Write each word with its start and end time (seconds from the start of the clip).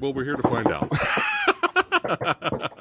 Well, 0.00 0.12
we're 0.12 0.24
here 0.24 0.36
to 0.36 0.42
find 0.42 0.68
out. 0.68 0.92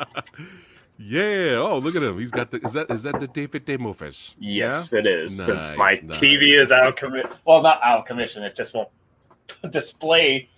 yeah. 0.98 1.55
Oh, 1.55 1.80
look 1.81 1.95
at 1.95 2.04
him. 2.04 2.20
He's 2.20 2.31
got 2.31 2.52
the. 2.52 2.59
Is 2.66 2.73
that 2.73 2.91
is 2.91 3.04
that 3.04 3.20
the 3.20 3.27
David 3.27 3.66
DeMofis? 3.66 4.36
Yes, 4.38 4.91
yeah? 4.91 4.99
it 4.99 5.07
is. 5.07 5.38
Nice, 5.38 5.45
Since 5.45 5.77
my 5.77 5.99
nice. 6.04 6.17
TV 6.17 6.59
is 6.59 6.71
out 6.71 6.88
of 6.88 6.95
commission. 6.95 7.30
Well, 7.45 7.62
not 7.62 7.80
out 7.84 7.99
of 7.99 8.05
commission. 8.05 8.43
It 8.43 8.55
just 8.55 8.73
won't 8.73 8.89
display 9.71 10.49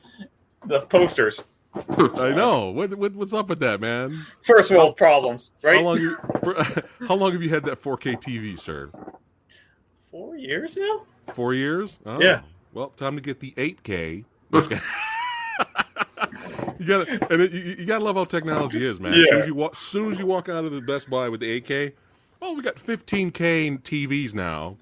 the 0.65 0.81
posters. 0.81 1.43
I 1.75 2.31
know. 2.31 2.69
What, 2.71 2.95
what 2.97 3.13
what's 3.13 3.33
up 3.33 3.49
with 3.49 3.59
that, 3.59 3.79
man? 3.79 4.25
First 4.41 4.71
world 4.71 4.97
problems, 4.97 5.51
right? 5.61 5.75
How 5.77 5.83
long 5.83 5.99
you 5.99 6.15
for, 6.43 6.55
how 7.07 7.15
long 7.15 7.33
have 7.33 7.43
you 7.43 7.49
had 7.49 7.65
that 7.65 7.81
4K 7.81 8.19
TV, 8.21 8.59
sir? 8.59 8.89
Four 10.09 10.37
years 10.37 10.75
now. 10.75 11.03
Four 11.33 11.53
years? 11.53 11.97
Oh, 12.05 12.19
Yeah. 12.19 12.41
Well, 12.73 12.89
time 12.89 13.15
to 13.15 13.21
get 13.21 13.39
the 13.39 13.53
8K. 13.57 14.23
You 16.79 16.85
gotta 16.85 17.27
and 17.31 17.41
it, 17.41 17.51
you, 17.51 17.61
you 17.79 17.85
gotta 17.85 18.03
love 18.03 18.15
how 18.15 18.25
technology 18.25 18.85
is, 18.85 18.99
man. 18.99 19.13
As 19.13 19.27
soon 19.29 19.39
as 19.41 19.47
you 19.47 19.55
walk, 19.55 19.75
soon 19.75 20.11
as 20.13 20.19
you 20.19 20.25
walk 20.25 20.49
out 20.49 20.65
of 20.65 20.71
the 20.71 20.81
Best 20.81 21.09
Buy 21.09 21.29
with 21.29 21.39
the 21.39 21.61
8K, 21.61 21.93
oh, 22.41 22.53
we 22.53 22.61
got 22.61 22.75
15K 22.75 23.81
TVs 23.81 24.33
now. 24.33 24.77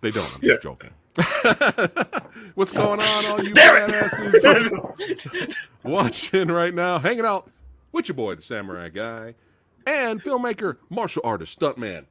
They 0.00 0.10
don't. 0.10 0.32
I'm 0.34 0.40
Yeah. 0.42 0.54
just 0.54 0.62
joking. 0.62 0.90
What's 2.54 2.72
going 2.72 3.00
on, 3.00 3.26
all 3.30 3.42
you 3.42 3.52
Damn 3.54 3.88
badasses 3.88 5.54
watching 5.82 6.48
right 6.48 6.74
now? 6.74 6.98
Hanging 6.98 7.24
out 7.24 7.50
with 7.92 8.08
your 8.08 8.14
boy, 8.14 8.34
the 8.34 8.42
Samurai 8.42 8.88
Guy, 8.90 9.34
and 9.86 10.22
filmmaker, 10.22 10.76
martial 10.90 11.22
artist, 11.24 11.58
stuntman. 11.58 12.04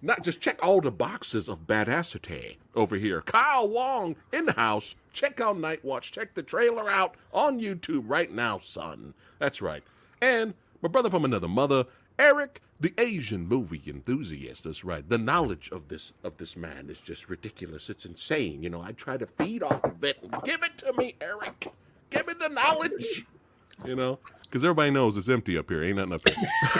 Not 0.00 0.22
just 0.22 0.40
check 0.40 0.58
all 0.62 0.80
the 0.80 0.90
boxes 0.90 1.48
of 1.48 1.66
badassity 1.66 2.56
over 2.74 2.96
here. 2.96 3.22
Kyle 3.22 3.68
Wong 3.68 4.16
in 4.32 4.46
the 4.46 4.52
house. 4.52 4.94
Check 5.12 5.40
out 5.40 5.58
Night 5.58 5.84
Watch. 5.84 6.12
Check 6.12 6.34
the 6.34 6.42
trailer 6.42 6.90
out 6.90 7.14
on 7.32 7.60
YouTube 7.60 8.04
right 8.06 8.30
now, 8.30 8.58
son. 8.58 9.14
That's 9.38 9.62
right. 9.62 9.82
And 10.20 10.54
my 10.82 10.88
brother 10.88 11.10
from 11.10 11.24
another 11.24 11.48
mother, 11.48 11.86
Eric, 12.18 12.60
the 12.80 12.92
Asian 12.98 13.46
movie 13.46 13.82
enthusiast. 13.86 14.64
That's 14.64 14.84
right. 14.84 15.08
The 15.08 15.18
knowledge 15.18 15.70
of 15.72 15.88
this 15.88 16.12
of 16.22 16.36
this 16.38 16.56
man 16.56 16.90
is 16.90 16.98
just 16.98 17.28
ridiculous. 17.28 17.88
It's 17.88 18.04
insane. 18.04 18.62
You 18.62 18.70
know, 18.70 18.82
I 18.82 18.92
try 18.92 19.16
to 19.16 19.26
feed 19.26 19.62
off 19.62 19.84
of 19.84 20.02
it. 20.04 20.18
Give 20.44 20.62
it 20.62 20.78
to 20.78 20.92
me, 20.92 21.14
Eric. 21.20 21.72
Give 22.10 22.26
me 22.26 22.34
the 22.38 22.48
knowledge. 22.48 23.24
You 23.84 23.96
know, 23.96 24.18
because 24.42 24.64
everybody 24.64 24.90
knows 24.90 25.16
it's 25.16 25.28
empty 25.28 25.58
up 25.58 25.68
here. 25.68 25.82
Ain't 25.82 25.96
nothing 25.96 26.12
up 26.12 26.28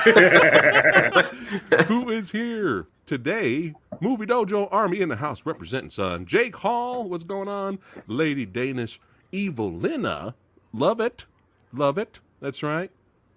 here. 0.05 1.83
Who 1.87 2.11
is 2.11 2.31
here 2.31 2.87
today? 3.07 3.75
Movie 4.01 4.27
Dojo 4.27 4.69
Army 4.71 5.01
in 5.01 5.09
the 5.09 5.17
house 5.17 5.45
representing 5.45 5.91
son. 5.91 6.27
Jake 6.27 6.57
Hall, 6.57 7.09
what's 7.09 7.25
going 7.25 7.49
on? 7.49 7.79
Lady 8.07 8.47
Danish 8.47 9.01
Evelina, 9.33 10.35
love 10.73 11.01
it, 11.01 11.25
love 11.73 11.99
it. 11.99 12.21
That's 12.41 12.63
right. 12.63 12.91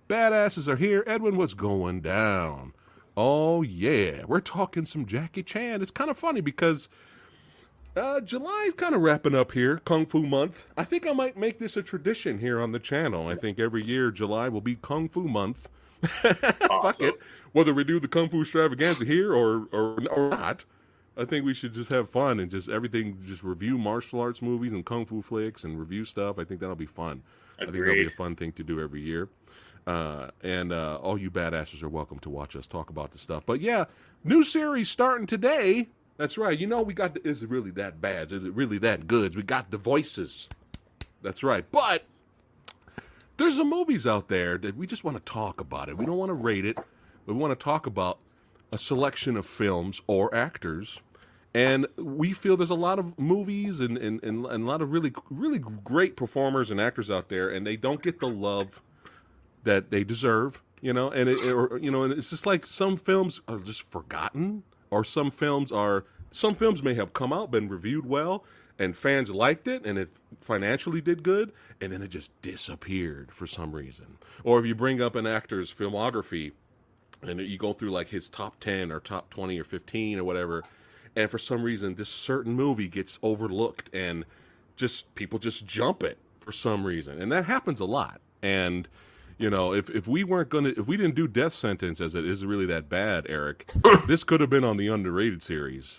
Badasses 0.08 0.68
are 0.68 0.76
here. 0.76 1.04
Edwin, 1.08 1.38
what's 1.38 1.56
going 1.56 2.02
down? 2.02 2.74
Oh 3.18 3.62
yeah, 3.62 4.26
we're 4.28 4.42
talking 4.42 4.86
some 4.86 5.06
Jackie 5.06 5.44
Chan. 5.44 5.82
It's 5.82 5.92
kind 5.92 6.10
of 6.12 6.18
funny 6.18 6.42
because 6.42 6.90
uh, 7.96 8.20
July 8.22 8.66
is 8.68 8.74
kind 8.74 8.96
of 8.96 9.02
wrapping 9.02 9.36
up 9.36 9.52
here, 9.54 9.78
Kung 9.86 10.06
Fu 10.06 10.24
Month. 10.24 10.66
I 10.78 10.84
think 10.84 11.08
I 11.08 11.14
might 11.14 11.38
make 11.38 11.60
this 11.60 11.78
a 11.78 11.84
tradition 11.84 12.40
here 12.40 12.60
on 12.60 12.72
the 12.72 12.80
channel. 12.80 13.28
I 13.28 13.36
think 13.36 13.60
every 13.60 13.82
year 13.82 14.12
July 14.12 14.50
will 14.50 14.62
be 14.62 14.76
Kung 14.76 15.10
Fu 15.10 15.28
Month. 15.28 15.70
Fuck 16.02 17.02
it. 17.02 17.16
Whether 17.54 17.74
we 17.74 17.84
do 17.84 18.00
the 18.00 18.08
Kung 18.08 18.30
Fu 18.30 18.42
extravaganza 18.42 19.06
here 19.06 19.34
or, 19.34 19.68
or 19.72 20.06
or 20.10 20.30
not, 20.30 20.66
I 21.18 21.26
think 21.26 21.46
we 21.46 21.54
should 21.54 21.74
just 21.74 21.90
have 21.92 22.10
fun 22.10 22.40
and 22.40 22.52
just 22.52 22.70
everything, 22.70 23.18
just 23.26 23.44
review 23.44 23.78
martial 23.78 24.20
arts 24.20 24.42
movies 24.42 24.74
and 24.74 24.86
Kung 24.86 25.06
Fu 25.06 25.22
flicks 25.22 25.64
and 25.64 25.80
review 25.80 26.04
stuff. 26.06 26.38
I 26.38 26.44
think 26.44 26.60
that'll 26.60 26.76
be 26.76 26.86
fun. 26.86 27.24
I 27.60 27.66
think 27.66 27.78
that'll 27.78 27.94
be 27.94 28.08
a 28.08 28.10
fun 28.10 28.36
thing 28.36 28.52
to 28.54 28.64
do 28.64 28.82
every 28.82 29.02
year. 29.02 29.30
Uh, 29.88 30.32
and 30.42 30.74
uh, 30.74 30.98
all 31.02 31.18
you 31.18 31.30
badasses 31.30 31.84
are 31.84 31.90
welcome 31.90 32.20
to 32.20 32.30
watch 32.30 32.56
us 32.56 32.68
talk 32.68 32.90
about 32.90 33.12
the 33.12 33.20
stuff. 33.20 33.44
But 33.46 33.62
yeah, 33.62 33.86
new 34.24 34.44
series 34.44 34.90
starting 34.90 35.28
today. 35.28 35.90
That's 36.18 36.38
right. 36.38 36.58
You 36.58 36.68
know, 36.68 36.82
we 36.82 36.94
got 36.94 37.14
the, 37.14 37.28
is 37.28 37.44
it 37.44 37.50
really 37.50 37.72
that 37.72 38.00
bad? 38.00 38.32
Is 38.32 38.46
it 38.46 38.54
really 38.54 38.78
that 38.80 39.08
good? 39.08 39.36
We 39.36 39.44
got 39.44 39.72
the 39.72 39.78
voices. 39.78 40.48
That's 41.22 41.44
right. 41.44 41.66
But 41.72 42.06
there's 43.38 43.58
some 43.58 43.70
movies 43.70 44.08
out 44.08 44.30
there 44.30 44.58
that 44.58 44.78
we 44.78 44.88
just 44.88 45.04
want 45.04 45.18
to 45.18 45.32
talk 45.32 45.60
about 45.60 45.90
it. 45.90 45.98
We 45.98 46.06
don't 46.06 46.18
want 46.18 46.30
to 46.30 46.36
rate 46.36 46.66
it. 46.66 46.78
We 47.26 47.34
want 47.34 47.58
to 47.58 47.62
talk 47.62 47.86
about 47.86 48.20
a 48.72 48.78
selection 48.78 49.36
of 49.36 49.46
films 49.46 50.02
or 50.08 50.34
actors. 50.34 51.00
And 51.54 51.88
we 51.98 52.34
feel 52.34 52.58
there's 52.58 52.70
a 52.70 52.76
lot 52.76 53.00
of 53.00 53.18
movies 53.18 53.80
and, 53.80 53.98
and, 53.98 54.22
and, 54.24 54.46
and 54.46 54.64
a 54.64 54.68
lot 54.68 54.82
of 54.82 54.92
really, 54.92 55.14
really 55.30 55.60
great 55.60 56.18
performers 56.18 56.70
and 56.70 56.82
actors 56.82 57.10
out 57.10 57.30
there, 57.30 57.50
and 57.50 57.66
they 57.66 57.78
don't 57.78 58.02
get 58.02 58.20
the 58.20 58.28
love 58.28 58.82
that 59.64 59.90
they 59.90 60.04
deserve, 60.04 60.62
you 60.82 60.92
know, 60.92 61.10
and 61.10 61.30
it, 61.30 61.42
or 61.46 61.80
you 61.82 61.90
know, 61.90 62.04
and 62.04 62.14
it's 62.14 62.30
just 62.30 62.46
like 62.46 62.68
some 62.68 62.98
films 62.98 63.40
are 63.48 63.60
just 63.60 63.84
forgotten, 63.90 64.64
or 64.90 65.04
some 65.04 65.32
films 65.32 65.72
are 65.72 66.06
some 66.32 66.56
films 66.56 66.84
may 66.84 66.96
have 66.96 67.14
come 67.14 67.32
out, 67.32 67.52
been 67.52 67.70
reviewed 67.70 68.06
well, 68.06 68.44
and 68.78 68.98
fans 68.98 69.30
liked 69.30 69.68
it, 69.68 69.86
and 69.86 69.98
it 69.98 70.10
financially 70.42 71.00
did 71.00 71.24
good, 71.24 71.54
and 71.80 71.94
then 71.94 72.02
it 72.02 72.10
just 72.10 72.30
disappeared 72.42 73.32
for 73.32 73.48
some 73.48 73.72
reason. 73.72 74.18
Or 74.44 74.60
if 74.60 74.66
you 74.66 74.76
bring 74.76 75.02
up 75.02 75.16
an 75.16 75.26
actor's 75.26 75.74
filmography, 75.74 76.52
and 77.22 77.40
you 77.40 77.58
go 77.58 77.74
through 77.74 77.92
like 77.92 78.10
his 78.10 78.30
top 78.30 78.60
10 78.60 78.92
or 78.92 79.00
top 79.00 79.30
20 79.30 79.60
or 79.60 79.64
15 79.64 80.20
or 80.20 80.24
whatever 80.24 80.64
and 81.16 81.30
for 81.32 81.38
some 81.38 81.64
reason 81.64 81.96
this 81.96 82.10
certain 82.10 82.54
movie 82.54 82.88
gets 82.88 83.20
overlooked 83.24 83.90
and 83.94 84.26
just 84.76 85.14
people 85.16 85.40
just 85.40 85.66
jump 85.66 86.04
it 86.04 86.18
for 86.40 86.52
some 86.52 86.86
reason 86.86 87.22
and 87.22 87.32
that 87.32 87.46
happens 87.46 87.80
a 87.80 87.86
lot 87.86 88.22
and 88.42 88.88
you 89.38 89.50
know 89.50 89.74
if, 89.74 89.90
if 89.90 90.08
we 90.08 90.24
weren't 90.24 90.50
gonna 90.50 90.70
if 90.70 90.88
we 90.88 90.96
didn't 90.98 91.16
do 91.16 91.28
death 91.28 91.54
sentence 91.54 92.00
as 92.00 92.16
it 92.16 92.26
is 92.26 92.46
really 92.46 92.66
that 92.66 92.88
bad 92.90 93.26
eric 93.30 93.72
this 94.08 94.24
could 94.24 94.40
have 94.42 94.50
been 94.50 94.64
on 94.64 94.78
the 94.78 94.88
underrated 94.88 95.42
series 95.44 95.98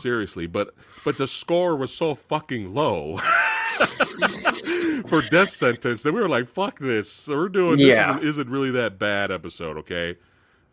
seriously 0.00 0.46
but 0.46 0.74
but 1.04 1.16
the 1.18 1.26
score 1.26 1.74
was 1.76 1.92
so 1.92 2.14
fucking 2.14 2.74
low 2.74 3.16
for 5.08 5.22
death 5.22 5.50
sentence 5.50 6.02
that 6.02 6.12
we 6.12 6.20
were 6.20 6.28
like 6.28 6.48
fuck 6.48 6.78
this 6.78 7.10
so 7.10 7.34
we're 7.36 7.48
doing 7.48 7.76
this 7.78 7.86
Yeah. 7.86 8.16
isn't, 8.16 8.28
isn't 8.28 8.50
really 8.50 8.70
that 8.72 8.98
bad 8.98 9.30
episode 9.30 9.76
okay 9.78 10.16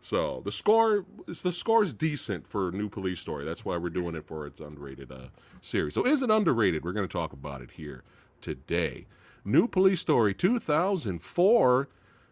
so 0.00 0.42
the 0.44 0.52
score 0.52 1.06
is 1.26 1.40
the 1.42 1.52
score 1.52 1.82
is 1.82 1.94
decent 1.94 2.46
for 2.46 2.70
new 2.70 2.90
police 2.90 3.20
story. 3.20 3.46
That's 3.46 3.64
why 3.64 3.78
we're 3.78 3.88
doing 3.88 4.14
it 4.14 4.26
for 4.26 4.46
its 4.46 4.60
underrated 4.60 5.10
uh, 5.10 5.28
series. 5.62 5.94
So 5.94 6.04
is 6.04 6.20
it 6.22 6.28
underrated? 6.30 6.84
We're 6.84 6.92
going 6.92 7.08
to 7.08 7.12
talk 7.12 7.32
about 7.32 7.62
it 7.62 7.70
here 7.70 8.02
today. 8.42 9.06
New 9.44 9.68
police 9.68 10.00
story 10.00 10.34
2004. 10.34 11.88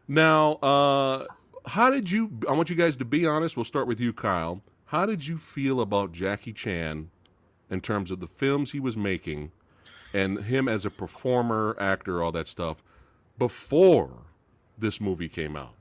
Now, 0.09 0.53
uh, 0.55 1.27
how 1.67 1.91
did 1.91 2.11
you? 2.11 2.31
I 2.49 2.53
want 2.53 2.71
you 2.71 2.77
guys 2.77 2.97
to 2.97 3.05
be 3.05 3.27
honest. 3.27 3.57
We'll 3.57 3.65
start 3.65 3.87
with 3.87 4.01
you, 4.01 4.13
Kyle. 4.13 4.63
How 4.87 5.07
did 5.07 5.27
you 5.27 5.39
feel 5.39 5.81
about 5.81 6.13
Jackie 6.13 6.53
Chan 6.53 7.11
in 7.71 7.81
terms 7.81 8.11
of 8.11 8.21
the 8.21 8.27
films 8.27 8.73
he 8.73 8.81
was 8.81 8.97
making 8.97 9.53
and 10.13 10.45
him 10.45 10.69
as 10.69 10.85
a 10.85 10.91
performer, 10.91 11.77
actor, 11.81 12.23
all 12.23 12.33
that 12.33 12.47
stuff 12.47 12.83
before 13.39 14.25
this 14.77 15.01
movie 15.01 15.29
came 15.29 15.57
out? 15.57 15.75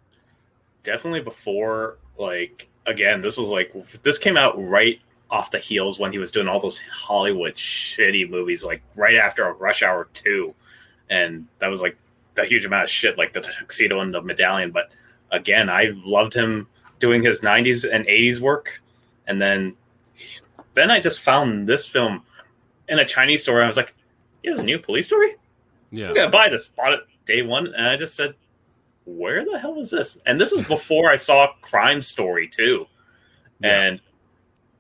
definitely 0.83 1.21
before 1.21 1.97
like 2.17 2.67
again 2.85 3.21
this 3.21 3.37
was 3.37 3.47
like 3.47 3.73
this 4.03 4.17
came 4.17 4.37
out 4.37 4.53
right 4.57 4.99
off 5.29 5.51
the 5.51 5.59
heels 5.59 5.99
when 5.99 6.11
he 6.11 6.17
was 6.17 6.31
doing 6.31 6.47
all 6.47 6.59
those 6.59 6.79
hollywood 6.91 7.53
shitty 7.53 8.29
movies 8.29 8.63
like 8.63 8.81
right 8.95 9.15
after 9.15 9.51
rush 9.53 9.83
hour 9.83 10.07
2 10.13 10.53
and 11.11 11.45
that 11.59 11.67
was 11.69 11.81
like 11.83 11.95
the 12.33 12.43
huge 12.45 12.65
amount 12.65 12.83
of 12.85 12.89
shit 12.89 13.15
like 13.17 13.33
the 13.33 13.41
tuxedo 13.41 13.99
and 13.99 14.11
the 14.13 14.21
medallion 14.21 14.71
but 14.71 14.91
again 15.31 15.69
i 15.69 15.91
loved 16.03 16.33
him 16.33 16.65
doing 16.99 17.21
his 17.21 17.41
90s 17.41 17.87
and 17.91 18.05
80s 18.07 18.39
work 18.39 18.81
and 19.27 19.39
then 19.41 19.75
then 20.73 20.89
i 20.89 20.99
just 20.99 21.19
found 21.19 21.67
this 21.67 21.85
film 21.87 22.23
in 22.89 22.97
a 22.99 23.05
chinese 23.05 23.43
store 23.43 23.61
i 23.61 23.67
was 23.67 23.77
like 23.77 23.93
here's 24.43 24.57
a 24.59 24.63
new 24.63 24.79
police 24.79 25.05
story 25.05 25.35
Yeah. 25.91 26.07
I'm 26.09 26.15
gonna 26.15 26.31
buy 26.31 26.47
this. 26.49 26.67
Bought 26.69 26.93
it 26.93 27.01
day 27.25 27.41
one, 27.41 27.67
and 27.67 27.85
I 27.85 27.97
just 27.97 28.15
said, 28.15 28.33
"Where 29.05 29.43
the 29.43 29.59
hell 29.59 29.77
is 29.77 29.91
this?" 29.91 30.17
And 30.25 30.39
this 30.39 30.53
is 30.53 30.63
before 30.65 31.11
I 31.11 31.17
saw 31.17 31.51
Crime 31.61 32.01
Story 32.01 32.47
too, 32.47 32.87
Yeah. 33.59 33.69
and 33.81 34.01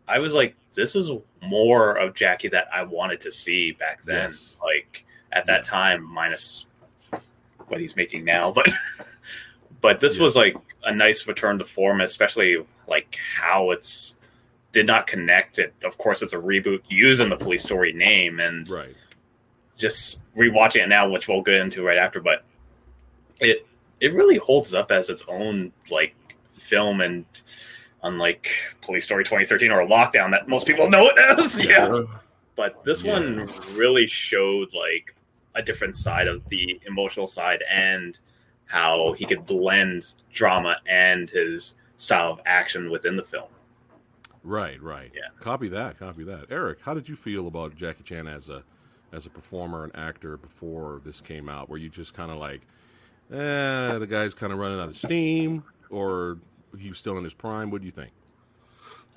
I 0.07 0.19
was 0.19 0.33
like, 0.33 0.55
"This 0.73 0.95
is 0.95 1.11
more 1.41 1.95
of 1.95 2.15
Jackie 2.15 2.47
that 2.47 2.67
I 2.73 2.83
wanted 2.83 3.19
to 3.21 3.29
see 3.31 3.73
back 3.73 4.01
then." 4.03 4.31
Yes. 4.31 4.55
Like 4.63 5.05
at 5.33 5.45
that 5.45 5.63
time, 5.63 6.03
minus 6.03 6.65
what 7.67 7.79
he's 7.79 7.95
making 7.95 8.25
now, 8.25 8.51
but 8.51 8.67
but 9.81 9.99
this 9.99 10.17
Yeah. 10.17 10.23
was 10.23 10.35
like 10.35 10.55
a 10.83 10.93
nice 10.93 11.25
return 11.27 11.57
to 11.59 11.65
form, 11.65 12.01
especially 12.01 12.57
like 12.87 13.17
how 13.39 13.71
it's 13.71 14.17
did 14.71 14.85
not 14.87 15.05
connect 15.07 15.59
it. 15.59 15.73
Of 15.83 15.97
course, 15.97 16.21
it's 16.21 16.33
a 16.33 16.37
reboot 16.37 16.81
using 16.87 17.29
the 17.29 17.35
Police 17.37 17.63
Story 17.63 17.91
name, 17.93 18.39
and 18.39 18.69
Right. 18.69 18.95
just 19.77 20.21
rewatching 20.35 20.83
it 20.83 20.89
now, 20.89 21.09
which 21.09 21.27
we'll 21.27 21.41
get 21.41 21.55
into 21.55 21.83
right 21.83 21.97
after, 21.97 22.19
but 22.21 22.43
it 23.39 23.65
it 23.99 24.13
really 24.13 24.37
holds 24.37 24.73
up 24.73 24.91
as 24.91 25.09
its 25.09 25.23
own 25.27 25.71
like 25.89 26.15
film 26.51 27.01
and 27.01 27.25
unlike 28.03 28.49
Police 28.81 29.03
Story 29.05 29.23
2013 29.23 29.71
or 29.71 29.85
Lockdown 29.85 30.31
that 30.31 30.47
most 30.47 30.65
people 30.67 30.89
know 30.89 31.07
it 31.07 31.39
as. 31.39 31.63
Yeah. 31.69 32.03
But 32.55 32.83
this 32.83 33.03
Yeah. 33.03 33.13
one 33.13 33.49
really 33.75 34.07
showed 34.07 34.73
like 34.73 35.15
a 35.55 35.61
different 35.61 35.97
side 35.97 36.27
of 36.27 36.47
the 36.49 36.79
emotional 36.85 37.27
side 37.27 37.63
and 37.69 38.19
how 38.65 39.13
he 39.13 39.25
could 39.25 39.45
blend 39.45 40.13
drama 40.31 40.77
and 40.87 41.29
his 41.29 41.75
style 41.97 42.31
of 42.31 42.39
action 42.45 42.89
within 42.89 43.15
the 43.17 43.23
film. 43.23 43.49
Right, 44.43 44.81
right. 44.81 45.11
Yeah. 45.13 45.29
Copy 45.39 45.69
that. 45.69 45.99
Copy 45.99 46.23
that. 46.23 46.45
Eric, 46.49 46.79
how 46.81 46.93
did 46.93 47.07
you 47.07 47.15
feel 47.15 47.47
about 47.47 47.75
Jackie 47.75 48.03
Chan 48.03 48.27
as 48.27 48.49
a 48.49 48.63
as 49.13 49.25
a 49.25 49.29
performer 49.29 49.83
and 49.83 49.95
actor 49.95 50.37
before 50.37 51.01
this 51.05 51.21
came 51.21 51.49
out? 51.49 51.69
Were 51.69 51.77
you 51.77 51.89
just 51.89 52.13
kind 52.13 52.31
of 52.31 52.37
like, 52.37 52.61
eh, 53.31 53.97
the 53.97 54.07
guy's 54.09 54.33
kind 54.33 54.53
of 54.53 54.59
running 54.59 54.79
out 54.79 54.87
of 54.87 54.97
steam, 54.97 55.63
or 55.89 56.39
he 56.79 56.89
was 56.89 56.97
still 56.97 57.17
in 57.17 57.23
his 57.23 57.33
prime? 57.33 57.69
What 57.69 57.81
do 57.81 57.85
you 57.85 57.91
think? 57.91 58.11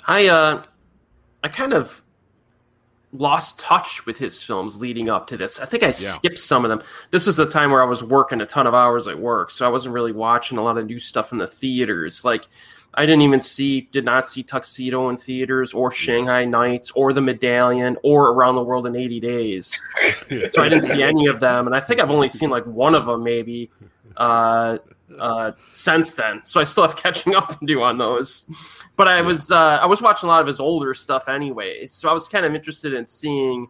I 0.07 0.27
uh, 0.27 0.65
I 1.43 1.49
kind 1.49 1.73
of 1.73 2.03
lost 3.15 3.59
touch 3.59 4.05
with 4.07 4.19
his 4.19 4.43
films 4.43 4.79
leading 4.79 5.09
up 5.09 5.27
to 5.29 5.37
this. 5.37 5.61
I 5.61 5.67
think 5.67 5.83
I 5.83 5.93
skipped 5.93 6.39
some 6.39 6.65
of 6.65 6.69
them. 6.69 6.83
This 7.13 7.27
was 7.27 7.37
the 7.37 7.47
time 7.47 7.71
where 7.71 7.83
I 7.83 7.87
was 7.87 8.03
working 8.03 8.41
a 8.41 8.47
ton 8.47 8.67
of 8.67 8.75
hours 8.75 9.07
at 9.07 9.19
work, 9.19 9.51
so 9.51 9.65
I 9.65 9.69
wasn't 9.69 9.95
really 9.95 10.13
watching 10.13 10.59
a 10.59 10.63
lot 10.63 10.77
of 10.77 10.87
new 10.87 10.99
stuff 10.99 11.33
in 11.33 11.39
the 11.39 11.47
theaters. 11.47 12.25
Like 12.25 12.47
I 12.95 13.07
didn't 13.07 13.23
even 13.23 13.41
see, 13.41 13.83
did 13.93 14.05
not 14.05 14.27
see 14.27 14.43
Tuxedo 14.43 15.09
in 15.09 15.17
theaters, 15.17 15.73
or 15.73 15.91
Shanghai 15.91 16.45
Nights, 16.45 16.91
or 16.93 17.13
The 17.13 17.23
Medallion, 17.23 17.97
or 18.03 18.31
Around 18.31 18.57
the 18.57 18.65
World 18.65 18.87
in 18.87 18.97
80 18.97 19.21
Days. 19.21 19.81
so 20.51 20.63
I 20.63 20.69
didn't 20.69 20.83
see 20.83 21.03
any 21.03 21.27
of 21.27 21.41
them, 21.41 21.67
and 21.67 21.75
I 21.75 21.81
think 21.81 22.01
I've 22.01 22.11
only 22.11 22.29
seen 22.29 22.51
like 22.51 22.67
one 22.67 22.95
of 22.95 23.07
them 23.07 23.23
maybe 23.23 23.71
uh, 24.17 24.79
uh, 25.19 25.53
since 25.73 26.15
then. 26.15 26.41
So 26.45 26.61
I 26.61 26.65
still 26.65 26.87
have 26.87 26.97
catching 27.05 27.35
up 27.35 27.49
to 27.59 27.67
do 27.67 27.83
on 27.83 27.99
those. 27.99 28.47
But 28.97 29.09
I 29.09 29.21
was 29.23 29.51
uh, 29.51 29.79
I 29.83 29.87
was 29.87 30.01
watching 30.01 30.29
a 30.29 30.33
lot 30.33 30.41
of 30.41 30.47
his 30.47 30.61
older 30.61 30.95
stuff 30.95 31.29
anyway, 31.29 31.87
so 31.87 32.09
I 32.09 32.13
was 32.13 32.29
kind 32.29 32.47
of 32.47 32.55
interested 32.55 32.95
in 32.95 33.07
seeing 33.07 33.69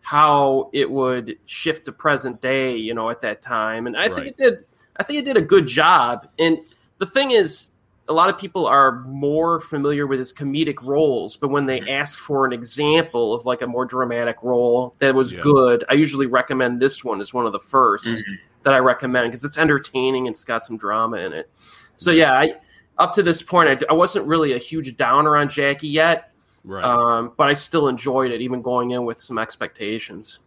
how 0.00 0.70
it 0.72 0.90
would 0.90 1.36
shift 1.46 1.84
to 1.84 1.92
present 1.92 2.40
day, 2.40 2.74
you 2.76 2.94
know, 2.94 3.10
at 3.10 3.20
that 3.22 3.42
time. 3.42 3.86
And 3.86 3.96
I 3.96 4.08
think 4.08 4.26
it 4.28 4.36
did. 4.36 4.64
I 4.96 5.02
think 5.02 5.18
it 5.20 5.24
did 5.24 5.36
a 5.36 5.42
good 5.42 5.66
job. 5.66 6.26
And 6.38 6.58
the 6.98 7.06
thing 7.06 7.30
is, 7.30 7.70
a 8.08 8.12
lot 8.12 8.30
of 8.30 8.38
people 8.38 8.66
are 8.66 9.00
more 9.02 9.60
familiar 9.60 10.06
with 10.06 10.18
his 10.18 10.32
comedic 10.32 10.82
roles, 10.82 11.36
but 11.36 11.48
when 11.48 11.66
they 11.66 11.80
ask 11.82 12.18
for 12.18 12.46
an 12.46 12.52
example 12.54 13.34
of 13.34 13.44
like 13.44 13.60
a 13.62 13.66
more 13.66 13.84
dramatic 13.84 14.36
role 14.42 14.94
that 14.98 15.14
was 15.14 15.32
Yeah. 15.32 15.40
good, 15.42 15.84
I 15.90 15.94
usually 15.94 16.26
recommend 16.26 16.80
this 16.80 17.04
one 17.04 17.20
as 17.20 17.34
one 17.34 17.44
of 17.46 17.52
the 17.52 17.60
1st 17.60 18.06
Mhm. 18.26 18.38
That 18.62 18.74
I 18.74 18.78
recommend 18.78 19.30
because 19.30 19.44
it's 19.44 19.58
entertaining 19.58 20.26
and 20.26 20.34
it's 20.34 20.44
got 20.44 20.64
some 20.64 20.76
drama 20.76 21.18
in 21.18 21.32
it. 21.32 21.50
So 21.96 22.10
yeah, 22.10 22.32
I 22.32 22.54
up 22.98 23.12
to 23.14 23.22
this 23.22 23.42
point, 23.42 23.84
I 23.88 23.92
wasn't 23.92 24.26
really 24.26 24.54
a 24.54 24.58
huge 24.58 24.96
downer 24.96 25.36
on 25.36 25.48
Jackie 25.48 25.88
yet, 25.88 26.32
Right. 26.64 26.84
um, 26.84 27.32
but 27.36 27.48
I 27.48 27.54
still 27.54 27.88
enjoyed 27.88 28.32
it, 28.32 28.40
even 28.40 28.60
going 28.60 28.90
in 28.90 29.04
with 29.04 29.20
some 29.20 29.38
expectations. 29.38 30.40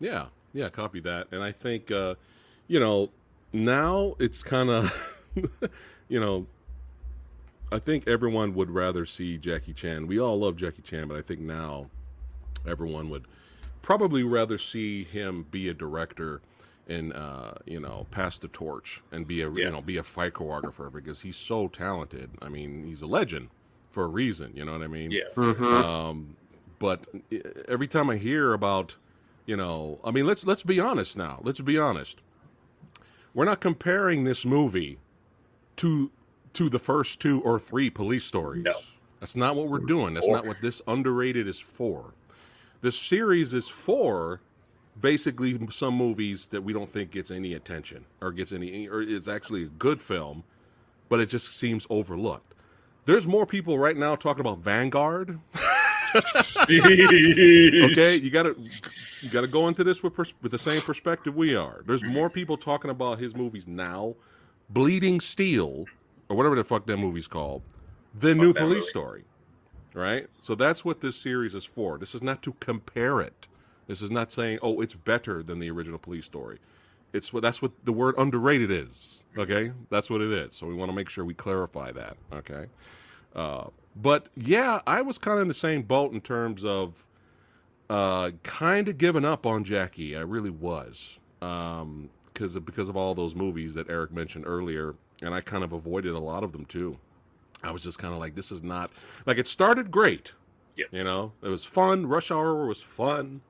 Yeah, 0.00 0.26
yeah, 0.52 0.68
copy 0.68 0.98
that. 1.00 1.28
And 1.30 1.42
I 1.42 1.52
think, 1.52 1.92
uh, 1.92 2.16
you 2.66 2.80
know, 2.80 3.10
now 3.52 4.16
it's 4.18 4.42
kind 4.42 4.68
of, 4.68 5.20
you 6.08 6.18
know, 6.18 6.46
I 7.70 7.78
think 7.78 8.08
everyone 8.08 8.54
would 8.54 8.70
rather 8.70 9.06
see 9.06 9.38
Jackie 9.38 9.72
Chan. 9.72 10.06
We 10.08 10.18
all 10.18 10.38
love 10.38 10.56
Jackie 10.56 10.82
Chan, 10.82 11.06
but 11.08 11.16
I 11.16 11.22
think 11.22 11.40
now 11.40 11.86
everyone 12.66 13.08
would 13.10 13.24
probably 13.80 14.24
rather 14.24 14.58
see 14.58 15.04
him 15.04 15.46
be 15.50 15.68
a 15.68 15.74
director 15.74 16.40
and 16.88 17.12
uh, 17.12 17.52
you 17.64 17.78
know 17.80 18.06
pass 18.10 18.38
the 18.38 18.48
torch 18.48 19.02
and 19.12 19.26
be 19.26 19.40
a 19.42 19.48
Yeah. 19.50 19.64
you 19.66 19.70
know 19.70 19.80
be 19.80 19.96
a 19.96 20.02
fight 20.02 20.34
choreographer 20.34 20.92
because 20.92 21.20
he's 21.20 21.36
so 21.36 21.68
talented. 21.68 22.30
I 22.40 22.48
mean, 22.48 22.84
he's 22.84 23.02
a 23.02 23.06
legend 23.06 23.48
for 23.90 24.04
a 24.04 24.08
reason. 24.08 24.52
You 24.54 24.64
know 24.64 24.72
what 24.72 24.82
I 24.82 24.86
mean? 24.88 25.10
Yeah. 25.10 25.22
hmm 25.34 25.64
Um, 25.64 26.36
but 26.78 27.06
every 27.68 27.86
time 27.86 28.10
I 28.10 28.16
hear 28.16 28.52
about, 28.52 28.96
you 29.46 29.56
know, 29.56 30.00
I 30.02 30.10
mean, 30.10 30.26
let's 30.26 30.44
let's 30.44 30.62
be 30.64 30.80
honest 30.80 31.16
now. 31.16 31.40
Let's 31.44 31.60
be 31.60 31.78
honest. 31.78 32.18
We're 33.34 33.44
not 33.46 33.60
comparing 33.60 34.24
this 34.24 34.44
movie 34.44 34.98
to 35.76 36.10
to 36.54 36.68
the 36.68 36.78
first 36.78 37.18
two 37.20 37.40
or 37.42 37.58
three 37.58 37.88
police 37.88 38.24
stories. 38.24 38.64
No. 38.64 38.74
That's 39.20 39.36
not 39.36 39.54
what 39.54 39.68
we're 39.68 39.78
doing. 39.78 40.14
That's 40.14 40.26
Or- 40.26 40.34
not 40.36 40.46
what 40.46 40.60
this 40.60 40.82
underrated 40.86 41.46
is 41.46 41.60
for. 41.60 42.12
This 42.82 42.98
series 42.98 43.54
is 43.54 43.68
for 43.68 44.40
basically 45.00 45.58
some 45.70 45.94
movies 45.94 46.48
that 46.50 46.62
we 46.62 46.72
don't 46.72 46.92
think 46.92 47.10
gets 47.10 47.30
any 47.30 47.54
attention 47.54 48.04
or 48.20 48.32
gets 48.32 48.52
any 48.52 48.88
or 48.88 49.02
it's 49.02 49.28
actually 49.28 49.64
a 49.64 49.68
good 49.68 50.00
film, 50.00 50.44
but 51.08 51.20
it 51.20 51.26
just 51.26 51.58
seems 51.58 51.86
overlooked. 51.90 52.54
There's 53.04 53.26
more 53.26 53.46
people 53.46 53.78
right 53.78 53.96
now 53.96 54.16
talking 54.16 54.40
about 54.40 54.58
Vanguard. 54.58 55.40
Okay 56.14 58.16
you 58.16 58.30
gotta 58.30 58.54
you 59.22 59.30
gotta 59.30 59.46
go 59.46 59.68
into 59.68 59.82
this 59.82 60.02
with 60.02 60.14
pers- 60.14 60.34
with 60.42 60.52
the 60.52 60.58
same 60.58 60.82
perspective 60.82 61.34
we 61.34 61.56
are. 61.56 61.82
There's 61.86 62.04
more 62.04 62.28
people 62.28 62.58
talking 62.58 62.90
about 62.90 63.18
his 63.18 63.34
movies 63.34 63.64
now. 63.66 64.16
Bleeding 64.68 65.20
steel 65.20 65.86
or 66.28 66.36
whatever 66.36 66.54
the 66.54 66.64
fuck 66.64 66.84
that 66.86 66.98
movie's 66.98 67.26
called 67.26 67.62
than 68.14 68.36
new 68.36 68.52
police 68.52 68.80
movie. 68.80 68.88
story 68.88 69.24
right? 69.94 70.26
So 70.40 70.54
that's 70.54 70.84
what 70.84 71.00
this 71.00 71.16
series 71.16 71.54
is 71.54 71.64
for. 71.64 71.98
This 71.98 72.14
is 72.14 72.22
not 72.22 72.42
to 72.42 72.52
compare 72.60 73.20
it 73.20 73.46
this 73.92 74.02
is 74.02 74.10
not 74.10 74.32
saying 74.32 74.58
oh 74.62 74.80
it's 74.80 74.94
better 74.94 75.42
than 75.42 75.58
the 75.58 75.70
original 75.70 75.98
police 75.98 76.24
story 76.24 76.58
it's 77.12 77.32
what 77.32 77.42
that's 77.42 77.60
what 77.60 77.72
the 77.84 77.92
word 77.92 78.14
underrated 78.16 78.70
is 78.70 79.22
okay 79.36 79.72
that's 79.90 80.08
what 80.10 80.20
it 80.20 80.32
is 80.32 80.56
so 80.56 80.66
we 80.66 80.74
want 80.74 80.90
to 80.90 80.96
make 80.96 81.08
sure 81.08 81.24
we 81.24 81.34
clarify 81.34 81.92
that 81.92 82.16
okay 82.32 82.66
uh, 83.34 83.64
but 83.94 84.28
yeah, 84.36 84.80
I 84.86 85.02
was 85.02 85.18
kind 85.18 85.38
of 85.38 85.42
in 85.42 85.48
the 85.48 85.54
same 85.54 85.82
boat 85.82 86.12
in 86.12 86.20
terms 86.20 86.64
of 86.64 87.04
uh, 87.90 88.30
kind 88.42 88.88
of 88.88 88.98
giving 88.98 89.24
up 89.24 89.46
on 89.46 89.64
Jackie. 89.64 90.16
I 90.16 90.20
really 90.20 90.50
was 90.50 91.18
um, 91.40 92.10
because 92.32 92.56
of, 92.56 92.64
because 92.64 92.88
of 92.88 92.96
all 92.96 93.14
those 93.14 93.34
movies 93.34 93.74
that 93.74 93.90
Eric 93.90 94.12
mentioned 94.12 94.44
earlier, 94.46 94.94
and 95.20 95.34
I 95.34 95.40
kind 95.40 95.64
of 95.64 95.72
avoided 95.72 96.14
a 96.14 96.18
lot 96.18 96.42
of 96.42 96.52
them 96.52 96.64
too. 96.64 96.98
I 97.62 97.70
was 97.70 97.82
just 97.82 97.98
kind 97.98 98.12
of 98.12 98.18
like, 98.18 98.34
this 98.34 98.50
is 98.50 98.62
not 98.62 98.90
like 99.26 99.38
it 99.38 99.46
started 99.46 99.90
great. 99.90 100.32
Yep. 100.76 100.88
You 100.90 101.04
know, 101.04 101.32
it 101.42 101.48
was 101.48 101.64
fun. 101.64 102.06
Rush 102.06 102.30
Hour 102.30 102.66
was 102.66 102.80
fun. 102.80 103.42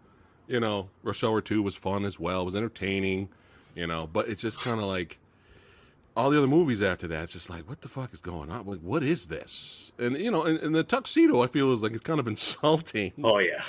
You 0.47 0.61
know, 0.61 0.89
Rush 1.03 1.23
Hour 1.25 1.41
Two 1.41 1.62
was 1.62 1.77
fun 1.77 2.05
as 2.05 2.19
well. 2.19 2.43
It 2.43 2.47
was 2.47 2.56
entertaining. 2.56 3.29
You 3.75 3.87
know, 3.87 4.06
but 4.12 4.29
it's 4.29 4.43
just 4.43 4.61
kind 4.61 4.81
of 4.81 4.87
like 4.87 5.19
all 6.17 6.31
the 6.31 6.39
other 6.39 6.49
movies 6.49 6.83
after 6.83 7.09
that, 7.09 7.25
it's 7.25 7.33
just 7.33 7.49
like, 7.49 7.69
what 7.69 7.81
the 7.81 7.88
fuck 7.88 8.12
is 8.12 8.21
going 8.21 8.50
on? 8.50 8.66
Like, 8.66 8.81
what 8.81 9.02
is 9.02 9.26
this? 9.26 9.93
And 9.99 10.16
you 10.16 10.31
know, 10.31 10.43
and, 10.43 10.59
and 10.59 10.75
the 10.75 10.85
tuxedo, 10.85 11.43
I 11.43 11.47
feel 11.47 11.73
is 11.73 11.83
like 11.83 11.93
it's 11.93 12.02
kind 12.02 12.21
of 12.21 12.26
insulting. 12.28 13.12
Oh 13.23 13.38
yeah. 13.38 13.62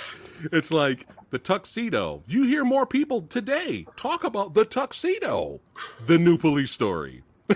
It's 0.52 0.70
like 0.70 1.06
the 1.30 1.38
tuxedo. 1.38 2.22
You 2.26 2.44
hear 2.44 2.64
more 2.64 2.86
people 2.86 3.22
today 3.22 3.86
talk 3.96 4.24
about 4.24 4.54
the 4.54 4.64
tuxedo, 4.64 5.60
the 6.06 6.18
new 6.18 6.36
police 6.36 6.70
story. 6.70 7.22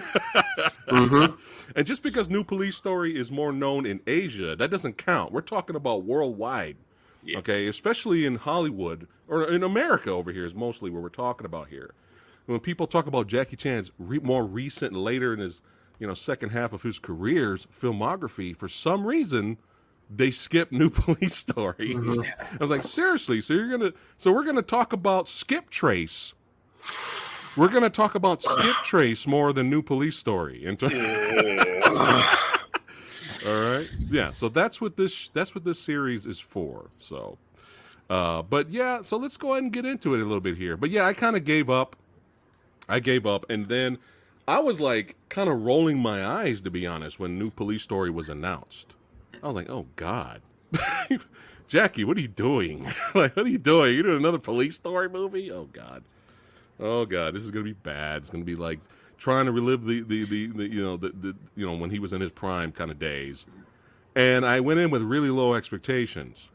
hmm 0.89 1.27
And 1.75 1.87
just 1.87 2.03
because 2.03 2.29
new 2.29 2.45
police 2.45 2.77
story 2.77 3.17
is 3.19 3.31
more 3.31 3.53
known 3.53 3.87
in 3.87 4.01
Asia, 4.07 4.55
that 4.57 4.71
doesn't 4.71 4.99
count. 4.99 5.33
We're 5.33 5.41
talking 5.41 5.77
about 5.77 6.05
worldwide. 6.05 6.77
Yeah. 7.25 7.39
Okay, 7.39 7.67
especially 7.67 8.25
in 8.25 8.37
Hollywood 8.37 9.09
or 9.27 9.45
in 9.45 9.63
America 9.63 10.11
over 10.11 10.33
here 10.33 10.45
is 10.45 10.55
mostly 10.55 10.91
where 10.91 11.03
we're 11.03 11.09
talking 11.09 11.45
about 11.45 11.69
here. 11.69 11.93
When 12.47 12.61
people 12.61 12.87
talk 12.87 13.07
about 13.07 13.27
Jackie 13.27 13.57
Chan's 13.57 13.91
re- 13.99 14.21
more 14.21 14.45
recent, 14.45 14.95
later 14.95 15.35
in 15.35 15.41
his 15.41 15.61
you 15.99 16.07
know 16.07 16.15
second 16.15 16.51
half 16.51 16.73
of 16.73 16.83
his 16.83 16.99
career's 16.99 17.67
filmography, 17.81 18.57
for 18.57 18.69
some 18.69 19.07
reason 19.07 19.59
they 20.09 20.31
skip 20.31 20.73
New 20.73 20.91
Police 20.91 21.37
Story. 21.37 21.95
Mm-hmm. 21.95 22.23
I 22.55 22.57
was 22.59 22.71
like, 22.71 22.85
seriously? 22.85 23.41
So 23.41 23.53
you're 23.53 23.69
gonna? 23.69 23.93
So 24.17 24.33
we're 24.33 24.45
gonna 24.45 24.63
talk 24.63 24.93
about 24.93 25.29
Skip 25.29 25.71
Trace. 25.71 26.33
We're 27.57 27.69
gonna 27.69 27.91
talk 27.91 28.15
about 28.15 28.43
Skip 28.43 28.77
Trace 28.85 29.27
more 29.27 29.53
than 29.53 29.69
New 29.69 29.83
Police 29.83 30.17
Story. 30.17 30.65
In 30.65 30.77
ter- 30.77 30.89
all 33.47 33.77
right. 33.77 33.97
Yeah. 34.11 34.31
So 34.31 34.49
that's 34.49 34.81
what 34.81 34.97
this 34.97 35.31
that's 35.33 35.55
what 35.55 35.65
this 35.65 35.79
series 35.79 36.27
is 36.27 36.39
for. 36.39 36.91
So, 36.99 37.39
uh, 38.11 38.43
but 38.43 38.71
yeah. 38.71 39.03
So 39.03 39.17
let's 39.17 39.37
go 39.37 39.53
ahead 39.53 39.65
and 39.65 39.73
get 39.73 39.85
into 39.85 40.15
it 40.15 40.21
a 40.21 40.25
little 40.25 40.41
bit 40.41 40.57
here. 40.57 40.77
But 40.77 40.91
yeah, 40.91 41.07
I 41.07 41.13
kind 41.13 41.37
of 41.37 41.45
gave 41.45 41.71
up. 41.71 41.97
I 42.89 43.01
gave 43.01 43.27
up, 43.27 43.45
and 43.51 43.69
then 43.69 43.99
I 44.47 44.61
was 44.61 44.81
like 44.81 45.17
kind 45.29 45.51
of 45.51 45.63
rolling 45.63 45.99
my 45.99 46.25
eyes 46.25 46.63
to 46.63 46.71
be 46.71 46.87
honest 46.87 47.21
when 47.21 47.39
New 47.39 47.51
Police 47.51 47.83
Story 47.83 48.11
was 48.11 48.29
announced. 48.29 48.95
I 49.43 49.47
was 49.47 49.55
like, 49.55 49.71
oh 49.71 49.87
god. 49.97 50.43
Jackie, 51.69 52.05
what 52.05 52.17
are 52.17 52.21
you 52.21 52.29
doing? 52.29 52.85
like, 53.15 53.37
what 53.37 53.45
are 53.45 53.49
you 53.51 53.59
doing? 53.59 53.95
You 53.95 54.03
doing 54.03 54.17
another 54.17 54.39
police 54.39 54.77
story 54.77 55.09
movie? 55.09 55.51
Oh 55.53 55.65
God, 55.65 56.03
oh 56.81 57.05
God, 57.05 57.35
this 57.35 57.45
is 57.45 57.51
gonna 57.51 57.65
be 57.65 57.75
bad. 57.75 58.23
It's 58.23 58.31
gonna 58.31 58.45
be 58.45 58.57
like 58.57 58.81
trying 59.19 59.47
to 59.47 59.53
relive 59.53 59.85
the 59.85 60.01
the, 60.03 60.25
the, 60.25 60.47
the 60.47 60.67
you 60.67 60.83
know 60.83 60.97
the, 60.97 61.09
the 61.11 61.35
you 61.57 61.67
know 61.67 61.75
when 61.75 61.91
he 61.91 61.99
was 61.99 62.13
in 62.13 62.21
his 62.21 62.31
prime 62.31 62.73
kind 62.73 62.91
of 62.91 62.99
days. 62.99 63.45
And 64.17 64.45
I 64.47 64.61
went 64.61 64.81
in 64.81 64.91
with 64.91 65.03
really 65.03 65.29
low 65.29 65.55
expectations, 65.55 66.49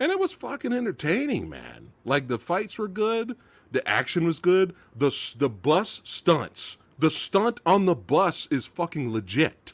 and 0.00 0.10
it 0.10 0.18
was 0.18 0.32
fucking 0.32 0.72
entertaining, 0.72 1.48
man. 1.48 1.92
Like 2.04 2.28
the 2.28 2.38
fights 2.38 2.78
were 2.78 2.88
good, 2.88 3.36
the 3.70 3.86
action 3.86 4.26
was 4.26 4.40
good, 4.40 4.74
the 4.94 5.10
the 5.36 5.48
bus 5.48 6.00
stunts, 6.04 6.78
the 6.98 7.10
stunt 7.10 7.60
on 7.64 7.86
the 7.86 7.94
bus 7.94 8.48
is 8.50 8.66
fucking 8.66 9.12
legit. 9.12 9.72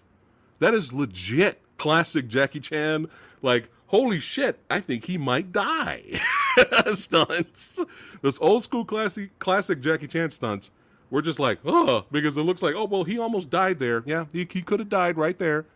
That 0.59 0.75
is 0.75 0.93
legit 0.93 1.61
classic 1.79 2.29
Jackie 2.29 2.61
Chan. 2.61 3.09
Like, 3.43 3.69
holy 3.89 4.21
shit, 4.21 4.61
I 4.71 4.81
think 4.81 5.07
he 5.07 5.19
might 5.19 5.51
die. 5.51 6.21
stunts, 6.95 7.81
those 8.21 8.39
old 8.41 8.63
school 8.63 8.85
classic 8.85 9.37
classic 9.39 9.81
Jackie 9.81 10.07
Chan 10.07 10.31
stunts, 10.31 10.71
we're 11.13 11.21
just 11.21 11.39
like, 11.39 11.59
oh, 11.67 12.07
because 12.11 12.39
it 12.39 12.43
looks 12.43 12.63
like, 12.63 12.75
oh, 12.75 12.87
well, 12.87 13.05
he 13.05 13.19
almost 13.19 13.51
died 13.51 13.79
there. 13.79 14.03
Yeah, 14.07 14.25
he, 14.33 14.49
he 14.51 14.63
could 14.63 14.81
have 14.81 14.89
died 14.89 15.19
right 15.19 15.39
there. 15.39 15.67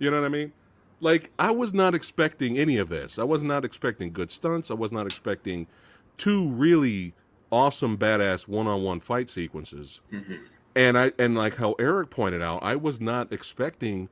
You 0.00 0.10
know 0.10 0.20
what 0.20 0.26
I 0.26 0.30
mean? 0.30 0.52
Like, 1.00 1.30
I 1.38 1.52
was 1.52 1.72
not 1.72 1.94
expecting 1.94 2.58
any 2.58 2.76
of 2.76 2.88
this. 2.88 3.16
I 3.16 3.22
was 3.22 3.44
not 3.44 3.64
expecting 3.64 4.12
good 4.12 4.32
stunts. 4.32 4.68
I 4.68 4.74
was 4.74 4.90
not 4.90 5.06
expecting 5.06 5.68
two 6.18 6.48
really 6.48 7.14
awesome, 7.52 7.96
badass 7.96 8.48
one 8.48 8.66
on 8.66 8.82
one 8.82 8.98
fight 8.98 9.30
sequences. 9.30 10.00
Mm-hmm. 10.12 10.34
And 10.74 10.98
I 10.98 11.12
and 11.20 11.36
like 11.36 11.56
how 11.56 11.76
Eric 11.78 12.10
pointed 12.10 12.42
out, 12.42 12.60
I 12.64 12.74
was 12.74 13.00
not 13.00 13.32
expecting 13.32 14.08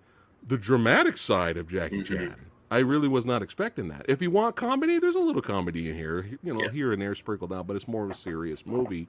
the 0.47 0.57
dramatic 0.57 1.19
side 1.19 1.57
of 1.57 1.69
Jackie 1.69 2.03
mm-hmm. 2.03 2.15
Chan. 2.15 2.37
I 2.71 2.79
really 2.79 3.09
was 3.09 3.27
not 3.27 3.43
expecting 3.43 3.89
that. 3.89 4.07
If 4.09 4.23
you 4.23 4.31
want 4.31 4.55
comedy, 4.55 5.01
there's 5.01 5.17
a 5.17 5.21
little 5.21 5.43
comedy 5.43 5.89
in 5.89 5.97
here, 5.97 6.39
you 6.43 6.55
know, 6.55 6.63
yeah. 6.63 6.71
here 6.71 6.93
and 6.93 7.03
there 7.03 7.17
sprinkled 7.17 7.53
out, 7.53 7.67
but 7.67 7.75
it's 7.75 7.89
more 7.89 8.05
of 8.05 8.11
a 8.11 8.15
serious 8.15 8.65
movie. 8.65 9.09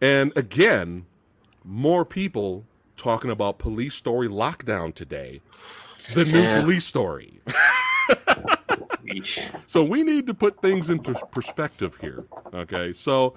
And 0.00 0.32
again, 0.36 1.06
more 1.64 2.04
people 2.04 2.64
talking 2.96 3.30
about 3.30 3.58
police 3.58 3.94
story 3.94 4.28
lockdown 4.28 4.94
today. 4.94 5.40
The 5.98 6.24
new 6.24 6.62
police 6.62 6.86
story. 6.86 7.40
so 9.66 9.84
we 9.84 10.02
need 10.02 10.26
to 10.26 10.34
put 10.34 10.60
things 10.62 10.88
into 10.88 11.14
perspective 11.30 11.96
here. 12.00 12.24
Okay. 12.54 12.92
So 12.94 13.34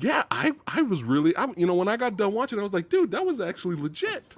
yeah, 0.00 0.24
I 0.30 0.52
I 0.66 0.82
was 0.82 1.02
really 1.02 1.36
I, 1.36 1.46
you 1.56 1.66
know 1.66 1.74
when 1.74 1.88
I 1.88 1.96
got 1.96 2.16
done 2.16 2.32
watching, 2.32 2.58
I 2.58 2.62
was 2.62 2.72
like, 2.72 2.88
dude, 2.88 3.10
that 3.10 3.26
was 3.26 3.40
actually 3.40 3.76
legit. 3.76 4.34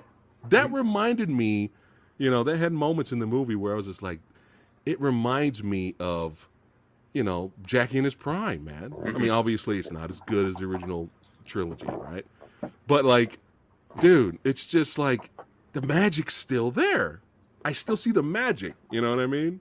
That 0.48 0.72
reminded 0.72 1.28
me 1.30 1.70
you 2.18 2.30
know, 2.30 2.42
they 2.42 2.58
had 2.58 2.72
moments 2.72 3.12
in 3.12 3.20
the 3.20 3.26
movie 3.26 3.54
where 3.54 3.72
I 3.72 3.76
was 3.76 3.86
just 3.86 4.02
like, 4.02 4.18
it 4.84 5.00
reminds 5.00 5.62
me 5.62 5.94
of, 6.00 6.48
you 7.12 7.22
know, 7.22 7.52
Jackie 7.64 7.98
in 7.98 8.04
his 8.04 8.14
prime, 8.14 8.64
man. 8.64 8.92
I 9.06 9.12
mean, 9.12 9.30
obviously 9.30 9.78
it's 9.78 9.92
not 9.92 10.10
as 10.10 10.20
good 10.26 10.46
as 10.46 10.56
the 10.56 10.64
original 10.64 11.08
trilogy, 11.48 11.86
right? 11.86 12.24
But 12.86 13.04
like, 13.04 13.38
dude, 14.00 14.38
it's 14.44 14.64
just 14.64 14.98
like 14.98 15.30
the 15.72 15.82
magic's 15.82 16.36
still 16.36 16.70
there. 16.70 17.20
I 17.64 17.72
still 17.72 17.96
see 17.96 18.12
the 18.12 18.22
magic. 18.22 18.74
You 18.90 19.00
know 19.00 19.10
what 19.10 19.18
I 19.18 19.26
mean? 19.26 19.60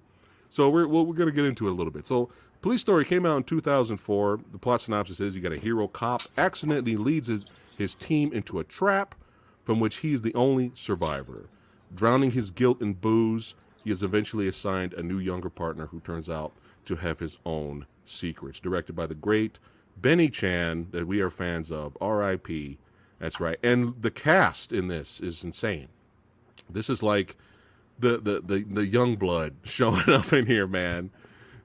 So 0.50 0.70
we're 0.70 0.88
well, 0.88 1.06
we're 1.06 1.16
gonna 1.16 1.32
get 1.32 1.46
into 1.46 1.68
it 1.68 1.72
a 1.72 1.74
little 1.74 1.92
bit. 1.92 2.08
So 2.08 2.30
Police 2.62 2.82
Story 2.82 3.06
came 3.06 3.26
out 3.26 3.38
in 3.38 3.44
2004. 3.44 4.40
The 4.52 4.58
plot 4.58 4.82
synopsis 4.82 5.20
is 5.20 5.36
you 5.36 5.42
got 5.42 5.52
a 5.52 5.58
hero 5.58 5.88
cop 5.88 6.24
accidentally 6.38 6.98
leads 6.98 7.28
his, 7.28 7.46
his 7.78 7.96
team 7.96 8.34
into 8.34 8.60
a 8.60 8.64
trap 8.64 9.16
from 9.64 9.80
which 9.80 9.98
he's 9.98 10.22
the 10.22 10.34
only 10.34 10.72
survivor. 10.76 11.50
Drowning 11.94 12.32
his 12.32 12.52
guilt 12.52 12.82
in 12.82 12.94
booze, 12.94 13.54
he 13.84 13.92
is 13.92 14.02
eventually 14.04 14.48
assigned 14.48 14.94
a 14.94 15.04
new 15.04 15.20
younger 15.20 15.50
partner 15.50 15.88
who 15.88 16.00
turns 16.00 16.30
out 16.30 16.54
to 16.86 16.96
have 16.96 17.20
his 17.20 17.38
own 17.46 17.86
secrets. 18.06 18.60
Directed 18.60 18.96
by 18.96 19.06
the 19.06 19.16
great 19.16 19.60
Benny 20.02 20.30
Chan, 20.30 20.88
that 20.92 21.08
we 21.08 21.22
are 21.22 21.30
fans 21.30 21.72
of, 21.72 21.98
R.I.P. 22.00 22.78
That's 23.20 23.40
right. 23.40 23.58
And 23.64 23.96
the 24.02 24.12
cast 24.12 24.72
in 24.72 24.88
this 24.88 25.20
is 25.20 25.44
insane. 25.44 25.88
This 26.70 26.90
is 26.90 27.02
like 27.02 27.36
the 28.00 28.18
the 28.18 28.42
the, 28.42 28.64
the 28.64 28.86
young 28.86 29.16
blood 29.16 29.56
showing 29.64 30.10
up 30.10 30.34
in 30.34 30.46
here, 30.46 30.68
man. 30.68 31.12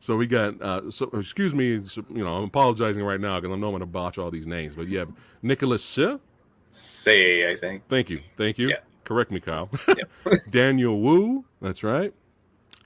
So 0.01 0.17
we 0.17 0.27
got, 0.27 0.61
uh, 0.61 0.91
so 0.91 1.09
excuse 1.13 1.55
me, 1.55 1.87
so, 1.87 2.05
you 2.13 2.25
know, 2.25 2.39
I'm 2.39 2.43
apologizing 2.43 3.05
right 3.05 3.21
now 3.21 3.39
because 3.39 3.55
I 3.55 3.57
know 3.57 3.69
I'm 3.69 3.73
going 3.73 3.81
to 3.81 3.87
botch 3.87 4.19
all 4.19 4.33
these 4.33 4.49
names, 4.49 4.75
but 4.75 4.89
you 4.89 4.99
have 4.99 5.13
Nicholas 5.43 5.85
Se. 5.85 6.19
Say, 6.73 7.49
I 7.49 7.55
think. 7.55 7.85
Thank 7.89 8.11
you, 8.11 8.21
thank 8.37 8.59
you. 8.59 8.71
Yeah. 8.71 8.79
Correct 9.05 9.31
me, 9.31 9.39
Kyle. 9.39 9.71
Daniel 10.51 11.01
Wu, 11.01 11.45
that's 11.61 11.85
right. 11.85 12.13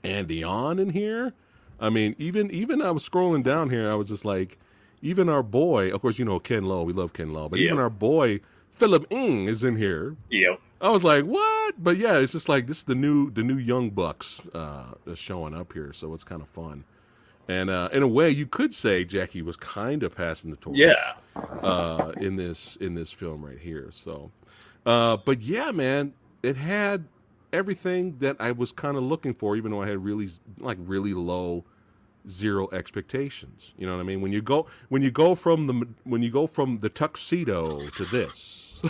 Andy 0.03 0.43
On 0.43 0.77
in 0.77 0.91
here. 0.91 1.33
I 1.79 1.89
mean, 1.89 2.15
even 2.19 2.51
even 2.51 2.81
I 2.83 2.91
was 2.91 3.07
scrolling 3.07 3.43
down 3.43 3.71
here, 3.71 3.89
I 3.91 3.95
was 3.95 4.09
just 4.09 4.25
like, 4.25 4.59
even 5.01 5.29
our 5.29 5.43
boy, 5.43 5.91
of 5.91 6.01
course, 6.01 6.19
you 6.19 6.25
know 6.25 6.39
Ken 6.39 6.65
Lo, 6.65 6.83
we 6.83 6.93
love 6.93 7.13
Ken 7.13 7.33
Lo, 7.33 7.49
but 7.49 7.59
even 7.59 7.77
our 7.77 7.89
boy 7.89 8.39
Philip 8.71 9.07
Ng 9.11 9.47
is 9.47 9.63
in 9.63 9.75
here. 9.75 10.15
Yep. 10.29 10.59
I 10.79 10.89
was 10.91 11.03
like, 11.03 11.23
what? 11.23 11.83
But 11.83 11.97
yeah, 11.97 12.17
it's 12.17 12.33
just 12.33 12.47
like 12.47 12.67
this 12.67 12.79
is 12.79 12.83
the 12.83 12.95
new 12.95 13.31
the 13.31 13.43
new 13.43 13.57
young 13.57 13.89
bucks 13.89 14.41
uh, 14.53 14.93
showing 15.15 15.55
up 15.55 15.73
here, 15.73 15.93
so 15.93 16.13
it's 16.13 16.23
kind 16.23 16.41
of 16.41 16.47
fun. 16.47 16.83
And 17.47 17.69
uh, 17.69 17.89
in 17.93 18.03
a 18.03 18.07
way, 18.07 18.29
you 18.29 18.45
could 18.45 18.75
say 18.75 19.05
Jackie 19.05 19.41
was 19.41 19.55
kind 19.55 20.03
of 20.03 20.13
passing 20.13 20.51
the 20.51 20.57
torch. 20.57 20.77
Yeah. 20.77 21.13
Uh, 21.35 22.11
in 22.17 22.35
this 22.35 22.75
in 22.77 22.95
this 22.95 23.11
film 23.11 23.45
right 23.45 23.59
here, 23.59 23.89
so 23.91 24.31
uh, 24.85 25.17
but 25.17 25.41
yeah, 25.41 25.71
man, 25.71 26.13
it 26.41 26.55
had 26.55 27.05
everything 27.51 28.17
that 28.19 28.37
I 28.39 28.51
was 28.51 28.71
kind 28.71 28.97
of 28.97 29.03
looking 29.03 29.33
for, 29.33 29.55
even 29.55 29.71
though 29.71 29.81
I 29.81 29.87
had 29.87 30.03
really 30.03 30.29
like 30.59 30.77
really 30.79 31.13
low 31.13 31.63
zero 32.29 32.69
expectations. 32.71 33.73
You 33.77 33.87
know 33.87 33.95
what 33.95 34.01
I 34.01 34.03
mean? 34.03 34.21
When 34.21 34.31
you 34.31 34.41
go 34.41 34.67
when 34.89 35.01
you 35.01 35.11
go 35.11 35.35
from 35.35 35.67
the 35.67 35.87
when 36.03 36.23
you 36.23 36.31
go 36.31 36.47
from 36.47 36.79
the 36.79 36.89
tuxedo 36.89 37.79
to 37.79 38.05
this, 38.05 38.73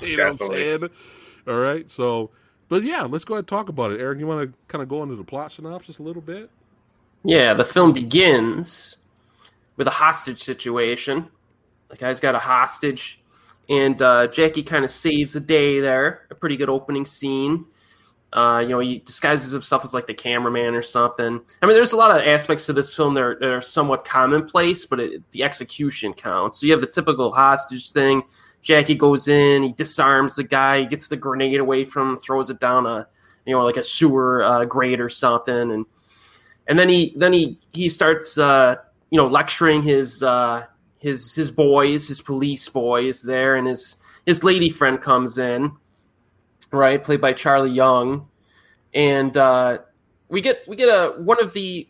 you 0.00 0.16
know 0.16 0.30
what 0.30 0.42
I'm 0.42 0.48
saying? 0.48 0.88
All 1.46 1.58
right, 1.58 1.90
so 1.90 2.30
but 2.68 2.82
yeah, 2.82 3.02
let's 3.02 3.24
go 3.24 3.34
ahead 3.34 3.42
and 3.42 3.48
talk 3.48 3.68
about 3.68 3.92
it. 3.92 4.00
Eric, 4.00 4.18
you 4.18 4.26
want 4.26 4.50
to 4.50 4.58
kind 4.68 4.82
of 4.82 4.88
go 4.88 5.02
into 5.02 5.16
the 5.16 5.24
plot 5.24 5.52
synopsis 5.52 5.98
a 5.98 6.02
little 6.02 6.22
bit? 6.22 6.50
Yeah, 7.24 7.54
the 7.54 7.64
film 7.64 7.92
begins 7.92 8.96
with 9.76 9.86
a 9.86 9.90
hostage 9.90 10.42
situation. 10.42 11.28
The 11.88 11.96
guy's 11.96 12.20
got 12.20 12.34
a 12.34 12.38
hostage 12.38 13.20
and 13.68 14.00
uh, 14.00 14.26
Jackie 14.28 14.62
kind 14.62 14.84
of 14.84 14.90
saves 14.90 15.34
the 15.34 15.40
day 15.40 15.80
there. 15.80 16.26
A 16.30 16.34
pretty 16.34 16.56
good 16.56 16.70
opening 16.70 17.04
scene. 17.04 17.66
Uh, 18.32 18.60
you 18.62 18.68
know, 18.68 18.78
he 18.78 18.98
disguises 18.98 19.52
himself 19.52 19.84
as 19.84 19.94
like 19.94 20.06
the 20.06 20.14
cameraman 20.14 20.74
or 20.74 20.82
something. 20.82 21.40
I 21.62 21.66
mean, 21.66 21.74
there's 21.74 21.92
a 21.92 21.96
lot 21.96 22.10
of 22.10 22.26
aspects 22.26 22.66
to 22.66 22.74
this 22.74 22.94
film 22.94 23.14
that 23.14 23.22
are, 23.22 23.38
that 23.40 23.50
are 23.50 23.60
somewhat 23.62 24.04
commonplace, 24.04 24.84
but 24.84 25.00
it, 25.00 25.30
the 25.30 25.42
execution 25.42 26.12
counts. 26.12 26.60
So 26.60 26.66
you 26.66 26.72
have 26.72 26.82
the 26.82 26.86
typical 26.86 27.32
hostage 27.32 27.90
thing. 27.92 28.22
Jackie 28.60 28.94
goes 28.96 29.28
in, 29.28 29.62
he 29.62 29.72
disarms 29.72 30.34
the 30.34 30.44
guy, 30.44 30.80
he 30.80 30.86
gets 30.86 31.08
the 31.08 31.16
grenade 31.16 31.60
away 31.60 31.84
from 31.84 32.10
him, 32.10 32.16
throws 32.16 32.50
it 32.50 32.60
down 32.60 32.86
a, 32.86 33.06
you 33.46 33.54
know, 33.54 33.64
like 33.64 33.78
a 33.78 33.84
sewer 33.84 34.42
uh, 34.42 34.64
grate 34.66 35.00
or 35.00 35.08
something, 35.08 35.70
and 35.70 35.86
and 36.66 36.78
then 36.78 36.88
he 36.88 37.14
then 37.16 37.32
he 37.32 37.58
he 37.72 37.88
starts, 37.88 38.36
uh, 38.36 38.76
you 39.10 39.16
know, 39.16 39.26
lecturing 39.26 39.82
his 39.82 40.22
uh, 40.22 40.66
his 40.98 41.34
his 41.34 41.50
boys, 41.50 42.06
his 42.06 42.20
police 42.20 42.68
boys 42.68 43.22
there, 43.22 43.56
and 43.56 43.66
his 43.66 43.96
his 44.26 44.44
lady 44.44 44.68
friend 44.68 45.00
comes 45.00 45.38
in, 45.38 45.72
right, 46.70 47.02
played 47.02 47.20
by 47.20 47.32
Charlie 47.32 47.70
Young, 47.70 48.28
and 48.94 49.36
uh, 49.36 49.78
we 50.28 50.40
get 50.40 50.62
we 50.66 50.76
get 50.76 50.88
a 50.88 51.20
one 51.20 51.42
of 51.42 51.52
the 51.52 51.88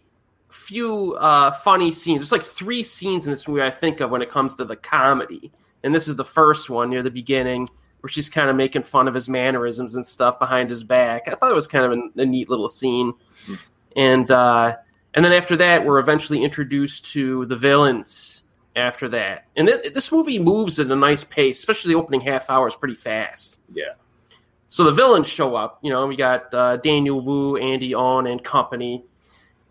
few 0.51 1.15
uh, 1.15 1.51
funny 1.51 1.91
scenes. 1.91 2.21
There's 2.21 2.33
like 2.33 2.43
three 2.43 2.83
scenes 2.83 3.27
in 3.27 3.31
this 3.31 3.47
movie 3.47 3.63
I 3.63 3.71
think 3.71 4.01
of 4.01 4.11
when 4.11 4.23
it 4.23 4.31
comes 4.31 4.55
to 4.57 4.65
the 4.65 4.77
comedy, 4.77 5.53
and 5.83 5.95
this 5.95 6.09
is 6.09 6.17
the 6.17 6.25
first 6.25 6.71
one 6.71 6.91
near 6.91 7.03
the 7.03 7.11
beginning 7.11 7.69
where 8.01 8.09
she's 8.09 8.31
kind 8.31 8.49
of 8.49 8.57
making 8.57 8.85
fun 8.85 9.09
of 9.09 9.15
his 9.15 9.29
mannerisms 9.29 9.97
and 9.97 10.07
stuff 10.07 10.39
behind 10.39 10.71
his 10.71 10.85
back. 10.85 11.27
I 11.27 11.35
thought 11.35 11.51
it 11.51 11.55
was 11.55 11.67
kind 11.67 11.85
of 11.85 11.99
a, 11.99 12.23
a 12.23 12.27
neat 12.27 12.49
little 12.49 12.69
scene, 12.69 13.13
and 13.97 14.31
uh, 14.31 14.77
and 15.15 15.25
then 15.25 15.33
after 15.33 15.57
that, 15.57 15.85
we're 15.85 15.99
eventually 15.99 16.43
introduced 16.45 17.07
to 17.13 17.45
the 17.47 17.57
villains 17.57 18.45
after 18.77 19.09
that. 19.09 19.47
And 19.57 19.67
th- 19.67 19.93
this 19.93 20.13
movie 20.13 20.39
moves 20.39 20.79
at 20.79 20.91
a 20.91 20.97
nice 20.97 21.25
pace, 21.25 21.59
especially 21.59 21.95
the 21.95 21.99
opening 21.99 22.21
half 22.21 22.49
hour 22.49 22.69
is 22.69 22.77
pretty 22.77 22.95
fast. 22.95 23.61
Yeah. 23.73 23.95
So 24.69 24.85
the 24.85 24.93
villains 24.93 25.27
show 25.27 25.57
up. 25.57 25.79
You 25.83 25.91
know, 25.91 26.07
we 26.07 26.17
got 26.17 26.53
uh, 26.53 26.77
Daniel 26.77 27.21
Wu, 27.21 27.57
Andy 27.57 27.95
On, 27.95 28.27
and 28.27 28.43
company, 28.43 29.05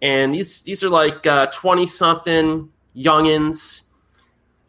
and 0.01 0.33
these 0.33 0.61
these 0.61 0.83
are 0.83 0.89
like 0.89 1.23
twenty 1.53 1.83
uh, 1.83 1.87
something 1.87 2.69
youngins, 2.95 3.83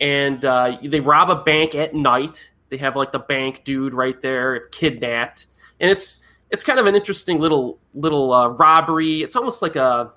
and 0.01 0.45
uh, 0.45 0.77
they 0.83 1.01
rob 1.01 1.31
a 1.31 1.43
bank 1.43 1.75
at 1.75 1.95
night. 1.95 2.51
They 2.69 2.77
have 2.77 2.97
like 2.97 3.13
the 3.13 3.19
bank 3.19 3.65
dude 3.65 3.95
right 3.95 4.21
there 4.21 4.67
kidnapped, 4.69 5.47
and 5.81 5.91
it's 5.91 6.19
it's 6.51 6.63
kind 6.63 6.79
of 6.79 6.87
an 6.87 6.95
interesting 6.95 7.39
little 7.39 7.79
little 7.95 8.33
uh, 8.33 8.49
robbery. 8.49 9.23
It's 9.23 9.37
almost 9.37 9.63
like 9.63 9.77
a 9.77 10.13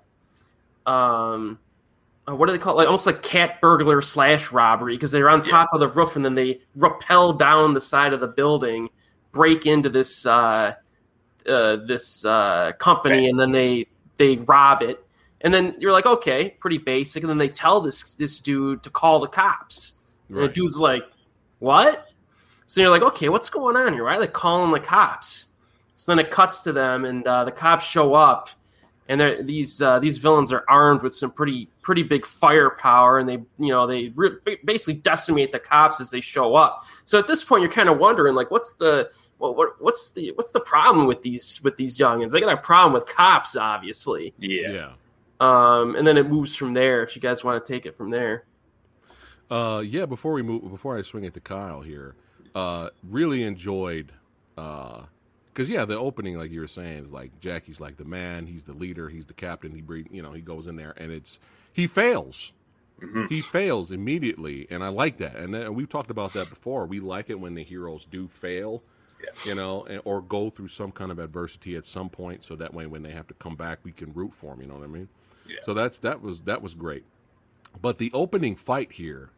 um 0.85 1.59
uh, 2.27 2.35
what 2.35 2.45
do 2.47 2.51
they 2.51 2.57
call 2.57 2.73
it? 2.73 2.77
Like 2.77 2.87
almost 2.87 3.05
like 3.05 3.21
cat 3.21 3.61
burglar 3.61 4.01
slash 4.01 4.51
robbery 4.51 4.95
because 4.95 5.11
they're 5.11 5.29
on 5.29 5.41
top 5.41 5.69
of 5.73 5.79
the 5.79 5.87
roof 5.87 6.15
and 6.15 6.23
then 6.23 6.35
they 6.35 6.61
rappel 6.75 7.33
down 7.33 7.73
the 7.73 7.81
side 7.81 8.13
of 8.13 8.19
the 8.19 8.27
building, 8.27 8.89
break 9.31 9.65
into 9.65 9.89
this 9.89 10.25
uh, 10.25 10.73
uh, 11.47 11.75
this 11.77 12.25
uh, 12.25 12.71
company, 12.77 13.29
and 13.29 13.39
then 13.39 13.51
they 13.51 13.87
they 14.17 14.37
rob 14.37 14.81
it. 14.81 15.03
And 15.43 15.53
then 15.53 15.75
you're 15.79 15.91
like, 15.91 16.05
okay, 16.05 16.55
pretty 16.59 16.77
basic. 16.77 17.23
And 17.23 17.29
then 17.29 17.37
they 17.37 17.49
tell 17.49 17.81
this 17.81 18.13
this 18.15 18.39
dude 18.39 18.83
to 18.83 18.89
call 18.89 19.19
the 19.19 19.27
cops. 19.27 19.93
Right. 20.29 20.41
And 20.41 20.49
the 20.49 20.53
dude's 20.53 20.77
like, 20.77 21.03
what? 21.59 22.09
So 22.67 22.81
you're 22.81 22.91
like, 22.91 23.03
okay, 23.03 23.29
what's 23.29 23.49
going 23.49 23.75
on 23.75 23.93
here? 23.93 24.05
Why 24.05 24.17
like 24.17 24.33
calling 24.33 24.71
the 24.71 24.79
cops? 24.79 25.47
So 25.95 26.11
then 26.11 26.19
it 26.19 26.31
cuts 26.31 26.61
to 26.61 26.71
them, 26.71 27.05
and 27.05 27.25
uh, 27.27 27.43
the 27.43 27.51
cops 27.51 27.85
show 27.85 28.13
up 28.13 28.49
and 29.11 29.45
these 29.47 29.81
uh, 29.81 29.99
these 29.99 30.17
villains 30.17 30.53
are 30.53 30.63
armed 30.69 31.01
with 31.01 31.13
some 31.13 31.31
pretty 31.31 31.67
pretty 31.81 32.03
big 32.03 32.25
firepower, 32.25 33.19
and 33.19 33.27
they 33.27 33.37
you 33.57 33.69
know 33.69 33.87
they 33.87 34.09
re- 34.09 34.37
basically 34.63 34.95
decimate 34.95 35.51
the 35.51 35.59
cops 35.59 35.99
as 35.99 36.09
they 36.09 36.21
show 36.21 36.55
up. 36.55 36.85
So 37.05 37.17
at 37.19 37.27
this 37.27 37.43
point, 37.43 37.61
you're 37.61 37.71
kind 37.71 37.89
of 37.89 37.97
wondering 37.97 38.35
like, 38.35 38.51
what's 38.51 38.73
the 38.73 39.09
what, 39.37 39.57
what, 39.57 39.81
what's 39.81 40.11
the 40.11 40.31
what's 40.35 40.51
the 40.51 40.59
problem 40.59 41.07
with 41.07 41.21
these 41.21 41.61
with 41.63 41.75
these 41.75 41.97
youngins? 41.97 42.31
They 42.31 42.39
got 42.39 42.53
a 42.53 42.57
problem 42.57 42.93
with 42.93 43.05
cops, 43.05 43.55
obviously. 43.55 44.33
Yeah. 44.37 44.71
yeah. 44.71 44.91
um, 45.39 45.95
and 45.95 46.05
then 46.05 46.17
it 46.17 46.29
moves 46.29 46.55
from 46.55 46.73
there. 46.73 47.03
If 47.03 47.15
you 47.15 47.21
guys 47.21 47.43
want 47.43 47.63
to 47.63 47.73
take 47.73 47.85
it 47.85 47.95
from 47.95 48.11
there. 48.11 48.45
Uh, 49.49 49.83
yeah. 49.85 50.05
Before 50.05 50.31
we 50.31 50.41
move, 50.41 50.69
before 50.69 50.97
I 50.97 51.01
swing 51.01 51.25
it 51.25 51.33
to 51.33 51.41
Kyle 51.41 51.81
here, 51.81 52.15
uh, 52.55 52.89
really 53.09 53.43
enjoyed, 53.43 54.13
uh, 54.57 55.01
because 55.53 55.67
yeah, 55.67 55.83
the 55.83 55.97
opening, 55.97 56.37
like 56.37 56.51
you 56.51 56.61
were 56.61 56.67
saying, 56.67 57.05
is 57.05 57.11
like 57.11 57.37
Jackie's 57.41 57.81
like 57.81 57.97
the 57.97 58.05
man, 58.05 58.45
he's 58.45 58.63
the 58.63 58.73
leader, 58.73 59.09
he's 59.09 59.25
the 59.25 59.33
captain. 59.33 59.73
He 59.73 59.81
breathe, 59.81 60.07
you 60.11 60.21
know, 60.21 60.31
he 60.31 60.41
goes 60.41 60.67
in 60.67 60.77
there 60.77 60.93
and 60.95 61.11
it's 61.11 61.39
he 61.73 61.87
fails. 61.87 62.51
Mhm. 63.01 63.29
He 63.29 63.41
fails 63.41 63.89
immediately, 63.91 64.67
and 64.69 64.83
I 64.83 64.89
like 64.89 65.17
that. 65.17 65.35
And 65.35 65.55
uh, 65.55 65.71
we've 65.71 65.89
talked 65.89 66.11
about 66.11 66.33
that 66.33 66.49
before. 66.49 66.85
We 66.85 66.99
like 66.99 67.29
it 67.29 67.39
when 67.39 67.55
the 67.55 67.63
heroes 67.63 68.05
do 68.05 68.27
fail, 68.27 68.83
Yeah. 69.23 69.29
you 69.45 69.55
know, 69.55 69.83
and, 69.85 70.01
or 70.05 70.21
go 70.21 70.49
through 70.51 70.67
some 70.67 70.91
kind 70.91 71.11
of 71.11 71.17
adversity 71.17 71.75
at 71.75 71.85
some 71.87 72.09
point, 72.09 72.43
so 72.43 72.55
that 72.57 72.73
way 72.75 72.85
when 72.85 73.01
they 73.01 73.11
have 73.11 73.27
to 73.27 73.33
come 73.35 73.55
back, 73.55 73.79
we 73.83 73.91
can 73.91 74.13
root 74.13 74.33
for 74.35 74.51
them. 74.51 74.61
You 74.61 74.67
know 74.67 74.75
what 74.75 74.83
I 74.83 74.87
mean? 74.87 75.09
Yeah. 75.47 75.55
So 75.63 75.73
that's 75.73 75.97
that 75.99 76.21
was 76.21 76.41
that 76.41 76.61
was 76.61 76.75
great. 76.75 77.03
But 77.81 77.97
the 77.97 78.11
opening 78.13 78.55
fight 78.55 78.91
here 78.93 79.29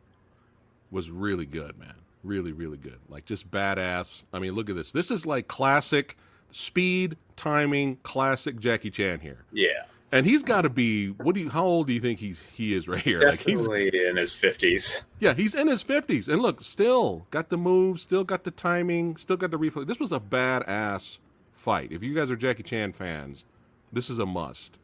was 0.91 1.09
really 1.09 1.45
good, 1.45 1.77
man. 1.79 1.95
Really, 2.23 2.51
really 2.51 2.77
good. 2.77 2.99
Like 3.09 3.25
just 3.25 3.49
badass. 3.49 4.23
I 4.33 4.39
mean, 4.39 4.53
look 4.53 4.69
at 4.69 4.75
this. 4.75 4.91
This 4.91 5.09
is 5.11 5.25
like 5.25 5.47
classic 5.47 6.17
speed, 6.51 7.15
timing, 7.37 7.97
classic 8.03 8.59
Jackie 8.59 8.91
Chan 8.91 9.21
here. 9.21 9.45
Yeah, 9.51 9.85
And 10.13 10.27
he's 10.27 10.43
got 10.43 10.61
to 10.61 10.69
be 10.69 11.07
what 11.07 11.33
do 11.33 11.41
you 11.41 11.49
how 11.49 11.65
old 11.65 11.87
do 11.87 11.93
you 11.93 11.99
think 11.99 12.19
he's 12.19 12.39
he 12.53 12.75
is 12.75 12.87
right 12.87 13.01
here? 13.01 13.17
Like 13.17 13.39
he's 13.39 13.57
definitely 13.57 13.91
in 14.07 14.15
his 14.15 14.31
fifties. 14.31 15.05
yeah, 15.19 15.33
he's 15.33 15.55
in 15.55 15.67
his 15.67 15.83
50s. 15.83 16.27
And 16.27 16.39
look, 16.39 16.63
still 16.63 17.25
got 17.31 17.49
the 17.49 17.57
moves, 17.57 18.03
still 18.03 18.23
got 18.23 18.43
the 18.43 18.51
timing, 18.51 19.17
still 19.17 19.37
got 19.37 19.49
the 19.49 19.57
reflex. 19.57 19.87
This 19.87 19.99
was 19.99 20.11
a 20.11 20.19
badass 20.19 21.17
fight. 21.51 21.91
If 21.91 22.03
you 22.03 22.13
guys 22.13 22.29
are 22.29 22.35
Jackie 22.35 22.61
Chan 22.61 22.93
fans, 22.93 23.43
this 23.91 24.07
is 24.07 24.19
a 24.19 24.25
must. 24.27 24.77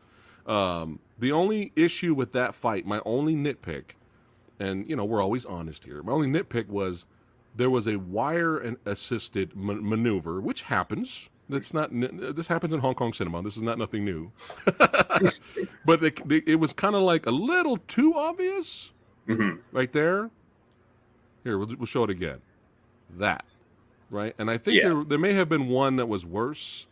Um, 0.47 0.97
the 1.19 1.31
only 1.31 1.73
issue 1.75 2.15
with 2.15 2.31
that 2.31 2.55
fight, 2.55 2.87
my 2.87 2.99
only 3.05 3.35
nitpick, 3.35 3.91
and 4.59 4.89
you 4.89 4.95
know 4.95 5.05
we're 5.05 5.21
always 5.21 5.45
honest 5.45 5.83
here. 5.83 6.01
My 6.01 6.11
only 6.11 6.27
nitpick 6.27 6.69
was 6.69 7.05
there 7.55 7.69
was 7.69 7.87
a 7.87 7.97
wire 7.97 8.57
and 8.57 8.77
assisted 8.83 9.55
ma- 9.55 9.75
maneuver, 9.75 10.41
which 10.41 10.63
happens. 10.63 11.29
That's 11.49 11.73
not. 11.73 11.89
This 11.91 12.47
happens 12.47 12.73
in 12.73 12.79
Hong 12.79 12.93
Kong 12.95 13.11
cinema. 13.11 13.41
This 13.41 13.57
is 13.57 13.63
not 13.63 13.77
nothing 13.79 14.05
new. 14.05 14.31
but 15.85 16.03
it, 16.03 16.21
it 16.47 16.55
was 16.59 16.73
kind 16.73 16.95
of 16.95 17.01
like 17.01 17.25
a 17.25 17.31
little 17.31 17.77
too 17.77 18.13
obvious 18.15 18.91
hmm 19.25 19.55
right 19.71 19.91
there. 19.93 20.29
Here, 21.43 21.57
we'll, 21.57 21.75
we'll 21.77 21.85
show 21.85 22.03
it 22.03 22.09
again. 22.09 22.39
That, 23.17 23.45
right? 24.09 24.35
And 24.37 24.49
I 24.51 24.57
think 24.57 24.77
Yeah. 24.77 24.89
there, 24.89 25.03
there 25.03 25.17
may 25.17 25.33
have 25.33 25.49
been 25.49 25.67
one 25.67 25.95
that 25.95 26.07
was 26.07 26.25
worse, 26.25 26.85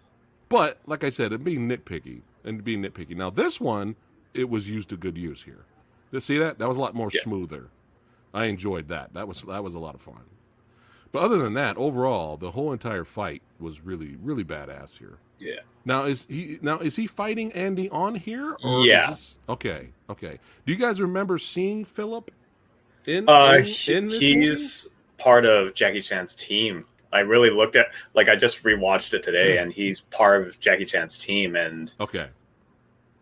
but 0.49 0.79
like 0.85 1.03
I 1.03 1.09
said, 1.09 1.31
it 1.33 1.43
being 1.43 1.67
nitpicky 1.69 2.21
and 2.43 2.63
being 2.63 2.81
nitpicky. 2.81 3.15
Now 3.15 3.29
this 3.29 3.59
one, 3.61 3.95
it 4.33 4.49
was 4.49 4.69
used 4.69 4.89
to 4.89 4.97
good 4.97 5.17
use 5.17 5.43
here. 5.43 5.65
You 6.11 6.19
see 6.21 6.37
that? 6.37 6.57
That 6.59 6.67
was 6.67 6.77
a 6.77 6.79
lot 6.79 6.95
more 6.95 7.09
Yeah. 7.13 7.21
smoother. 7.21 7.67
I 8.33 8.45
enjoyed 8.45 8.87
that. 8.87 9.13
That 9.13 9.27
was 9.27 9.41
that 9.43 9.63
was 9.63 9.73
a 9.75 9.79
lot 9.79 9.93
of 9.95 10.01
fun. 10.01 10.21
But 11.11 11.23
other 11.23 11.37
than 11.37 11.53
that, 11.53 11.77
overall, 11.77 12.37
the 12.37 12.51
whole 12.51 12.71
entire 12.73 13.03
fight 13.03 13.41
was 13.59 13.81
really 13.81 14.15
really 14.21 14.43
badass 14.43 14.97
here. 14.97 15.17
Yeah, 15.39 15.59
Now 15.85 16.05
is 16.05 16.25
he 16.29 16.57
now 16.61 16.79
is 16.79 16.95
he 16.95 17.05
fighting 17.07 17.51
Andy 17.53 17.89
on 17.89 18.15
here? 18.15 18.55
Or 18.63 18.85
Yeah. 18.85 19.11
this- 19.11 19.35
okay. 19.47 19.89
Okay. 20.09 20.39
Do 20.65 20.71
you 20.73 20.77
guys 20.77 20.99
remember 20.99 21.37
seeing 21.37 21.85
Philip 21.85 22.31
Ng? 23.07 23.29
uh, 23.29 23.61
in, 23.87 24.05
in 24.05 24.09
he's 24.09 24.87
part 25.17 25.45
of 25.45 25.73
Jackie 25.73 26.01
Chan's 26.01 26.33
team. 26.35 26.85
I 27.13 27.19
really 27.19 27.49
looked 27.49 27.75
at 27.75 27.87
like 28.13 28.29
I 28.29 28.35
just 28.35 28.63
rewatched 28.63 29.13
it 29.13 29.23
today, 29.23 29.57
Hmm. 29.57 29.63
and 29.63 29.73
he's 29.73 30.01
part 30.01 30.45
of 30.45 30.59
Jackie 30.59 30.85
Chan's 30.85 31.17
team, 31.17 31.55
and? 31.55 31.91
Okay. 31.99 32.27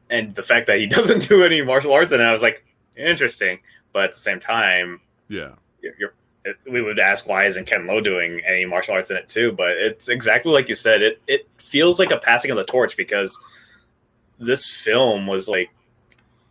and 0.10 0.34
the 0.36 0.44
fact 0.44 0.68
that 0.68 0.78
he 0.78 0.86
doesn't 0.88 1.28
do 1.28 1.44
any 1.44 1.62
martial 1.62 1.92
arts, 1.94 2.12
and 2.12 2.22
I 2.24 2.32
was 2.32 2.42
like, 2.42 2.64
interesting. 2.98 3.60
But 3.94 4.06
at 4.06 4.12
the 4.14 4.20
same 4.20 4.40
time, 4.40 5.02
Yeah. 5.30 5.52
you're, 5.82 5.94
you're 6.00 6.14
it, 6.46 6.58
we 6.72 6.82
would 6.82 7.00
ask 7.00 7.28
why 7.28 7.46
isn't 7.46 7.66
Ken 7.66 7.86
Lo 7.88 8.00
doing 8.00 8.42
any 8.48 8.66
martial 8.66 8.94
arts 8.94 9.12
in 9.12 9.18
it 9.18 9.28
too? 9.28 9.52
But 9.52 9.72
it's 9.72 10.08
exactly 10.08 10.52
like 10.54 10.70
you 10.70 10.76
said. 10.76 11.02
It 11.02 11.22
it 11.28 11.48
feels 11.58 12.00
like 12.00 12.12
a 12.12 12.18
passing 12.18 12.52
of 12.52 12.58
the 12.58 12.64
torch 12.64 12.96
because 12.96 13.38
this 14.40 14.70
film 14.70 15.28
was 15.28 15.48
like 15.48 15.70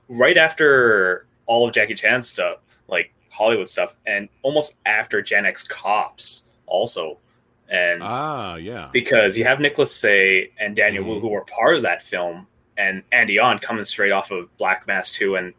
right 0.08 0.36
after 0.36 1.26
all 1.46 1.66
of 1.66 1.74
Jackie 1.74 1.94
Chan's 1.94 2.28
stuff, 2.28 2.58
like 2.88 3.12
Hollywood 3.30 3.68
stuff, 3.68 3.94
and 4.06 4.28
almost 4.42 4.74
after 4.86 5.22
Gen 5.22 5.46
X 5.46 5.62
Cops 5.62 6.42
also, 6.66 7.18
and 7.68 8.02
Ah, 8.02 8.56
yeah. 8.56 8.88
because 8.92 9.36
you 9.36 9.44
have 9.44 9.60
Nicholas 9.60 9.92
Tse 9.94 10.50
and 10.58 10.74
Daniel 10.76 11.04
Mhm. 11.04 11.08
Wu 11.08 11.20
who 11.20 11.28
were 11.28 11.44
part 11.44 11.76
of 11.76 11.82
that 11.82 12.02
film, 12.02 12.46
and 12.76 13.02
Andy 13.12 13.38
On 13.38 13.58
coming 13.58 13.84
straight 13.84 14.12
off 14.12 14.30
of 14.30 14.54
Black 14.56 14.86
Mask 14.86 15.14
Two 15.14 15.36
and 15.36 15.52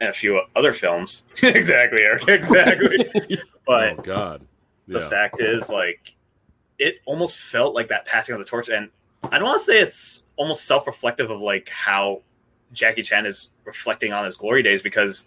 a 0.00 0.12
few 0.12 0.40
other 0.56 0.72
films. 0.72 1.24
exactly, 1.42 2.00
Eric. 2.02 2.28
Exactly. 2.28 2.98
but 3.66 3.98
oh 3.98 4.02
God. 4.02 4.46
the 4.86 5.00
fact 5.00 5.40
is, 5.40 5.68
like, 5.68 6.14
it 6.78 6.96
almost 7.06 7.38
felt 7.38 7.74
like 7.74 7.88
that 7.88 8.06
passing 8.06 8.34
of 8.34 8.38
the 8.38 8.44
torch, 8.44 8.68
and 8.68 8.90
I 9.24 9.38
don't 9.38 9.46
want 9.48 9.58
to 9.58 9.64
say 9.64 9.80
it's 9.80 10.22
almost 10.36 10.64
self-reflective 10.66 11.30
of 11.30 11.40
like 11.42 11.68
how 11.68 12.22
Jackie 12.72 13.02
Chan 13.02 13.26
is 13.26 13.48
reflecting 13.64 14.12
on 14.12 14.24
his 14.24 14.36
glory 14.36 14.62
days 14.62 14.82
because 14.82 15.24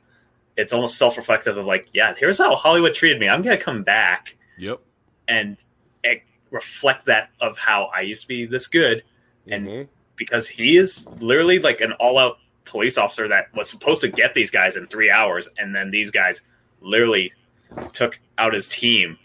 it's 0.56 0.72
almost 0.72 0.98
self-reflective 0.98 1.58
of 1.58 1.66
like, 1.66 1.88
yeah, 1.94 2.14
here's 2.18 2.38
how 2.38 2.56
Hollywood 2.56 2.94
treated 2.94 3.20
me. 3.20 3.28
I'm 3.28 3.42
gonna 3.42 3.58
come 3.58 3.84
back 3.84 4.38
Yep. 4.58 4.80
and 5.28 5.58
reflect 6.52 7.06
that 7.06 7.30
of 7.40 7.58
how 7.58 7.86
I 7.96 8.02
used 8.02 8.24
to 8.24 8.28
be 8.28 8.46
this 8.46 8.68
good 8.68 9.04
And- 9.48 9.66
Mhm. 9.68 9.88
because 10.18 10.50
he 10.50 10.76
is 10.76 11.08
literally 11.22 11.60
like 11.60 11.80
an 11.80 11.94
all-out 11.94 12.40
police 12.66 12.98
officer 12.98 13.28
that 13.28 13.54
was 13.56 13.70
supposed 13.70 14.02
to 14.02 14.08
get 14.08 14.34
these 14.34 14.52
guys 14.52 14.78
in 14.78 14.88
three 14.88 15.10
hours, 15.12 15.48
and 15.58 15.76
then 15.76 15.92
these 15.92 16.12
guys 16.12 16.42
literally 16.82 17.32
took 17.94 18.20
out 18.38 18.54
his 18.54 18.68
team, 18.68 19.18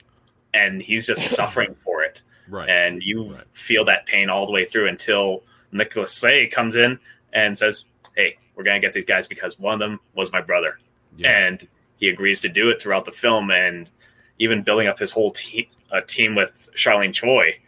and 0.54 0.80
he's 0.82 1.06
just 1.06 1.28
suffering 1.36 1.74
for 1.84 2.02
it, 2.02 2.22
right. 2.48 2.68
and 2.68 3.02
you 3.02 3.32
Right. 3.32 3.44
feel 3.52 3.84
that 3.86 4.06
pain 4.06 4.28
all 4.30 4.46
the 4.46 4.52
way 4.52 4.64
through 4.64 4.88
until 4.88 5.42
Nicholas 5.72 6.12
Tse 6.14 6.48
comes 6.48 6.76
in 6.76 6.98
and 7.32 7.56
says, 7.56 7.84
"Hey, 8.16 8.36
we're 8.54 8.64
gonna 8.64 8.80
get 8.80 8.92
these 8.92 9.04
guys 9.04 9.26
because 9.26 9.58
one 9.58 9.74
of 9.74 9.80
them 9.80 10.00
was 10.14 10.32
my 10.32 10.40
brother." 10.40 10.78
yeah. 11.18 11.46
and 11.46 11.66
he 11.96 12.08
agrees 12.10 12.42
to 12.42 12.48
do 12.50 12.68
it 12.68 12.80
throughout 12.82 13.06
the 13.06 13.12
film 13.12 13.50
and 13.50 13.90
even 14.38 14.62
building 14.62 14.86
up 14.86 14.98
his 14.98 15.12
whole 15.12 15.30
team 15.30 15.64
a 15.90 15.94
uh, 15.96 16.00
team 16.02 16.34
with 16.34 16.68
Charlene 16.76 17.14
Choi 17.14 17.58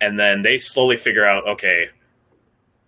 and 0.00 0.20
then 0.20 0.42
they 0.42 0.56
slowly 0.56 0.96
figure 0.96 1.24
out 1.24 1.44
okay 1.48 1.88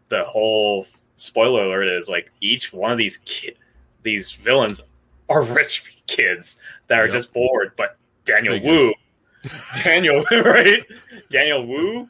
the 0.08 0.22
whole 0.22 0.86
spoiler 1.18 1.64
alert 1.64 1.86
is 1.88 2.08
like 2.08 2.32
each 2.40 2.72
one 2.72 2.90
of 2.92 2.98
these 2.98 3.18
ki- 3.18 3.54
these 4.02 4.30
villains 4.32 4.80
are 5.28 5.42
rich 5.42 5.94
kids 6.06 6.56
that 6.86 6.98
are 6.98 7.04
Yep. 7.06 7.12
just 7.14 7.32
bored 7.34 7.72
but 7.76 7.96
Daniel. 8.24 8.58
Wu 8.62 8.94
Daniel 9.84 10.24
right 10.30 10.84
Daniel 11.28 11.66
Wu 11.66 12.08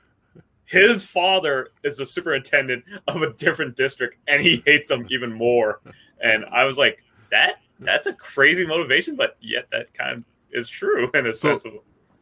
his 0.66 1.04
father 1.04 1.68
is 1.82 1.96
the 1.96 2.06
superintendent 2.06 2.84
of 3.08 3.22
a 3.22 3.32
different 3.34 3.74
district 3.76 4.16
and 4.28 4.42
he 4.42 4.62
hates 4.66 4.88
them 4.88 5.06
even 5.10 5.32
more 5.32 5.80
and 6.22 6.44
I 6.52 6.64
was 6.64 6.76
like 6.78 7.02
that 7.30 7.56
that's 7.80 8.08
a 8.08 8.12
crazy 8.12 8.66
motivation, 8.66 9.14
but 9.14 9.36
yet 9.40 9.68
that 9.70 9.94
kind 9.94 10.16
of 10.18 10.24
is 10.50 10.68
true 10.68 11.08
in 11.14 11.26
a 11.26 11.32
So- 11.32 11.50
sense 11.50 11.64
of 11.64 11.74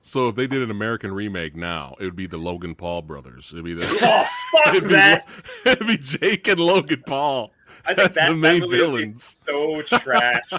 so 0.07 0.29
if 0.29 0.37
they 0.37 0.47
did 0.47 0.63
an 0.63 0.71
American 0.71 1.13
remake 1.13 1.57
now, 1.57 1.97
it 1.99 2.05
would 2.05 2.15
be 2.15 2.29
the 2.29 2.37
Logan 2.37 2.77
Paul 2.77 3.03
brothers. 3.03 3.51
It'd 3.53 3.65
be 3.65 3.75
the 3.75 3.83
oh 4.03 4.25
fuck 4.53 4.75
it'd, 4.75 4.89
be, 4.89 4.95
that. 4.95 5.27
it'd 5.67 5.87
be 5.87 5.97
Jake 5.99 6.47
and 6.47 6.61
Logan 6.61 7.03
Paul. 7.07 7.53
I 7.85 7.89
think 7.89 7.99
that's 7.99 8.15
that, 8.15 8.29
the 8.29 8.35
that 8.35 8.41
main 8.41 8.63
be 8.63 8.77
villains. 8.77 9.23
so 9.23 9.83
trash, 9.83 10.51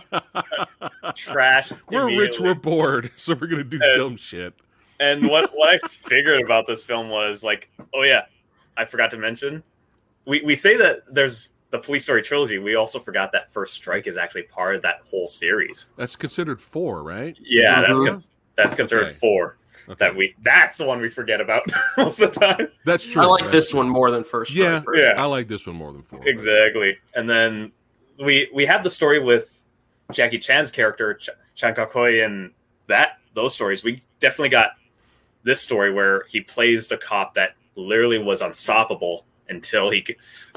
trash. 1.15 1.71
we're 1.89 2.17
rich, 2.17 2.39
we're 2.39 2.55
bored, 2.55 3.11
so 3.17 3.33
we're 3.33 3.47
gonna 3.47 3.63
do 3.63 3.79
And- 3.81 3.97
dumb 3.97 4.17
shit. 4.17 4.53
And 4.99 5.27
what 5.29 5.51
what 5.53 5.69
I 5.69 5.87
figured 5.87 6.41
about 6.41 6.65
this 6.67 6.83
film 6.83 7.09
was 7.09 7.43
like, 7.43 7.69
oh 7.93 8.03
yeah, 8.03 8.25
I 8.75 8.85
forgot 8.85 9.11
to 9.11 9.17
mention. 9.17 9.63
We 10.25 10.41
we 10.41 10.55
say 10.55 10.75
that 10.77 11.01
there's 11.09 11.49
the 11.69 11.79
Police 11.79 12.03
Story 12.03 12.21
trilogy. 12.21 12.57
We 12.59 12.75
also 12.75 12.99
forgot 12.99 13.31
that 13.33 13.51
First 13.51 13.73
Strike 13.73 14.07
is 14.07 14.17
actually 14.17 14.43
part 14.43 14.75
of 14.75 14.81
that 14.81 15.01
whole 15.09 15.27
series. 15.27 15.89
That's 15.97 16.15
considered 16.15 16.59
four, 16.61 17.03
right? 17.03 17.37
Yeah, 17.41 17.81
that's 17.81 17.99
con- 17.99 18.21
that's 18.57 18.75
considered 18.75 19.05
Okay. 19.05 19.13
four. 19.13 19.57
Okay. 19.89 19.95
That 19.99 20.15
we 20.17 20.35
that's 20.41 20.75
the 20.77 20.83
one 20.85 20.99
we 20.99 21.07
forget 21.07 21.39
about 21.39 21.63
most 21.97 22.19
of 22.19 22.33
the 22.33 22.39
time. 22.41 22.67
That's 22.85 23.05
true. 23.07 23.21
I 23.21 23.25
like 23.25 23.43
That's 23.43 23.51
this 23.53 23.73
one 23.73 23.87
more 23.87 24.11
than 24.11 24.23
first. 24.25 24.53
Yeah, 24.53 24.81
personally. 24.81 25.07
Yeah. 25.07 25.21
I 25.21 25.25
like 25.25 25.47
this 25.47 25.65
one 25.65 25.77
more 25.77 25.93
than 25.93 26.01
four. 26.03 26.19
but- 26.19 26.27
Exactly. 26.27 26.97
And 27.15 27.29
then 27.29 27.71
we 28.23 28.49
we 28.53 28.65
have 28.65 28.83
the 28.83 28.89
story 28.89 29.19
with 29.23 29.63
Jackie 30.11 30.39
Chan's 30.39 30.71
character 30.71 31.13
Ch- 31.13 31.29
Chan 31.55 31.75
Ka-kui 31.75 32.19
and 32.21 32.51
that 32.87 33.19
those 33.33 33.53
stories. 33.53 33.83
We 33.83 34.03
definitely 34.19 34.49
got 34.49 34.71
this 35.43 35.61
story 35.61 35.93
where 35.93 36.25
he 36.27 36.41
plays 36.41 36.87
the 36.87 36.97
cop 36.97 37.35
that 37.35 37.51
literally 37.75 38.17
was 38.17 38.41
unstoppable 38.41 39.25
until 39.47 39.89
he 39.89 40.05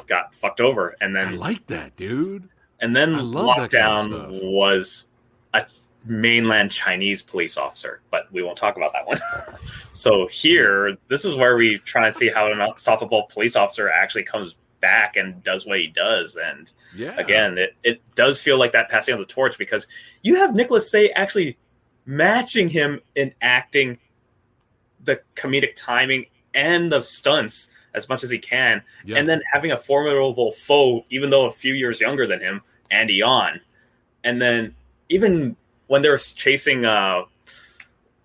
got 0.09 0.35
fucked 0.35 0.61
over, 0.61 0.97
and 1.01 1.15
then 1.15 1.29
I 1.29 1.31
like 1.37 1.67
that, 1.69 1.95
dude. 1.97 2.49
and 2.81 2.97
then 2.97 3.15
I 3.15 3.21
love 3.21 3.57
that 3.57 3.71
kind 3.71 4.11
lockdown 4.13 4.13
of 4.13 4.31
was 4.43 5.07
a 5.55 5.65
mainland 6.07 6.71
Chinese 6.71 7.23
police 7.23 7.57
officer, 7.57 8.01
but 8.11 8.31
we 8.33 8.43
won't 8.43 8.57
talk 8.57 8.77
about 8.77 8.93
that 8.93 9.07
one. 9.07 9.19
so 9.93 10.27
here, 10.29 10.97
this 11.09 11.25
is 11.25 11.37
where 11.37 11.57
we 11.57 11.79
try 11.79 12.07
and 12.07 12.15
see 12.15 12.29
how 12.29 12.51
an 12.51 12.61
unstoppable 12.61 13.25
police 13.33 13.57
officer 13.57 13.89
actually 13.91 14.25
comes 14.25 14.57
back 14.81 15.17
and 15.17 15.43
does 15.45 15.67
what 15.67 15.79
he 15.79 15.87
does. 15.89 16.37
And 16.37 16.73
Yeah. 16.97 17.15
again, 17.19 17.59
it, 17.59 17.75
it 17.85 18.01
does 18.15 18.41
feel 18.41 18.59
like 18.59 18.73
that 18.73 18.89
passing 18.89 19.13
of 19.13 19.21
the 19.21 19.27
torch 19.27 19.59
because 19.59 19.87
you 20.23 20.37
have 20.37 20.55
Nicholas 20.55 20.91
Tse 20.91 21.11
actually 21.13 21.59
matching 22.07 22.69
him 22.69 23.01
in 23.15 23.35
acting, 23.43 23.99
the 25.05 25.21
comedic 25.37 25.75
timing, 25.77 26.27
and 26.55 26.91
the 26.91 27.03
stunts 27.03 27.69
as 27.95 28.09
much 28.09 28.23
as 28.25 28.31
he 28.31 28.39
can, 28.39 28.81
Yeah. 29.05 29.19
and 29.19 29.29
then 29.29 29.43
having 29.53 29.73
a 29.73 29.77
formidable 29.77 30.53
foe, 30.53 31.05
even 31.11 31.29
though 31.29 31.47
a 31.47 31.51
few 31.51 31.75
years 31.75 32.01
younger 32.01 32.27
than 32.27 32.41
him, 32.41 32.63
Andy 32.91 33.21
on, 33.21 33.61
and 34.25 34.41
then 34.41 34.75
even 35.09 35.57
when 35.90 36.03
they're 36.03 36.16
chasing 36.18 36.85
uh, 36.85 37.22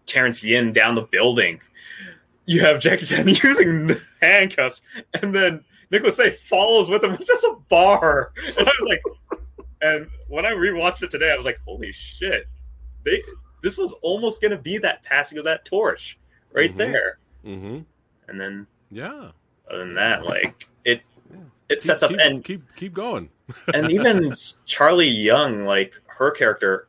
Terence 0.06 0.44
Yin 0.44 0.72
down 0.72 0.94
the 0.94 1.02
building, 1.02 1.60
you 2.46 2.62
have 2.62 2.80
Jackie 2.80 3.08
Chan 3.08 3.28
using 3.44 3.90
handcuffs, 4.22 4.82
and 5.20 5.34
then 5.34 5.64
Nicholas 5.90 6.18
Tse 6.18 6.30
follows 6.30 6.90
with 6.92 7.04
him 7.04 7.14
with 7.14 7.26
just 7.26 7.44
a 7.44 7.56
bar, 7.70 8.32
and 8.46 8.60
I 8.70 8.72
was 8.80 8.88
like, 8.88 9.02
and 9.82 10.08
when 10.28 10.46
I 10.46 10.52
rewatched 10.52 11.02
it 11.02 11.10
today, 11.10 11.32
I 11.32 11.36
was 11.36 11.44
like, 11.46 11.60
holy 11.66 11.92
shit, 11.92 12.48
they 13.04 13.24
this 13.64 13.80
was 13.80 13.94
almost 14.04 14.44
gonna 14.44 14.60
be 14.60 14.78
that 14.78 15.02
passing 15.02 15.40
of 15.40 15.44
that 15.46 15.66
torch 15.66 16.20
right 16.54 16.72
Mhm. 16.72 16.78
there, 16.78 17.18
Mm-hmm. 17.44 17.80
and 18.28 18.40
then 18.42 18.68
Yeah. 18.92 19.32
other 19.68 19.80
than 19.80 19.96
that, 19.96 20.24
like 20.24 20.68
it 20.84 21.02
Yeah. 21.32 21.38
it 21.70 21.82
sets 21.82 22.04
up 22.04 22.12
keep, 22.12 22.20
and 22.20 22.44
keep 22.46 22.62
keep 22.76 22.94
going. 22.94 23.28
and 23.74 23.90
even 23.98 24.36
Charlie 24.68 25.08
Young, 25.08 25.66
like 25.66 25.96
her 26.06 26.30
character, 26.30 26.88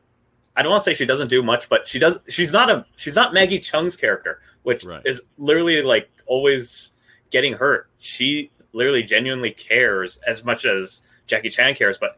I 0.57 0.63
don't 0.63 0.71
want 0.71 0.83
to 0.83 0.89
say 0.89 0.95
she 0.95 1.05
doesn't 1.05 1.27
do 1.29 1.43
much, 1.43 1.69
but 1.69 1.87
she 1.87 1.99
does. 1.99 2.19
She's 2.27 2.51
not 2.51 2.69
a 2.69 2.85
she's 2.95 3.15
not 3.15 3.31
Maggie 3.33 3.59
Cheung's 3.59 3.95
character, 3.95 4.41
which 4.63 4.83
Right. 4.83 5.01
is 5.05 5.21
literally 5.37 5.83
like 5.83 6.09
always 6.25 6.91
getting 7.29 7.53
hurt. 7.53 7.89
She 7.99 8.49
literally 8.73 9.03
genuinely 9.03 9.51
cares 9.51 10.17
as 10.27 10.43
much 10.43 10.65
as 10.65 11.03
Jackie 11.27 11.49
Chan 11.51 11.75
cares, 11.75 11.97
but 11.99 12.17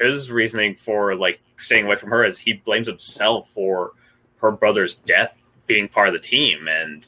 his 0.00 0.30
reasoning 0.30 0.74
for 0.74 1.14
like 1.14 1.40
staying 1.56 1.84
away 1.84 1.96
from 1.96 2.10
her 2.10 2.24
is 2.24 2.38
he 2.38 2.54
blames 2.54 2.88
himself 2.88 3.50
for 3.50 3.92
her 4.38 4.50
brother's 4.50 4.94
death 4.94 5.38
being 5.66 5.86
part 5.86 6.08
of 6.08 6.14
the 6.14 6.20
team, 6.20 6.66
and 6.66 7.06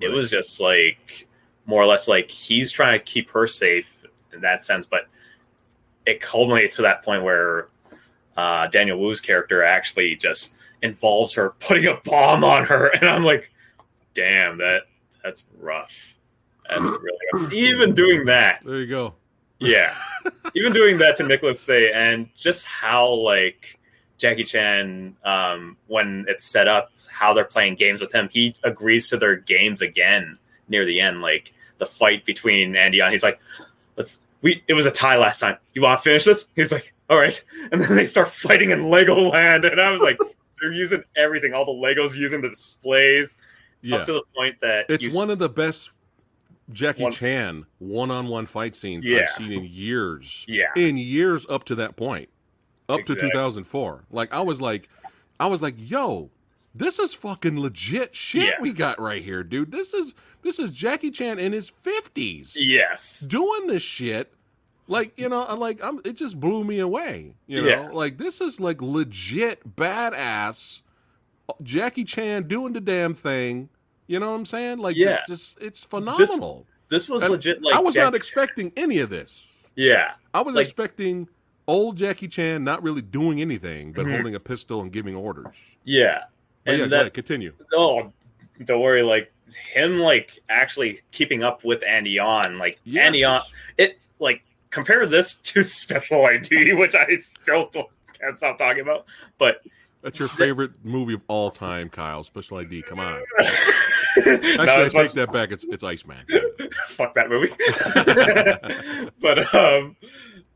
it 0.00 0.08
was 0.08 0.30
just 0.30 0.60
like 0.60 1.28
more 1.64 1.82
or 1.82 1.86
less 1.86 2.08
like 2.08 2.30
he's 2.30 2.72
trying 2.72 2.98
to 2.98 3.04
keep 3.04 3.30
her 3.30 3.46
safe 3.46 4.04
in 4.32 4.40
that 4.40 4.64
sense, 4.64 4.84
but 4.84 5.06
it 6.06 6.20
culminates 6.20 6.76
to 6.76 6.82
that 6.82 7.04
point 7.04 7.22
where 7.22 7.68
uh, 8.36 8.66
Daniel 8.68 8.98
Wu's 8.98 9.20
character 9.20 9.62
actually 9.62 10.16
just 10.16 10.52
involves 10.82 11.34
her 11.34 11.50
putting 11.60 11.86
a 11.86 12.00
bomb 12.04 12.44
on 12.44 12.64
her, 12.64 12.88
and 13.00 13.08
I'm 13.08 13.24
like, 13.24 13.52
damn, 14.14 14.58
that 14.58 14.82
that's 15.22 15.44
rough. 15.58 16.16
That's 16.68 16.80
really 17.02 17.18
rough. 17.32 17.52
even 17.52 17.94
doing 17.94 18.26
that. 18.26 18.62
There 18.64 18.78
you 18.78 18.86
go. 18.86 19.14
Yeah, 19.58 19.94
even 20.54 20.74
doing 20.74 20.98
that 20.98 21.16
to 21.16 21.22
Nicholas 21.24 21.64
Tse, 21.64 21.90
and 21.92 22.28
just 22.36 22.66
how 22.66 23.08
like 23.08 23.78
Jackie 24.18 24.44
Chan, 24.44 25.16
um, 25.24 25.76
when 25.86 26.26
it's 26.28 26.44
set 26.44 26.68
up, 26.68 26.92
how 27.08 27.32
they're 27.32 27.44
playing 27.44 27.76
games 27.76 28.00
with 28.00 28.14
him, 28.14 28.28
he 28.30 28.54
agrees 28.64 29.08
to 29.08 29.16
their 29.16 29.36
games 29.36 29.80
again 29.80 30.38
near 30.68 30.84
the 30.84 31.00
end, 31.00 31.22
like 31.22 31.54
the 31.78 31.86
fight 31.86 32.24
between 32.26 32.76
Andy 32.76 33.00
on. 33.00 33.12
He's 33.12 33.22
like, 33.22 33.40
"Let's." 33.96 34.20
We 34.42 34.62
it 34.68 34.74
was 34.74 34.86
a 34.86 34.90
tie 34.90 35.16
last 35.16 35.40
time. 35.40 35.56
You 35.74 35.82
want 35.82 35.98
to 35.98 36.02
finish 36.02 36.24
this? 36.24 36.48
He's 36.56 36.72
like, 36.72 36.92
"All 37.10 37.18
right," 37.18 37.42
and 37.72 37.80
then 37.82 37.96
they 37.96 38.04
start 38.06 38.28
fighting 38.28 38.70
in 38.70 38.80
Legoland, 38.84 39.70
and 39.70 39.80
I 39.80 39.90
was 39.90 40.00
like, 40.00 40.18
"They're 40.60 40.72
using 40.72 41.02
everything. 41.16 41.54
All 41.54 41.64
the 41.64 41.72
Legos 41.72 42.16
using 42.16 42.40
the 42.42 42.50
displays 42.50 43.36
Yeah. 43.82 43.96
up 43.96 44.04
to 44.04 44.12
the 44.12 44.22
point 44.36 44.56
that 44.60 44.86
It's 44.88 45.14
one 45.14 45.30
of 45.30 45.38
the 45.38 45.48
best 45.48 45.90
Jackie 46.72 47.04
One- 47.04 47.12
Chan 47.12 47.66
one-on-one 47.78 48.46
fight 48.46 48.74
scenes 48.76 49.06
Yeah. 49.06 49.28
I've 49.30 49.36
seen 49.42 49.52
in 49.52 49.64
years. 49.64 50.44
Yeah. 50.48 50.66
In 50.76 50.96
years 50.98 51.46
up 51.48 51.64
to 51.66 51.74
that 51.76 51.96
point. 51.96 52.28
Up 52.88 53.04
to 53.06 53.14
2004. 53.16 54.04
Like 54.10 54.32
I 54.32 54.40
was 54.40 54.60
like 54.60 54.88
I 55.40 55.46
was 55.46 55.60
like, 55.62 55.74
"Yo, 55.76 56.30
this 56.74 56.98
is 56.98 57.12
fucking 57.14 57.60
legit 57.60 58.14
shit 58.14 58.44
Yeah. 58.44 58.60
we 58.60 58.72
got 58.72 59.00
right 59.00 59.22
here, 59.22 59.42
dude. 59.42 59.70
This 59.72 59.92
is 59.94 60.14
this 60.46 60.58
is 60.58 60.70
Jackie 60.70 61.10
Chan 61.10 61.38
in 61.38 61.52
his 61.52 61.70
50s 61.84 62.52
yes, 62.54 63.20
doing 63.20 63.66
this 63.66 63.82
shit." 63.82 64.32
Like, 64.88 65.12
you 65.18 65.28
know, 65.28 65.42
like 65.56 65.82
I'm 65.82 66.00
it 66.04 66.12
just 66.16 66.38
blew 66.38 66.62
me 66.64 66.78
away. 66.78 67.34
You 67.48 67.62
know, 67.62 67.68
Yeah. 67.68 67.90
like 67.90 68.18
this 68.18 68.40
is 68.40 68.60
like 68.60 68.80
legit 68.80 69.76
badass 69.76 70.80
Jackie 71.62 72.04
Chan 72.04 72.44
doing 72.48 72.72
the 72.72 72.80
damn 72.80 73.14
thing. 73.14 73.68
You 74.06 74.20
know 74.20 74.30
what 74.30 74.36
I'm 74.36 74.46
saying? 74.46 74.78
Like, 74.78 74.96
Yeah. 74.96 75.18
just 75.28 75.56
it's 75.60 75.82
phenomenal. 75.82 76.66
this 76.88 77.08
was 77.08 77.22
And 77.22 77.32
legit. 77.32 77.62
Like 77.62 77.74
I 77.74 77.80
was 77.80 77.94
Jackie 77.94 78.04
not 78.04 78.10
Chan- 78.12 78.16
expecting 78.16 78.72
any 78.76 79.00
of 79.00 79.10
this. 79.10 79.44
Yeah, 79.74 80.12
I 80.32 80.40
was 80.42 80.54
Like- 80.54 80.66
expecting 80.66 81.28
old 81.66 81.96
Jackie 81.96 82.28
Chan 82.28 82.62
not 82.62 82.80
really 82.84 83.02
doing 83.02 83.40
anything 83.40 83.92
but 83.92 84.06
Mhm. 84.06 84.14
holding 84.14 84.34
a 84.36 84.40
pistol 84.40 84.80
and 84.80 84.92
giving 84.92 85.16
orders. 85.16 85.56
yeah, 85.82 86.24
But 86.64 86.74
and 86.74 86.82
yeah, 86.92 87.02
that 87.02 87.12
continue. 87.12 87.52
oh, 87.74 88.12
don't 88.64 88.80
worry. 88.80 89.02
Like 89.02 89.32
him, 89.54 89.98
like 90.00 90.38
actually 90.48 91.00
keeping 91.12 91.42
up 91.44 91.64
with 91.64 91.82
Andy 91.84 92.18
on, 92.18 92.58
like 92.58 92.80
Yes. 92.84 93.06
Andy 93.06 93.24
on 93.24 93.40
it. 93.78 93.98
Like 94.18 94.42
compare 94.70 95.06
this 95.06 95.34
to 95.42 95.62
Special 95.62 96.24
ID, 96.24 96.72
which 96.74 96.94
I 96.94 97.06
still 97.16 97.66
can't 98.20 98.36
stop 98.36 98.58
talking 98.58 98.80
about. 98.82 99.06
But 99.38 99.60
That's 100.02 100.18
your 100.18 100.28
favorite 100.28 100.72
movie 100.84 101.14
of 101.14 101.20
all 101.28 101.50
time, 101.50 101.88
Kyle. 101.88 102.24
Special 102.24 102.58
ID. 102.58 102.82
Come 102.82 102.98
on. 103.00 103.14
no, 104.26 104.32
Actually, 104.34 104.62
I 104.64 104.84
take 104.84 104.94
much- 104.94 105.12
that 105.12 105.32
back. 105.32 105.50
It's 105.52 105.64
it's 105.64 105.84
Iceman. 105.84 106.24
fuck 106.88 107.14
that 107.14 107.28
movie. 107.28 107.52
but 109.20 109.54
um, 109.54 109.96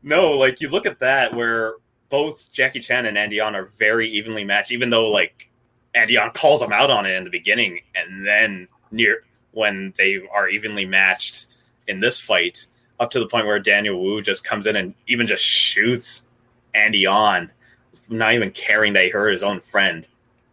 no, 0.03 0.31
like 0.31 0.61
you 0.61 0.69
look 0.69 0.85
at 0.85 0.99
that 0.99 1.33
where 1.35 1.75
both 2.09 2.51
Jackie 2.51 2.79
Chan 2.79 3.05
and 3.05 3.17
Andy 3.17 3.39
On 3.39 3.55
are 3.55 3.65
very 3.77 4.09
evenly 4.09 4.43
matched, 4.43 4.71
even 4.71 4.89
though 4.89 5.09
like 5.11 5.49
Andy 5.93 6.17
On 6.17 6.31
calls 6.31 6.61
him 6.61 6.71
out 6.71 6.89
on 6.89 7.05
it 7.05 7.11
in 7.15 7.23
the 7.23 7.29
beginning, 7.29 7.79
and 7.95 8.25
then 8.25 8.67
near 8.91 9.23
when 9.51 9.93
they 9.97 10.21
are 10.33 10.47
evenly 10.47 10.85
matched 10.85 11.47
in 11.87 11.99
this 11.99 12.19
fight, 12.19 12.67
up 12.99 13.09
to 13.11 13.19
the 13.19 13.27
point 13.27 13.45
where 13.47 13.59
Daniel 13.59 14.01
Wu 14.01 14.21
just 14.21 14.43
comes 14.43 14.65
in 14.67 14.75
and 14.75 14.93
even 15.07 15.27
just 15.27 15.43
shoots 15.43 16.25
Andy 16.73 17.05
On, 17.05 17.49
not 18.09 18.33
even 18.33 18.51
caring 18.51 18.93
that 18.93 19.03
he 19.03 19.09
hurt 19.09 19.31
his 19.31 19.43
own 19.43 19.59
friend. 19.59 20.07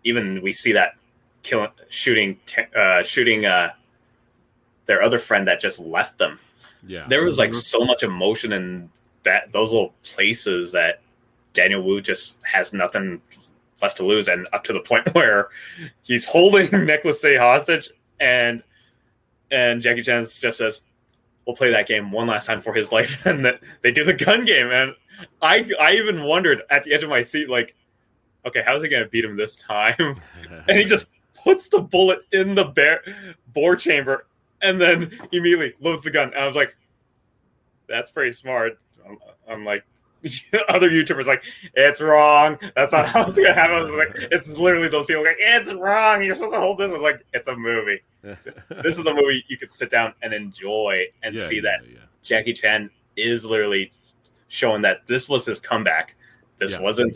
Even 0.05 0.41
we 0.43 0.53
see 0.53 0.73
that 0.73 0.95
killing, 1.43 1.71
shooting, 1.89 2.39
uh, 2.77 3.03
shooting 3.03 3.45
uh, 3.47 3.71
their 4.87 5.03
other 5.03 5.19
friend 5.19 5.47
that 5.47 5.61
just 5.61 5.79
left 5.79 6.17
them 6.19 6.39
Yeah. 6.87 7.07
there 7.09 7.23
was 7.23 7.39
like 7.39 7.53
so 7.55 7.85
much 7.85 8.03
emotion 8.03 8.53
in 8.53 8.89
that 9.25 9.53
those 9.53 9.71
little 9.71 9.93
places 10.03 10.73
that 10.73 11.01
Daniel 11.53 11.83
Wu 11.83 12.01
just 12.01 12.39
has 12.45 12.73
nothing 12.73 13.21
left 13.83 13.97
to 13.99 14.05
lose, 14.07 14.27
and 14.29 14.49
up 14.53 14.65
to 14.65 14.73
the 14.73 14.81
point 14.81 15.13
where 15.15 15.49
he's 16.03 16.25
holding 16.25 16.71
Nicholas 16.87 17.21
Tse 17.21 17.37
hostage, 17.37 17.91
and 18.21 18.63
and 19.51 19.81
Jackie 19.81 20.03
Chan 20.03 20.27
just 20.41 20.59
says, 20.59 20.83
"We'll 21.47 21.57
play 21.57 21.71
that 21.71 21.89
game 21.89 22.11
one 22.11 22.27
last 22.27 22.47
time 22.47 22.61
for 22.61 22.75
his 22.75 22.93
life," 22.93 23.25
and 23.27 23.45
that 23.45 23.61
they 23.83 23.91
do 23.91 24.05
the 24.05 24.15
gun 24.15 24.45
game, 24.45 24.71
and 24.71 24.95
I 25.43 25.69
I 25.81 25.93
even 25.95 26.25
wondered 26.25 26.63
at 26.71 26.85
the 26.85 26.93
edge 26.93 27.03
of 27.03 27.11
my 27.11 27.23
seat, 27.23 27.49
like, 27.49 27.75
okay, 28.47 28.63
how's 28.65 28.83
he 28.83 28.89
gonna 28.89 29.09
beat 29.09 29.25
him 29.25 29.37
this 29.37 29.57
time? 29.57 29.95
and 30.69 30.79
he 30.79 30.85
just 30.85 31.11
puts 31.35 31.69
the 31.69 31.81
bullet 31.81 32.21
in 32.33 32.55
the 32.55 32.65
bear 32.65 33.03
bore 33.55 33.77
chamber 33.77 34.27
and 34.61 34.81
then 34.81 35.19
immediately 35.33 35.75
loads 35.81 36.05
the 36.05 36.11
gun. 36.11 36.29
And 36.29 36.39
I 36.39 36.47
was 36.47 36.57
like, 36.57 36.77
that's 37.89 38.11
pretty 38.11 38.33
smart. 38.33 38.79
I'm, 39.07 39.19
I'm 39.49 39.65
like, 39.65 39.85
other 40.69 40.91
YouTubers 40.91 41.27
like, 41.27 41.45
it's 41.75 42.01
wrong. 42.01 42.59
That's 42.75 42.93
not 42.93 43.07
how 43.09 43.27
it's 43.27 43.37
gonna 43.37 43.55
happen. 43.55 43.77
I 43.77 43.81
was 43.81 43.91
like, 43.91 44.33
it's 44.33 44.49
literally 44.59 44.89
those 44.89 45.07
people 45.07 45.25
like, 45.25 45.37
it's 45.39 45.73
wrong. 45.73 46.23
You're 46.23 46.35
supposed 46.35 46.55
to 46.55 46.61
hold 46.61 46.79
this. 46.79 46.91
I 46.91 46.95
was 46.95 47.03
like, 47.03 47.25
it's 47.33 47.49
a 47.49 47.57
movie. 47.57 48.01
This 48.83 48.99
is 48.99 49.07
a 49.07 49.15
movie 49.15 49.45
you 49.49 49.57
could 49.57 49.73
sit 49.73 49.91
down 49.91 50.13
and 50.23 50.35
enjoy 50.35 51.05
and 51.23 51.35
Yeah, 51.35 51.43
see 51.43 51.57
yeah, 51.57 51.63
that 51.63 51.81
yeah. 51.89 51.99
Jackie 52.23 52.53
Chan 52.53 52.91
is 53.17 53.45
literally 53.45 53.93
showing 54.49 54.83
that 54.83 55.07
this 55.07 55.29
was 55.29 55.47
his 55.47 55.61
comeback. 55.61 56.15
This 56.59 56.79
wasn't 56.79 57.15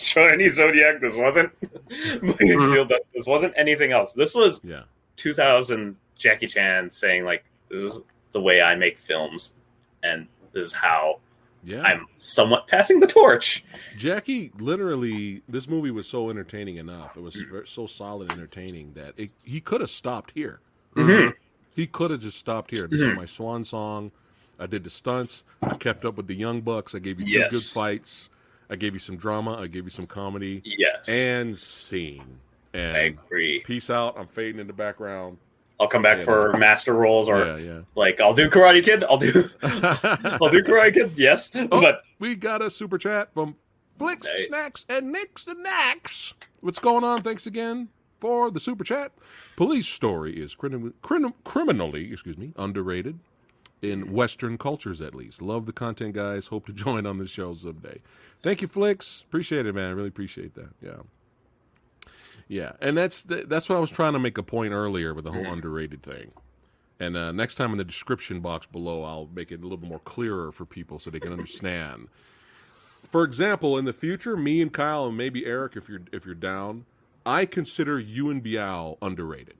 Chinese 0.00 0.56
Zodiac. 0.56 1.00
This 1.00 1.16
wasn't 1.16 1.52
mm-hmm. 1.60 2.92
this 3.14 3.26
wasn't 3.26 3.52
anything 3.56 3.92
else. 3.92 4.14
This 4.14 4.34
was 4.34 4.60
Yeah. 4.64 4.82
2000 5.16 5.96
Jackie 6.18 6.46
Chan 6.46 6.90
saying 6.90 7.24
like, 7.24 7.44
"This 7.68 7.80
is 7.80 8.00
the 8.32 8.40
way 8.40 8.62
I 8.62 8.74
make 8.74 8.98
films, 8.98 9.54
and 10.02 10.26
this 10.52 10.66
is 10.66 10.72
how 10.72 11.20
Yeah. 11.62 11.82
I'm 11.82 12.06
somewhat 12.16 12.66
passing 12.68 13.00
the 13.00 13.06
torch." 13.06 13.64
Jackie, 13.96 14.52
literally, 14.58 15.42
this 15.48 15.68
movie 15.68 15.90
was 15.90 16.08
so 16.08 16.30
entertaining 16.30 16.76
enough. 16.76 17.16
It 17.16 17.20
was 17.22 17.36
so 17.66 17.86
solid, 17.86 18.32
entertaining 18.32 18.92
that 18.94 19.14
it, 19.16 19.30
he 19.42 19.60
could 19.60 19.80
have 19.80 19.90
stopped 19.90 20.32
here. 20.34 20.60
Mhm. 20.96 21.34
He 21.76 21.86
could 21.86 22.10
have 22.10 22.20
just 22.20 22.38
stopped 22.38 22.70
here. 22.70 22.86
This 22.86 23.00
is 23.00 23.06
Mhm. 23.08 23.16
my 23.16 23.26
swan 23.26 23.64
song. 23.64 24.10
I 24.58 24.66
did 24.66 24.84
the 24.84 24.90
stunts. 24.90 25.42
I 25.62 25.74
kept 25.76 26.04
up 26.04 26.16
with 26.16 26.26
the 26.26 26.34
young 26.34 26.60
bucks. 26.60 26.94
I 26.94 26.98
gave 26.98 27.18
you 27.20 27.26
two 27.26 27.32
Yes. 27.38 27.52
good 27.52 27.62
fights. 27.74 28.28
I 28.68 28.76
gave 28.76 28.92
you 28.92 28.98
some 28.98 29.16
drama. 29.16 29.56
I 29.56 29.66
gave 29.68 29.84
you 29.84 29.90
some 29.90 30.06
comedy 30.06 30.62
Yes, 30.64 31.08
and 31.08 31.56
scene. 31.56 32.40
I 32.74 32.78
agree. 32.78 33.60
peace 33.60 33.88
out. 33.90 34.16
I'm 34.18 34.26
fading 34.28 34.60
in 34.60 34.66
the 34.66 34.72
background. 34.72 35.38
I'll 35.80 35.88
come 35.88 36.02
back 36.02 36.18
Yeah. 36.18 36.24
for 36.24 36.56
master 36.58 36.92
roles 36.94 37.28
or 37.28 37.58
yeah, 37.58 37.80
like 37.96 38.20
I'll 38.20 38.34
do 38.34 38.48
Karate 38.48 38.84
Kid. 38.84 39.02
I'll 39.02 39.16
do 39.18 39.48
I'll 39.62 40.50
do 40.50 40.62
Karate 40.62 40.94
Kid. 40.94 41.12
Yes, 41.16 41.50
Oh. 41.54 41.80
but 41.80 42.02
we 42.18 42.34
got 42.36 42.60
a 42.62 42.70
super 42.70 42.98
chat 42.98 43.32
from 43.34 43.56
Flicks, 43.98 44.26
Nice. 44.26 44.48
Snacks, 44.48 44.86
and 44.88 45.10
Nicks 45.10 45.44
the 45.44 45.54
Knacks. 45.54 46.34
What's 46.60 46.78
going 46.78 47.02
on? 47.02 47.22
Thanks 47.22 47.46
again 47.46 47.88
for 48.20 48.50
the 48.50 48.60
super 48.60 48.84
chat. 48.84 49.12
Police 49.56 49.88
Story 49.88 50.40
is 50.40 50.54
crim- 50.54 50.94
crim- 51.02 51.34
criminally, 51.44 52.12
excuse 52.12 52.36
me, 52.38 52.52
underrated 52.56 53.18
in 53.82 54.12
Western 54.12 54.58
cultures 54.58 55.00
at 55.00 55.14
least. 55.14 55.40
Love 55.40 55.64
the 55.66 55.72
content, 55.72 56.14
guys. 56.14 56.48
Hope 56.48 56.66
to 56.66 56.72
join 56.74 57.06
on 57.06 57.16
the 57.18 57.26
show 57.26 57.54
someday. 57.54 58.00
Thank 58.42 58.60
you, 58.62 58.68
Flicks. 58.68 59.24
Appreciate 59.26 59.64
it, 59.66 59.74
man. 59.74 59.88
I 59.88 59.92
really 59.92 60.08
appreciate 60.08 60.54
that. 60.54 60.70
Yeah. 60.82 60.96
Yeah, 62.50 62.72
and 62.80 62.98
that's 62.98 63.22
the, 63.22 63.44
that's 63.46 63.68
what 63.68 63.76
I 63.76 63.78
was 63.78 63.90
trying 63.90 64.14
to 64.14 64.18
make 64.18 64.36
a 64.36 64.42
point 64.42 64.72
earlier 64.72 65.14
with 65.14 65.24
the 65.24 65.30
whole 65.30 65.46
underrated 65.46 66.02
thing. 66.02 66.32
And 66.98 67.16
uh, 67.16 67.30
next 67.30 67.54
time 67.54 67.70
in 67.70 67.78
the 67.78 67.84
description 67.84 68.40
box 68.40 68.66
below, 68.66 69.04
I'll 69.04 69.28
make 69.32 69.52
it 69.52 69.60
a 69.60 69.62
little 69.62 69.76
bit 69.78 69.88
more 69.88 70.00
clearer 70.00 70.50
for 70.50 70.64
people 70.66 70.98
so 70.98 71.10
they 71.10 71.20
can 71.20 71.30
understand. 71.32 72.08
For 73.08 73.22
example, 73.22 73.78
in 73.78 73.84
the 73.84 73.92
future, 73.92 74.36
me 74.36 74.60
and 74.60 74.72
Kyle 74.72 75.06
and 75.06 75.16
maybe 75.16 75.46
Eric, 75.46 75.76
if 75.76 75.88
you're 75.88 76.02
if 76.12 76.26
you're 76.26 76.34
down, 76.34 76.86
I 77.24 77.46
consider 77.46 78.00
Yuen 78.00 78.40
Biao 78.42 78.98
underrated. 79.00 79.54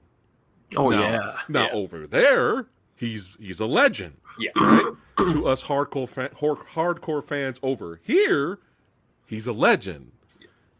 Oh 0.75 0.89
now, 0.89 0.99
yeah. 0.99 1.37
Now 1.47 1.63
Yeah. 1.67 1.71
over 1.71 2.05
there, 2.05 2.67
he's 2.95 3.37
he's 3.39 3.61
a 3.61 3.65
legend 3.65 4.17
yeah, 4.37 4.51
right? 4.57 4.93
to 5.17 5.47
us 5.47 5.63
hardcore 5.63 6.09
fa- 6.09 6.31
hardcore 6.35 7.23
fans 7.23 7.57
over 7.63 8.01
here, 8.03 8.59
he's 9.25 9.47
a 9.47 9.53
legend. 9.53 10.11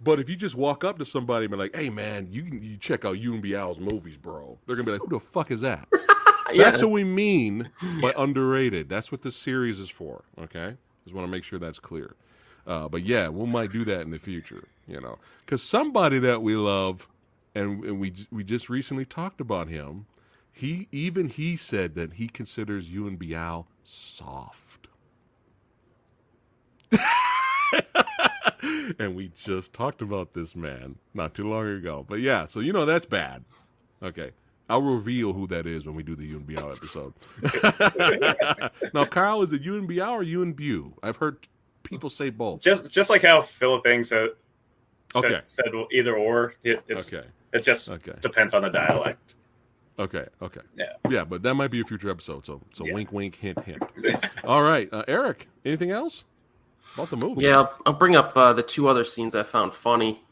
But 0.04 0.20
if 0.20 0.30
you 0.30 0.36
just 0.36 0.56
walk 0.56 0.84
up 0.84 0.98
to 1.00 1.06
somebody 1.06 1.46
and 1.46 1.52
be 1.52 1.58
like, 1.58 1.76
"Hey, 1.76 1.90
man, 1.90 2.28
you 2.32 2.44
you 2.44 2.78
check 2.78 3.06
out 3.06 3.20
Yuen 3.20 3.42
Biao's 3.42 3.80
movies, 3.80 4.18
bro," 4.18 4.58
they're 4.66 4.76
gonna 4.76 4.86
be 4.86 4.92
like, 4.94 5.02
"Who 5.02 5.10
the 5.10 5.20
fuck 5.20 5.52
is 5.52 5.62
that?" 5.62 5.88
Yeah. 6.54 6.70
That's 6.70 6.82
what 6.82 6.92
we 6.92 7.06
mean 7.06 7.70
by 8.02 8.14
underrated. 8.18 8.90
That's 8.90 9.10
what 9.10 9.22
this 9.22 9.38
series 9.38 9.80
is 9.80 9.90
for. 9.90 10.26
Okay, 10.38 10.76
just 11.06 11.16
want 11.16 11.26
to 11.26 11.32
make 11.32 11.46
sure 11.46 11.60
that's 11.60 11.80
clear. 11.80 12.16
Uh, 12.68 12.90
but 12.90 13.04
yeah, 13.04 13.30
we 13.30 13.46
might 13.46 13.72
do 13.72 13.86
that 13.86 14.02
in 14.02 14.12
the 14.12 14.20
future. 14.20 14.68
You 14.86 15.00
know, 15.00 15.18
because 15.46 15.64
somebody 15.64 16.20
that 16.20 16.42
we 16.42 16.58
love, 16.58 17.08
and, 17.56 17.86
and 17.86 18.02
we 18.02 18.28
we 18.32 18.44
just 18.44 18.70
recently 18.70 19.06
talked 19.06 19.40
about 19.40 19.70
him. 19.70 20.08
He 20.52 20.90
even 20.92 21.30
he 21.30 21.56
said 21.56 21.96
that 21.96 22.14
he 22.14 22.28
considers 22.28 22.90
Yuen 22.90 23.18
Biao 23.18 23.68
soft. 23.86 24.88
and 29.00 29.16
we 29.16 29.32
just 29.36 29.74
talked 29.74 30.02
about 30.02 30.34
this 30.34 30.56
man 30.56 30.96
not 31.14 31.34
too 31.34 31.48
long 31.50 31.68
ago. 31.68 32.06
But 32.08 32.20
yeah, 32.20 32.46
so 32.46 32.60
you 32.60 32.74
know 32.74 32.86
that's 32.86 33.06
bad. 33.06 33.44
Okay. 34.02 34.32
I'll 34.70 34.82
reveal 34.82 35.34
who 35.34 35.48
that 35.48 35.68
is 35.68 35.86
when 35.86 35.96
we 35.96 36.04
do 36.04 36.16
the 36.16 36.34
UNBL 36.34 36.78
episode. 36.78 37.14
now, 38.94 39.04
Kyle, 39.04 39.42
is 39.42 39.52
it 39.52 39.64
UNBL 39.64 40.12
or 40.12 40.24
UNBU? 40.24 40.94
I've 41.04 41.18
heard 41.18 41.46
people 41.84 42.10
say 42.10 42.30
both. 42.30 42.62
just 42.62 42.88
just 42.88 43.10
like 43.10 43.22
how 43.22 43.42
Philip 43.42 43.86
Ng 43.86 44.04
said 44.06 44.30
said, 45.12 45.26
Okay. 45.26 45.42
said 45.44 45.66
either 45.92 46.16
or. 46.16 46.54
It, 46.64 46.84
it's, 46.88 47.14
okay. 47.14 47.28
it 47.52 47.64
just 47.64 47.90
Okay. 47.90 48.14
depends 48.22 48.54
on 48.54 48.62
the 48.62 48.70
dialect. 48.70 49.36
Okay. 50.00 50.26
Okay. 50.42 50.62
Yeah. 50.78 50.94
Yeah, 51.10 51.26
but 51.26 51.44
that 51.44 51.56
might 51.56 51.70
be 51.70 51.82
a 51.82 51.84
future 51.84 52.10
episode. 52.10 52.46
So, 52.46 52.62
so 52.74 52.86
Yeah. 52.86 52.94
wink, 52.94 53.12
wink, 53.12 53.36
hint, 53.36 53.60
hint. 53.64 53.84
All 54.46 54.64
right, 54.64 54.88
uh, 54.94 55.04
Eric. 55.08 55.48
Anything 55.66 55.92
else 55.92 56.24
about 56.94 57.10
the 57.10 57.18
movie? 57.18 57.44
Yeah, 57.44 57.58
I'll, 57.58 57.74
I'll 57.86 57.94
bring 57.94 58.16
up 58.16 58.36
uh, 58.36 58.54
the 58.54 58.64
two 58.64 58.88
other 58.88 59.04
scenes 59.04 59.36
I 59.36 59.44
found 59.44 59.74
funny. 59.74 60.24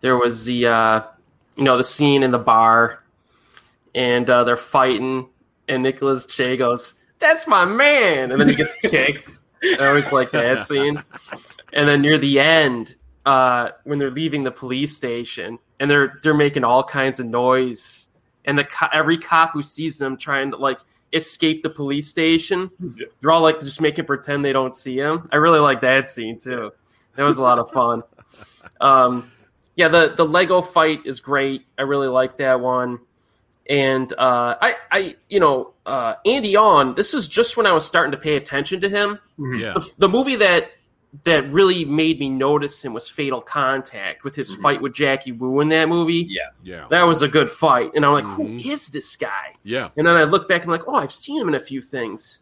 There 0.00 0.16
was 0.16 0.44
the, 0.44 0.66
uh, 0.66 1.02
you 1.56 1.64
know, 1.64 1.76
the 1.76 1.84
scene 1.84 2.22
in 2.22 2.30
the 2.30 2.38
bar, 2.38 3.02
and 3.94 4.28
uh, 4.28 4.44
they're 4.44 4.56
fighting, 4.56 5.28
and 5.68 5.82
Nicholas 5.82 6.26
Tse 6.26 6.56
goes, 6.56 6.94
"That's 7.18 7.46
my 7.46 7.64
man," 7.64 8.30
and 8.30 8.40
then 8.40 8.48
he 8.48 8.54
gets 8.54 8.74
kicked. 8.80 9.40
I 9.62 9.86
always 9.86 10.12
like 10.12 10.30
that 10.30 10.64
scene. 10.64 11.02
And 11.72 11.88
then 11.88 12.00
near 12.00 12.16
the 12.16 12.38
end, 12.40 12.94
uh, 13.26 13.70
when 13.84 13.98
they're 13.98 14.10
leaving 14.10 14.44
the 14.44 14.50
police 14.50 14.94
station, 14.94 15.58
and 15.80 15.90
they're 15.90 16.18
they're 16.22 16.34
making 16.34 16.64
all 16.64 16.82
kinds 16.82 17.20
of 17.20 17.26
noise, 17.26 18.08
and 18.44 18.58
the 18.58 18.64
co- 18.64 18.88
every 18.92 19.18
cop 19.18 19.52
who 19.52 19.62
sees 19.62 19.98
them 19.98 20.16
trying 20.16 20.52
to 20.52 20.56
like 20.56 20.80
escape 21.12 21.62
the 21.62 21.70
police 21.70 22.08
station, 22.08 22.70
Yeah. 22.80 23.06
they're 23.20 23.30
all 23.30 23.40
like 23.42 23.60
just 23.60 23.80
making 23.80 24.04
pretend 24.06 24.44
they 24.44 24.52
don't 24.52 24.74
see 24.74 24.96
him. 24.98 25.28
I 25.32 25.36
really 25.36 25.60
like 25.60 25.80
that 25.82 26.08
scene 26.08 26.38
too. 26.38 26.72
That 27.16 27.22
was 27.24 27.38
a 27.38 27.42
lot 27.42 27.58
of 27.58 27.70
fun. 27.70 28.02
Um, 28.80 29.32
yeah, 29.74 29.88
the 29.88 30.14
the 30.16 30.24
Lego 30.24 30.62
fight 30.62 31.00
is 31.04 31.18
great. 31.20 31.66
I 31.76 31.82
really 31.82 32.06
like 32.06 32.36
that 32.38 32.60
one. 32.60 33.00
And 33.68 34.12
uh, 34.12 34.54
I, 34.60 34.74
I, 34.90 35.16
you 35.28 35.40
know, 35.40 35.72
uh, 35.84 36.14
Andy 36.24 36.54
on. 36.54 36.94
This 36.94 37.12
is 37.12 37.26
just 37.26 37.56
when 37.56 37.66
I 37.66 37.72
was 37.72 37.84
starting 37.84 38.12
to 38.12 38.18
pay 38.18 38.36
attention 38.36 38.80
to 38.82 38.88
him. 38.88 39.18
Yeah. 39.36 39.72
The, 39.74 39.90
the 39.98 40.08
movie 40.08 40.36
that 40.36 40.70
that 41.24 41.50
really 41.50 41.84
made 41.84 42.20
me 42.20 42.28
notice 42.28 42.84
him 42.84 42.92
was 42.92 43.08
Fatal 43.08 43.40
Contact 43.40 44.24
with 44.24 44.34
his 44.34 44.54
Mhm. 44.54 44.62
fight 44.62 44.82
with 44.82 44.92
Jackie 44.92 45.32
Wu 45.32 45.60
in 45.60 45.68
that 45.70 45.88
movie. 45.88 46.26
Yeah. 46.28 46.50
Yeah. 46.62 46.86
That 46.90 47.04
was 47.04 47.22
a 47.22 47.28
good 47.28 47.50
fight, 47.50 47.90
and 47.94 48.04
I'm 48.04 48.12
like, 48.12 48.26
who 48.26 48.48
Mhm. 48.48 48.66
is 48.66 48.88
this 48.88 49.16
guy? 49.16 49.54
Yeah. 49.64 49.88
And 49.96 50.06
then 50.06 50.16
I 50.16 50.24
look 50.24 50.48
back 50.48 50.62
and 50.62 50.70
I'm 50.70 50.78
like, 50.78 50.86
oh, 50.86 50.96
I've 50.96 51.12
seen 51.12 51.40
him 51.40 51.48
in 51.48 51.54
a 51.54 51.60
few 51.60 51.80
things. 51.80 52.40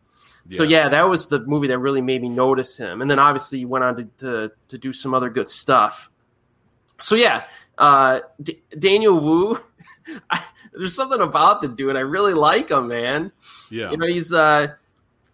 So 0.48 0.62
yeah, 0.62 0.88
that 0.88 1.02
was 1.08 1.26
the 1.26 1.40
movie 1.40 1.66
that 1.68 1.78
really 1.78 2.00
made 2.00 2.22
me 2.22 2.28
notice 2.28 2.76
him. 2.76 3.02
And 3.02 3.10
then 3.10 3.18
obviously 3.18 3.58
he 3.58 3.64
went 3.64 3.82
on 3.84 3.96
to 3.96 4.04
to, 4.18 4.52
to 4.68 4.78
do 4.78 4.92
some 4.92 5.12
other 5.12 5.28
good 5.28 5.48
stuff. 5.48 6.08
So 7.00 7.14
yeah, 7.16 7.44
uh, 7.78 8.20
D- 8.40 8.62
Daniel 8.78 9.18
Wu, 9.20 9.58
I, 10.30 10.42
there's 10.72 10.94
something 10.94 11.20
about 11.20 11.62
the 11.62 11.68
dude. 11.68 11.96
I 11.96 12.00
really 12.00 12.32
like 12.34 12.70
him, 12.70 12.86
man. 12.88 13.32
Yeah. 13.70 13.90
You 13.90 13.96
know, 13.96 14.06
he's. 14.06 14.32
Uh, 14.32 14.68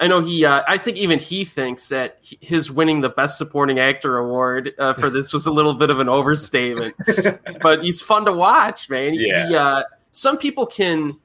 I 0.02 0.08
know 0.08 0.20
he. 0.20 0.44
Uh, 0.44 0.62
I 0.66 0.76
think 0.78 0.96
even 0.98 1.18
he 1.20 1.44
thinks 1.44 1.88
that 1.90 2.18
his 2.20 2.70
winning 2.72 3.00
the 3.00 3.08
Best 3.08 3.38
Supporting 3.38 3.78
Actor 3.78 4.18
award 4.18 4.74
uh, 4.78 4.94
for 4.94 5.08
this 5.08 5.32
was 5.32 5.46
a 5.46 5.50
little 5.52 5.74
bit 5.74 5.90
of 5.90 6.00
an 6.00 6.08
overstatement. 6.08 6.94
but 7.62 7.84
he's 7.84 8.02
fun 8.02 8.24
to 8.24 8.32
watch, 8.32 8.90
man. 8.90 9.14
Yeah. 9.14 9.46
He, 9.48 9.54
uh, 9.54 9.84
some 10.10 10.36
people 10.38 10.66
can 10.66 11.16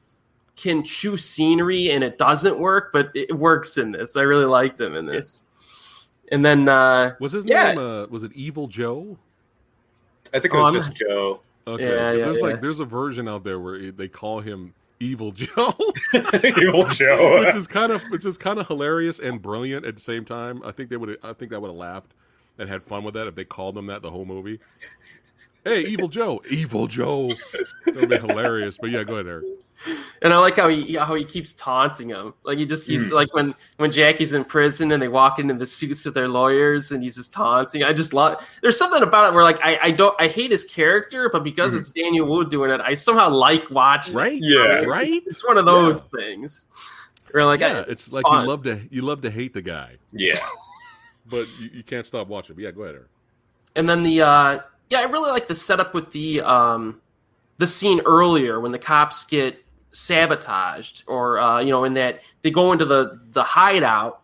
can 0.56 0.84
choose 0.84 1.26
scenery 1.26 1.90
and 1.92 2.04
it 2.04 2.18
doesn't 2.20 2.58
work, 2.60 2.92
but 2.94 3.10
it 3.16 3.36
works 3.36 3.78
in 3.78 3.92
this. 3.92 4.16
I 4.16 4.22
really 4.22 4.46
liked 4.46 4.80
him 4.80 4.96
in 4.96 5.06
this. 5.08 5.44
And 6.32 6.46
then 6.46 6.70
uh, 6.70 7.16
Was 7.20 7.32
his 7.32 7.46
Yeah. 7.46 7.74
name? 7.74 7.80
Uh, 7.80 8.06
was 8.08 8.22
it 8.24 8.32
Evil 8.34 8.68
Joe? 8.68 9.18
I 10.34 10.40
think 10.40 10.54
it 10.54 10.58
Oh, 10.58 10.62
was 10.62 10.68
I'm 10.68 10.74
just 10.76 10.88
not- 10.90 10.98
Joe. 10.98 11.42
Okay. 11.68 11.84
Yeah, 11.84 11.90
'cause 12.12 12.20
yeah, 12.20 12.26
there's 12.26 12.38
yeah. 12.38 12.44
like 12.44 12.62
there's 12.62 12.80
a 12.80 12.86
version 12.86 13.28
out 13.28 13.44
there 13.44 13.60
where 13.60 13.92
they 13.92 14.08
call 14.08 14.40
him 14.40 14.74
Evil 15.00 15.32
Joe. 15.32 15.74
Evil 16.44 16.88
Joe. 16.88 17.40
which 17.46 17.56
is 17.56 17.68
kind 17.68 17.92
of 17.92 18.02
which 18.10 18.26
is 18.26 18.38
kind 18.38 18.60
of 18.60 18.68
hilarious 18.68 19.20
and 19.20 19.42
brilliant 19.42 19.86
at 19.86 19.96
the 19.96 20.02
same 20.02 20.26
time. 20.26 20.62
I 20.64 20.72
think 20.72 20.90
they 20.90 20.98
would 20.98 21.18
I 21.24 21.34
think 21.34 21.52
that 21.52 21.62
would 21.62 21.70
have 21.70 21.78
laughed 21.78 22.14
and 22.58 22.68
had 22.70 22.84
fun 22.84 23.04
with 23.04 23.14
that 23.14 23.28
if 23.28 23.36
they 23.36 23.46
called 23.46 23.76
them 23.76 23.88
that 23.88 24.02
the 24.02 24.10
whole 24.10 24.26
movie. 24.26 24.60
Hey, 25.64 25.82
Evil 25.82 26.08
Joe, 26.08 26.42
Evil 26.50 26.88
Joe, 26.88 27.30
that 27.86 27.96
would 27.96 28.10
be 28.10 28.18
hilarious. 28.18 28.78
But 28.80 28.90
yeah, 28.90 29.04
go 29.04 29.16
ahead, 29.16 29.28
Eric. 29.28 29.46
And 30.22 30.34
I 30.34 30.38
like 30.38 30.56
how 30.56 30.68
he 30.70 30.96
how 30.96 31.14
he 31.16 31.24
keeps 31.24 31.54
taunting 31.54 32.10
him. 32.10 32.34
Like 32.44 32.58
he 32.58 32.66
just 32.66 32.88
keeps 32.88 33.08
Hmm. 33.08 33.14
like 33.16 33.34
when 33.34 33.54
when 33.78 33.92
Jackie's 33.92 34.34
in 34.34 34.44
prison 34.44 34.92
and 34.92 35.02
they 35.02 35.08
walk 35.08 35.40
into 35.40 35.54
the 35.54 35.66
suits 35.68 36.04
with 36.06 36.14
their 36.14 36.28
lawyers 36.28 36.92
and 36.92 37.04
he's 37.04 37.16
just 37.16 37.32
taunting. 37.32 37.84
I 37.84 37.94
just 37.94 38.14
love. 38.14 38.44
There's 38.62 38.78
something 38.78 39.04
about 39.04 39.32
it 39.32 39.36
where 39.36 39.44
like 39.44 39.60
I 39.64 39.78
I 39.84 39.92
don't 39.92 40.16
I 40.20 40.28
hate 40.28 40.52
his 40.52 40.64
character, 40.64 41.30
but 41.32 41.44
because 41.44 41.74
Mhm. 41.74 41.78
it's 41.80 41.90
Daniel 41.90 42.28
Wu 42.28 42.44
doing 42.50 42.72
it, 42.72 42.82
I 42.82 42.94
somehow 42.96 43.30
like 43.30 43.70
watching. 43.70 44.14
it. 44.16 44.18
Right? 44.18 44.40
Yeah. 44.42 44.80
Right? 44.86 45.22
It's 45.26 45.46
one 45.46 45.58
of 45.58 45.66
those 45.66 46.02
things. 46.16 46.66
Where 47.32 47.46
like 47.46 47.60
yeah, 47.60 47.84
I, 47.88 47.92
it's 47.92 48.12
like 48.12 48.24
fun. 48.26 48.44
you 48.44 48.50
love 48.50 48.64
to 48.64 48.82
you 48.90 49.02
love 49.02 49.22
to 49.22 49.30
hate 49.30 49.54
the 49.54 49.62
guy, 49.62 49.98
Yeah. 50.12 50.40
but 51.30 51.46
you, 51.60 51.70
you 51.74 51.84
can't 51.84 52.06
stop 52.06 52.28
watching. 52.28 52.56
But 52.56 52.64
yeah, 52.64 52.72
go 52.72 52.84
ahead, 52.84 52.96
Eric. 52.96 53.08
And 53.76 53.88
then 53.88 54.02
the 54.04 54.22
uh 54.22 54.60
yeah, 54.90 55.00
I 55.00 55.04
really 55.04 55.30
like 55.30 55.48
the 55.48 55.54
setup 55.56 55.94
with 55.94 56.10
the 56.12 56.42
um 56.42 57.02
the 57.60 57.68
scene 57.68 58.00
earlier 58.06 58.60
when 58.60 58.72
the 58.72 58.80
cops 58.80 59.24
get 59.26 59.62
sabotaged 59.98 61.04
or 61.08 61.40
uh 61.40 61.60
you 61.60 61.72
know 61.72 61.84
in 61.84 61.94
that 61.96 62.22
they 62.44 62.52
go 62.52 62.72
into 62.72 62.86
the 62.86 63.20
the 63.32 63.44
hideout. 63.44 64.22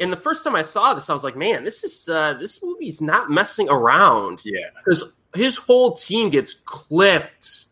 And 0.00 0.12
the 0.12 0.16
first 0.16 0.42
time 0.42 0.56
I 0.56 0.62
saw 0.62 0.92
this, 0.92 1.08
I 1.08 1.12
was 1.12 1.22
like, 1.22 1.36
man, 1.36 1.64
this 1.64 1.84
is 1.84 2.08
uh 2.08 2.34
this 2.34 2.62
movie's 2.62 3.00
not 3.00 3.30
messing 3.30 3.68
around 3.70 4.42
Yeah. 4.44 4.66
because 4.84 5.12
his 5.34 5.56
whole 5.56 5.92
team 5.92 6.30
gets 6.30 6.54
clipped. 6.64 7.66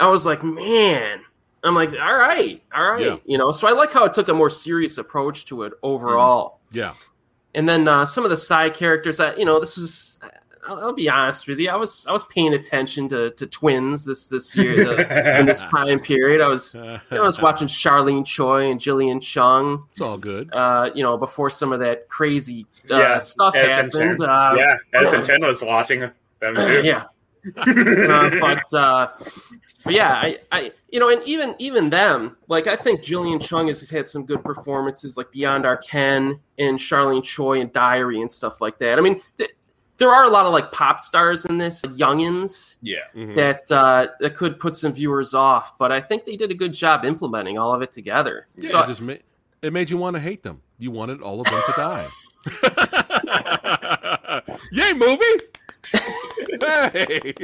I 0.00 0.08
was 0.08 0.24
like, 0.26 0.42
man. 0.42 1.20
I'm 1.64 1.74
like, 1.74 1.90
all 1.92 2.16
right, 2.16 2.62
all 2.72 2.92
right, 2.92 3.04
Yeah. 3.06 3.16
you 3.24 3.36
know. 3.38 3.50
So 3.50 3.66
I 3.66 3.72
like 3.72 3.92
how 3.92 4.04
it 4.04 4.14
took 4.14 4.28
a 4.28 4.34
more 4.34 4.50
serious 4.50 4.98
approach 4.98 5.46
to 5.46 5.64
it 5.64 5.72
overall 5.82 6.60
Yeah, 6.70 6.94
and 7.56 7.68
then 7.68 7.88
uh, 7.88 8.06
some 8.06 8.22
of 8.24 8.30
the 8.30 8.36
side 8.36 8.74
characters 8.74 9.16
that 9.16 9.36
you 9.38 9.44
know 9.44 9.58
this 9.58 9.76
was 9.76 10.18
I'll, 10.66 10.76
I'll 10.80 10.92
be 10.92 11.08
honest 11.08 11.46
with 11.48 11.58
you 11.58 11.70
i 11.70 11.76
was 11.76 12.06
i 12.06 12.12
was 12.12 12.24
paying 12.24 12.54
attention 12.54 13.08
to, 13.10 13.30
to 13.32 13.46
twins 13.46 14.04
this 14.04 14.28
this 14.28 14.56
year 14.56 14.74
the, 14.84 15.38
in 15.40 15.46
this 15.46 15.64
time 15.74 16.00
period 16.00 16.40
i 16.40 16.48
was 16.48 16.74
you 16.74 16.80
know, 16.82 16.98
i 17.12 17.18
was 17.20 17.40
watching 17.40 17.68
charlene 17.68 18.24
choi 18.24 18.70
and 18.70 18.80
gillian 18.80 19.20
chung 19.20 19.86
It's 19.92 20.00
all 20.00 20.18
good. 20.18 20.52
uh, 20.52 20.90
you 20.94 21.02
know 21.02 21.16
before 21.16 21.50
some 21.50 21.72
of 21.72 21.80
that 21.80 22.08
crazy 22.08 22.66
uh, 22.90 22.96
Yeah, 22.98 23.18
stuff 23.18 23.54
as 23.54 23.70
happened 23.72 24.22
uh, 24.22 24.54
yeah. 24.56 24.76
As 24.94 25.08
Nintendo 25.08 25.48
was 25.48 25.62
watching 25.62 26.00
them 26.00 26.54
too. 26.56 26.82
yeah 26.84 27.04
uh, 27.56 28.30
but 28.40 28.74
uh, 28.74 29.08
but 29.84 29.94
yeah, 29.94 30.14
I, 30.14 30.38
I, 30.50 30.72
you 30.88 30.98
know, 30.98 31.10
and 31.10 31.22
even 31.28 31.54
even 31.60 31.88
them, 31.90 32.36
like 32.48 32.66
I 32.66 32.74
think 32.74 33.04
Gillian 33.04 33.38
Chung 33.38 33.68
has 33.68 33.88
had 33.88 34.08
some 34.08 34.26
good 34.26 34.42
performances, 34.42 35.16
like 35.16 35.30
Beyond 35.30 35.64
Our 35.64 35.76
Ken 35.76 36.40
and 36.58 36.76
Charlene 36.76 37.22
Choi 37.22 37.60
and 37.60 37.72
Diary 37.72 38.20
and 38.20 38.32
stuff 38.32 38.60
like 38.60 38.80
that. 38.80 38.98
I 38.98 39.00
mean, 39.00 39.20
th- 39.38 39.52
there 39.98 40.10
are 40.10 40.24
a 40.24 40.28
lot 40.28 40.44
of 40.46 40.52
like 40.52 40.70
pop 40.72 41.00
stars 41.00 41.44
in 41.46 41.56
this, 41.58 41.82
like 41.84 41.94
youngins, 41.94 42.76
Yeah. 42.82 42.98
Mhm. 43.14 43.34
that 43.36 43.70
uh, 43.72 44.08
that 44.20 44.36
could 44.36 44.58
put 44.60 44.76
some 44.76 44.92
viewers 44.92 45.32
off. 45.34 45.76
But 45.78 45.90
I 45.92 46.00
think 46.00 46.24
they 46.26 46.36
did 46.36 46.50
a 46.50 46.54
good 46.54 46.72
job 46.74 47.04
implementing 47.04 47.56
all 47.58 47.72
of 47.74 47.82
it 47.82 47.90
together. 47.92 48.46
Yeah, 48.56 48.70
so 48.70 48.80
it 48.82 48.86
just 48.88 49.00
made 49.00 49.22
it 49.62 49.72
made 49.72 49.88
you 49.90 49.96
want 49.96 50.14
to 50.14 50.20
hate 50.20 50.42
them. 50.42 50.60
You 50.78 50.90
wanted 50.90 51.22
all 51.22 51.40
of 51.40 51.46
them 51.46 51.62
to 51.66 51.72
die. 51.72 52.06
Yay, 54.72 54.92
movie! 54.92 55.40
hey. 56.60 57.34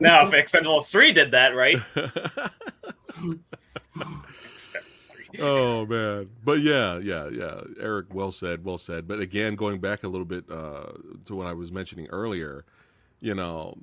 Now, 0.00 0.26
if 0.26 0.32
Expendables 0.32 0.90
3 0.90 1.12
did 1.12 1.30
that, 1.32 1.54
right? 1.54 1.78
Expendables 5.32 5.38
3. 5.38 5.44
oh 5.46 5.86
man, 5.86 6.30
but 6.44 6.60
yeah, 6.60 6.98
yeah, 6.98 7.28
yeah. 7.28 7.60
Eric, 7.80 8.14
well 8.14 8.32
said, 8.32 8.64
well 8.64 8.78
said. 8.78 9.06
But 9.08 9.20
again, 9.20 9.56
going 9.56 9.80
back 9.80 10.04
a 10.04 10.08
little 10.08 10.24
bit 10.26 10.44
uh, 10.50 10.92
to 11.26 11.34
what 11.34 11.46
I 11.46 11.52
was 11.52 11.72
mentioning 11.72 12.06
earlier, 12.08 12.64
you 13.20 13.34
know, 13.34 13.76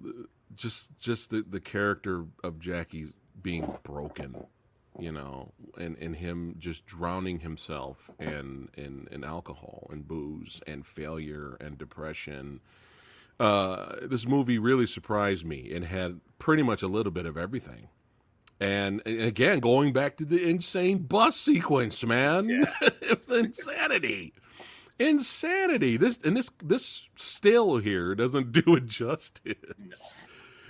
just 0.56 0.92
just 1.00 1.30
the 1.30 1.44
the 1.48 1.60
character 1.60 2.26
of 2.44 2.60
Jackie 2.60 3.14
being 3.42 3.74
broken, 3.84 4.46
you 5.00 5.12
know, 5.12 5.52
and 5.78 5.98
and 5.98 6.16
him 6.18 6.56
just 6.60 6.86
drowning 6.86 7.40
himself 7.40 8.10
in 8.20 8.70
in 8.76 9.08
in 9.12 9.24
alcohol 9.24 9.88
and 9.92 10.08
booze 10.08 10.62
and 10.68 10.86
failure 10.86 11.58
and 11.60 11.78
depression. 11.78 12.62
Uh, 13.40 13.96
this 14.04 14.28
movie 14.28 14.60
really 14.60 14.86
surprised 14.86 15.46
me 15.46 15.72
and 15.74 15.86
had 15.86 16.20
pretty 16.40 16.62
much 16.62 16.82
a 16.82 16.88
little 16.88 17.12
bit 17.12 17.26
of 17.26 17.38
everything. 17.38 17.88
And, 18.60 19.02
and 19.06 19.22
again, 19.22 19.60
going 19.60 19.94
back 19.94 20.18
to 20.18 20.26
the 20.26 20.44
insane 20.44 21.00
bus 21.00 21.38
sequence, 21.40 22.04
man, 22.04 22.50
Yeah. 22.50 22.66
it 23.02 23.20
was 23.20 23.30
insanity, 23.30 24.34
insanity. 25.00 25.96
This 25.98 26.20
and 26.24 26.36
this 26.36 26.50
this 26.62 27.04
still 27.16 27.78
here 27.78 28.16
doesn't 28.16 28.52
do 28.66 28.76
it 28.76 28.86
justice. 28.86 29.56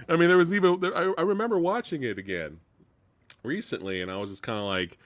I 0.08 0.16
mean, 0.16 0.30
there 0.30 0.38
was 0.38 0.54
even 0.54 0.80
there, 0.80 0.96
I, 0.96 1.14
I 1.18 1.22
remember 1.24 1.58
watching 1.60 2.04
it 2.04 2.18
again 2.20 2.60
recently, 3.44 4.02
and 4.02 4.12
I 4.12 4.18
was 4.18 4.30
just 4.30 4.44
kind 4.44 4.60
of 4.60 4.66
like, 4.66 4.98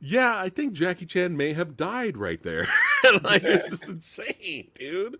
yeah, 0.00 0.34
I 0.36 0.48
think 0.48 0.72
Jackie 0.72 1.06
Chan 1.06 1.36
may 1.36 1.52
have 1.52 1.76
died 1.76 2.16
right 2.16 2.42
there. 2.42 2.66
like 3.22 3.44
it's 3.44 3.68
just 3.68 3.88
insane, 3.88 4.70
dude. 4.74 5.18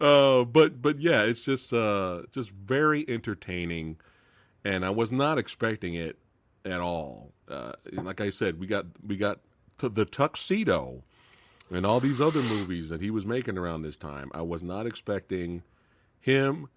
Uh, 0.00 0.44
but 0.44 0.80
but 0.80 1.00
yeah, 1.00 1.22
it's 1.24 1.40
just 1.40 1.72
uh 1.72 2.22
just 2.32 2.50
very 2.50 3.04
entertaining, 3.08 3.96
and 4.64 4.84
I 4.84 4.90
was 4.90 5.10
not 5.10 5.36
expecting 5.36 5.94
it 5.94 6.16
at 6.64 6.80
all. 6.80 7.32
Uh, 7.48 7.72
like 7.92 8.20
I 8.20 8.30
said, 8.30 8.58
we 8.58 8.66
got 8.66 8.86
we 9.06 9.16
got 9.16 9.40
the 9.78 10.04
tuxedo 10.04 11.02
and 11.70 11.84
all 11.84 12.00
these 12.00 12.20
other 12.20 12.42
movies 12.42 12.88
that 12.88 13.00
he 13.00 13.10
was 13.10 13.26
making 13.26 13.58
around 13.58 13.82
this 13.82 13.96
time. 13.96 14.30
I 14.34 14.42
was 14.42 14.62
not 14.62 14.86
expecting 14.86 15.62
him 16.20 16.68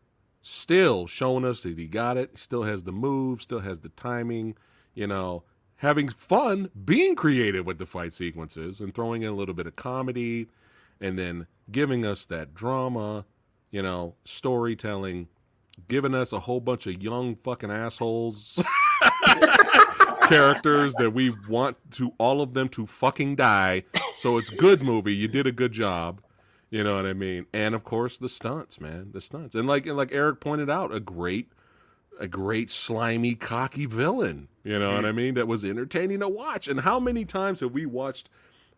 still 0.41 1.07
showing 1.07 1.45
us 1.45 1.61
that 1.61 1.77
he 1.77 1.87
got 1.87 2.17
it, 2.17 2.37
still 2.37 2.63
has 2.63 2.83
the 2.83 2.91
move, 2.91 3.41
still 3.41 3.59
has 3.59 3.79
the 3.79 3.89
timing, 3.89 4.55
you 4.93 5.07
know, 5.07 5.43
having 5.77 6.09
fun, 6.09 6.69
being 6.85 7.15
creative 7.15 7.65
with 7.65 7.77
the 7.77 7.85
fight 7.85 8.13
sequences 8.13 8.79
and 8.79 8.93
throwing 8.93 9.23
in 9.23 9.29
a 9.29 9.35
little 9.35 9.53
bit 9.53 9.67
of 9.67 9.75
comedy 9.75 10.47
and 10.99 11.19
then 11.19 11.47
giving 11.71 12.05
us 12.05 12.25
that 12.25 12.53
drama, 12.53 13.25
you 13.71 13.81
know, 13.81 14.15
storytelling, 14.25 15.27
giving 15.87 16.15
us 16.15 16.31
a 16.31 16.41
whole 16.41 16.61
bunch 16.61 16.87
of 16.87 17.01
young 17.01 17.35
fucking 17.35 17.69
assholes 17.69 18.59
characters 20.29 20.93
that 20.95 21.11
we 21.11 21.33
want 21.49 21.77
to 21.93 22.13
all 22.17 22.41
of 22.41 22.53
them 22.53 22.69
to 22.69 22.85
fucking 22.85 23.35
die. 23.35 23.83
So 24.19 24.37
it's 24.37 24.49
good 24.49 24.81
movie. 24.81 25.13
You 25.15 25.27
did 25.27 25.47
a 25.47 25.51
good 25.51 25.71
job. 25.71 26.21
You 26.69 26.83
know 26.83 26.95
what 26.97 27.05
I 27.05 27.13
mean? 27.13 27.45
And 27.53 27.73
of 27.75 27.83
course 27.83 28.17
the 28.17 28.27
stunts, 28.29 28.79
man. 28.81 29.11
The 29.13 29.21
stunts. 29.21 29.55
And 29.55 29.67
like 29.67 29.85
and 29.85 29.95
like 29.97 30.11
Eric 30.11 30.39
pointed 30.41 30.69
out, 30.69 30.93
a 30.93 30.99
great 30.99 31.51
a 32.19 32.27
great 32.27 32.69
slimy 32.71 33.35
cocky 33.35 33.85
villain. 33.85 34.47
You 34.63 34.79
know 34.79 34.95
what 34.95 35.05
I 35.05 35.11
mean? 35.11 35.35
That 35.35 35.47
was 35.47 35.63
entertaining 35.63 36.19
to 36.21 36.27
watch. 36.27 36.67
And 36.67 36.81
how 36.81 36.99
many 36.99 37.23
times 37.25 37.59
have 37.61 37.71
we 37.71 37.85
watched 37.85 38.27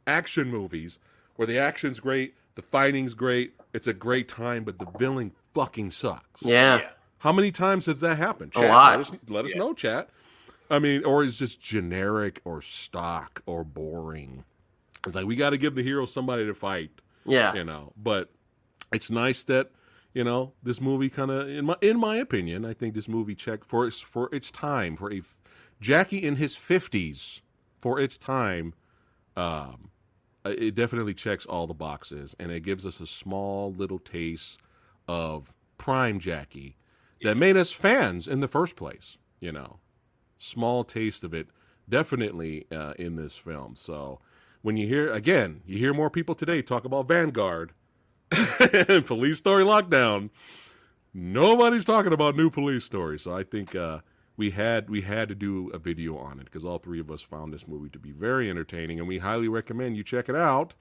action 0.06 0.50
movies 0.52 1.00
where 1.36 1.46
the 1.48 1.58
action's 1.58 2.00
great, 2.00 2.36
the 2.56 2.62
fighting's 2.62 3.14
great, 3.14 3.54
it's 3.74 3.88
a 3.88 3.94
great 3.94 4.28
time, 4.28 4.64
but 4.66 4.78
the 4.78 4.88
villain 4.98 5.32
fucking 5.54 5.92
sucks. 5.92 6.42
yeah. 6.42 6.78
Yeah. 6.78 6.90
How 7.20 7.34
many 7.34 7.52
times 7.52 7.86
has 7.88 8.00
that 8.00 8.18
happened? 8.18 8.54
A 8.56 8.62
lot. 8.62 8.98
Let 8.98 9.00
us, 9.00 9.12
let 9.28 9.46
us 9.46 9.52
Yeah. 9.52 9.58
know, 9.60 9.74
chat. 9.74 10.10
I 10.69 10.79
mean, 10.79 11.03
or 11.03 11.23
is 11.23 11.36
just 11.36 11.62
generic 11.62 12.41
or 12.45 12.62
stock 12.62 13.41
or 13.45 13.63
boring. 13.63 14.43
It's 15.05 15.15
like 15.15 15.25
we 15.25 15.36
got 15.36 15.51
to 15.51 15.58
give 15.58 15.75
the 15.75 15.84
hero 15.84 16.05
somebody 16.05 16.45
to 16.45 16.53
fight, 16.53 16.91
yeah. 17.25 17.53
you 17.53 17.63
know. 17.63 17.93
But 17.97 18.29
it's 18.91 19.10
nice 19.10 19.43
that 19.45 19.71
you 20.13 20.23
know 20.23 20.53
this 20.62 20.82
movie 20.82 21.10
kind 21.10 21.32
of, 21.32 21.49
in 21.49 21.65
my 21.65 21.75
in 21.82 21.99
my 21.99 22.17
opinion, 22.17 22.65
I 22.65 22.73
think 22.73 22.93
this 22.93 23.08
movie 23.08 23.36
checked 23.36 23.65
for 23.65 23.88
its 23.88 23.99
for 23.99 24.34
its 24.34 24.51
time 24.51 24.95
for 24.95 25.12
a 25.12 25.21
Jackie 25.82 26.23
in 26.23 26.36
his 26.36 26.55
fifties 26.55 27.41
for 27.82 27.99
its 27.99 28.17
time. 28.17 28.73
Um, 29.36 29.89
uh, 30.45 30.53
it 30.58 30.75
definitely 30.75 31.13
checks 31.13 31.45
all 31.45 31.67
the 31.67 31.73
boxes, 31.73 32.36
and 32.39 32.51
it 32.51 32.62
gives 32.62 32.86
us 32.86 32.99
a 32.99 33.08
small 33.08 33.73
little 33.73 33.99
taste 33.99 34.60
of 35.08 35.53
prime 35.77 36.19
Jackie 36.19 36.75
that 37.21 37.36
made 37.36 37.58
us 37.58 37.71
fans 37.71 38.27
in 38.27 38.39
the 38.39 38.47
first 38.47 38.75
place. 38.75 39.17
You 39.39 39.51
know, 39.53 39.79
small 40.39 40.84
taste 40.84 41.23
of 41.23 41.34
it, 41.34 41.47
definitely 41.88 42.65
uh, 42.71 42.93
in 42.97 43.15
this 43.15 43.34
film. 43.34 43.75
So 43.75 44.19
when 44.62 44.78
you 44.78 44.88
hear 44.88 45.12
again, 45.12 45.62
you 45.65 45.78
hear 45.78 45.93
more 45.93 46.10
people 46.10 46.34
today 46.34 46.62
talk 46.62 46.86
about 46.86 47.08
Vanguard, 47.08 47.73
and 48.32 49.06
Police 49.06 49.38
Story 49.38 49.63
Lockdown. 49.63 50.30
Nobody's 51.13 51.86
talking 51.86 52.13
about 52.13 52.36
new 52.36 52.49
police 52.49 52.86
Story, 52.86 53.17
so 53.17 53.36
I 53.36 53.43
think 53.43 53.75
uh, 53.75 53.99
we 54.38 54.52
had 54.52 54.89
we 54.89 55.02
had 55.02 55.28
to 55.30 55.36
do 55.36 55.69
a 55.73 55.80
video 55.80 56.17
on 56.17 56.39
it 56.39 56.45
because 56.45 56.63
all 56.63 56.78
three 56.78 56.99
of 56.99 57.10
us 57.10 57.21
found 57.21 57.54
this 57.54 57.67
movie 57.67 57.89
to 57.89 57.99
be 57.99 58.12
very 58.12 58.49
entertaining, 58.49 58.99
and 58.99 59.08
we 59.08 59.19
highly 59.19 59.47
recommend 59.47 59.97
you 59.97 60.04
check 60.04 60.30
it 60.30 60.36
out. 60.36 60.73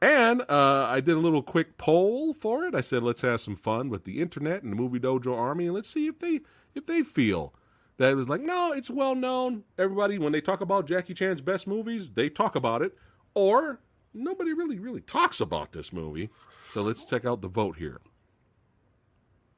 And 0.00 0.42
uh, 0.42 0.86
I 0.90 1.00
did 1.00 1.16
a 1.16 1.20
little 1.20 1.42
quick 1.42 1.78
poll 1.78 2.34
for 2.34 2.64
it. 2.64 2.74
I 2.74 2.82
said, 2.82 3.02
let's 3.02 3.22
have 3.22 3.40
some 3.40 3.56
fun 3.56 3.88
with 3.88 4.04
the 4.04 4.20
internet 4.20 4.62
and 4.62 4.70
the 4.72 4.76
Movie 4.76 5.00
Dojo 5.00 5.34
Army, 5.34 5.66
and 5.66 5.74
let's 5.74 5.88
see 5.88 6.06
if 6.06 6.18
they 6.18 6.40
if 6.74 6.86
they 6.86 7.02
feel 7.02 7.54
that 7.98 8.10
it 8.10 8.14
was 8.14 8.28
like, 8.28 8.42
no, 8.42 8.72
it's 8.72 8.90
well 8.90 9.14
known. 9.14 9.64
Everybody, 9.78 10.18
when 10.18 10.32
they 10.32 10.40
talk 10.40 10.60
about 10.60 10.86
Jackie 10.86 11.14
Chan's 11.14 11.40
best 11.40 11.66
movies, 11.66 12.10
they 12.14 12.28
talk 12.28 12.54
about 12.54 12.82
it, 12.82 12.94
or 13.34 13.80
nobody 14.14 14.52
really 14.52 14.78
really 14.78 15.00
talks 15.00 15.40
about 15.40 15.72
this 15.72 15.92
movie. 15.92 16.30
So 16.72 16.82
let's 16.82 17.04
check 17.04 17.24
out 17.24 17.40
the 17.40 17.48
vote 17.48 17.76
here. 17.76 18.00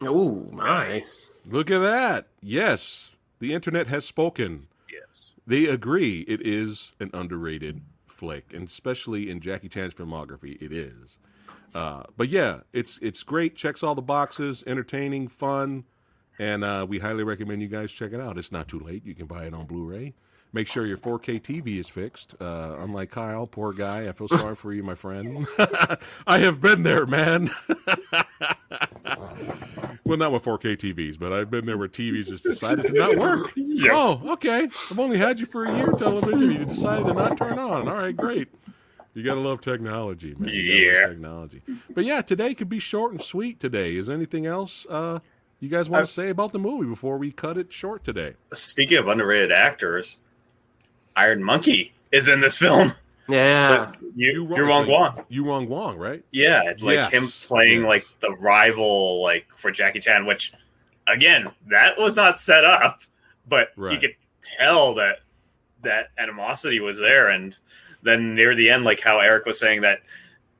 Ooh, 0.04 0.50
nice. 0.52 1.32
Look 1.44 1.70
at 1.70 1.80
that. 1.80 2.28
Yes, 2.40 3.16
the 3.40 3.52
internet 3.52 3.88
has 3.88 4.04
spoken. 4.04 4.68
Yes. 4.92 5.30
They 5.46 5.66
agree 5.66 6.20
it 6.28 6.46
is 6.46 6.92
an 7.00 7.10
underrated 7.12 7.82
flick, 8.06 8.52
and 8.52 8.68
especially 8.68 9.30
in 9.30 9.40
Jackie 9.40 9.68
Chan's 9.68 9.94
filmography, 9.94 10.60
it 10.62 10.72
is. 10.72 11.18
Uh, 11.74 12.04
but 12.16 12.28
yeah, 12.28 12.60
it's 12.72 12.98
it's 13.02 13.22
great. 13.22 13.56
Checks 13.56 13.82
all 13.82 13.94
the 13.94 14.02
boxes. 14.02 14.64
Entertaining, 14.66 15.28
fun, 15.28 15.84
and 16.38 16.64
uh, 16.64 16.86
we 16.88 16.98
highly 16.98 17.24
recommend 17.24 17.62
you 17.62 17.68
guys 17.68 17.90
check 17.90 18.12
it 18.12 18.20
out. 18.20 18.38
It's 18.38 18.52
not 18.52 18.68
too 18.68 18.78
late. 18.80 19.04
You 19.04 19.14
can 19.14 19.26
buy 19.26 19.44
it 19.44 19.54
on 19.54 19.66
Blu-ray. 19.66 20.14
Make 20.52 20.66
sure 20.66 20.86
your 20.86 20.96
4K 20.96 21.42
TV 21.42 21.78
is 21.78 21.88
fixed. 21.90 22.34
Uh, 22.40 22.76
unlike 22.78 23.10
Kyle, 23.10 23.46
poor 23.46 23.72
guy. 23.74 24.08
I 24.08 24.12
feel 24.12 24.28
sorry 24.28 24.56
for 24.56 24.72
you, 24.72 24.82
my 24.82 24.94
friend. 24.94 25.46
I 26.26 26.38
have 26.38 26.60
been 26.62 26.84
there, 26.84 27.04
man. 27.04 27.50
well, 30.04 30.16
not 30.16 30.32
with 30.32 30.44
4K 30.44 30.78
TVs, 30.78 31.18
but 31.18 31.32
I've 31.34 31.50
been 31.50 31.66
there 31.66 31.76
where 31.76 31.88
TVs 31.88 32.28
just 32.28 32.44
decided 32.44 32.86
to 32.86 32.92
not 32.92 33.16
work. 33.16 33.52
Yep. 33.78 33.92
Oh, 33.92 34.32
okay. 34.32 34.68
I've 34.90 34.98
only 34.98 35.18
had 35.18 35.38
you 35.38 35.46
for 35.46 35.64
a 35.64 35.76
year, 35.76 35.92
television. 35.92 36.50
You 36.50 36.64
decided 36.64 37.06
to 37.06 37.12
not 37.14 37.38
turn 37.38 37.60
on. 37.60 37.86
All 37.86 37.94
right, 37.94 38.16
great. 38.16 38.48
You 39.14 39.22
gotta 39.22 39.38
love 39.40 39.60
technology, 39.60 40.34
man. 40.36 40.48
You 40.52 40.60
Yeah. 40.60 41.06
technology. 41.08 41.62
But 41.94 42.04
yeah, 42.04 42.22
today 42.22 42.54
could 42.54 42.68
be 42.68 42.80
short 42.80 43.12
and 43.12 43.22
sweet. 43.22 43.60
Today 43.60 43.94
is 43.96 44.08
there 44.08 44.16
anything 44.16 44.46
else 44.46 44.84
uh, 44.90 45.20
you 45.60 45.68
guys 45.68 45.88
want 45.88 46.02
I- 46.02 46.06
to 46.06 46.12
say 46.12 46.28
about 46.28 46.52
the 46.52 46.58
movie 46.58 46.88
before 46.88 47.18
we 47.18 47.30
cut 47.32 47.56
it 47.58 47.72
short 47.72 48.04
today? 48.04 48.34
Speaking 48.52 48.98
of 48.98 49.08
underrated 49.08 49.52
actors, 49.52 50.18
Iron 51.16 51.42
Monkey 51.42 51.92
is 52.12 52.28
in 52.28 52.40
this 52.40 52.58
film. 52.58 52.92
Yeah. 53.28 53.92
You, 54.16 54.46
you, 54.48 54.56
are 54.56 54.66
Wong 54.66 54.86
Guan. 54.86 55.24
Yu 55.28 55.44
Rong 55.44 55.66
Guang, 55.68 55.98
right? 55.98 56.24
Yeah, 56.30 56.62
it's 56.64 56.82
like 56.82 56.94
Yes. 56.94 57.10
him 57.12 57.28
playing 57.42 57.80
Yes. 57.82 57.88
like 57.88 58.06
the 58.20 58.30
rival, 58.36 59.22
like 59.22 59.46
for 59.54 59.70
Jackie 59.70 60.00
Chan. 60.00 60.24
Which, 60.24 60.52
again, 61.06 61.50
that 61.68 61.98
was 61.98 62.16
not 62.16 62.38
set 62.40 62.64
up, 62.64 63.02
but 63.46 63.72
you 63.76 63.84
Right. 63.84 64.00
could 64.00 64.14
tell 64.42 64.94
that 64.94 65.20
that 65.82 66.08
animosity 66.16 66.80
was 66.80 66.98
there. 66.98 67.28
And 67.28 67.54
then 68.02 68.34
near 68.34 68.54
the 68.54 68.70
end, 68.70 68.84
like 68.84 69.00
how 69.00 69.18
Eric 69.18 69.44
was 69.44 69.58
saying 69.60 69.82
that 69.82 70.00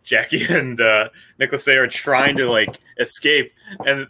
Jackie 0.04 0.44
and 0.50 0.78
uh, 0.78 1.08
Nicholas 1.38 1.64
they 1.64 1.76
are 1.78 1.86
trying 1.86 2.36
to 2.36 2.50
like 2.50 2.76
escape, 2.98 3.52
and 3.86 4.08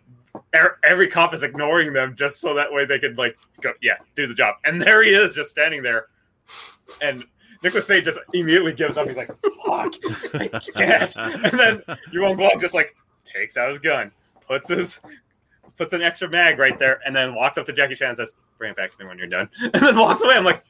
every 0.53 1.09
cop 1.09 1.34
is 1.34 1.42
ignoring 1.42 1.92
them 1.92 2.14
just 2.16 2.40
so 2.40 2.55
that 2.55 2.72
way 2.72 2.84
they 2.84 2.99
could 2.99 3.18
like 3.18 3.36
go, 3.61 3.72
yeah, 3.82 3.96
do 4.14 4.26
the 4.26 4.34
job. 4.34 4.57
And 4.64 4.80
there 4.80 5.03
he 5.03 5.11
is, 5.11 5.34
just 5.34 5.51
standing 5.51 5.82
there, 5.82 6.07
and 7.01 7.24
Nicholas 7.62 7.86
Cage 7.86 8.05
just 8.05 8.18
immediately 8.32 8.72
gives 8.72 8.96
up. 8.96 9.07
He's 9.07 9.16
like, 9.16 9.30
"Fuck, 9.64 9.94
I 10.34 10.49
can't." 10.74 11.16
And 11.16 11.59
then 11.59 11.82
Yuen 12.12 12.36
Kwang 12.36 12.59
just 12.61 12.74
like 12.74 12.94
takes 13.24 13.57
out 13.57 13.68
his 13.68 13.78
gun, 13.78 14.12
puts 14.46 14.68
his 14.68 15.01
puts 15.76 15.92
an 15.92 16.03
extra 16.03 16.28
mag 16.28 16.59
right 16.59 16.78
there, 16.78 17.01
and 17.05 17.14
then 17.14 17.34
walks 17.34 17.59
up 17.59 17.66
to 17.66 17.72
Jackie 17.72 17.94
Chan 17.94 18.09
and 18.09 18.16
says, 18.16 18.32
"Bring 18.59 18.70
it 18.70 18.76
back 18.76 18.92
to 18.92 19.03
me 19.03 19.09
when 19.09 19.18
you're 19.18 19.26
done," 19.26 19.49
and 19.62 19.72
then 19.74 19.96
walks 19.96 20.22
away. 20.22 20.34
I'm 20.34 20.44
like. 20.44 20.64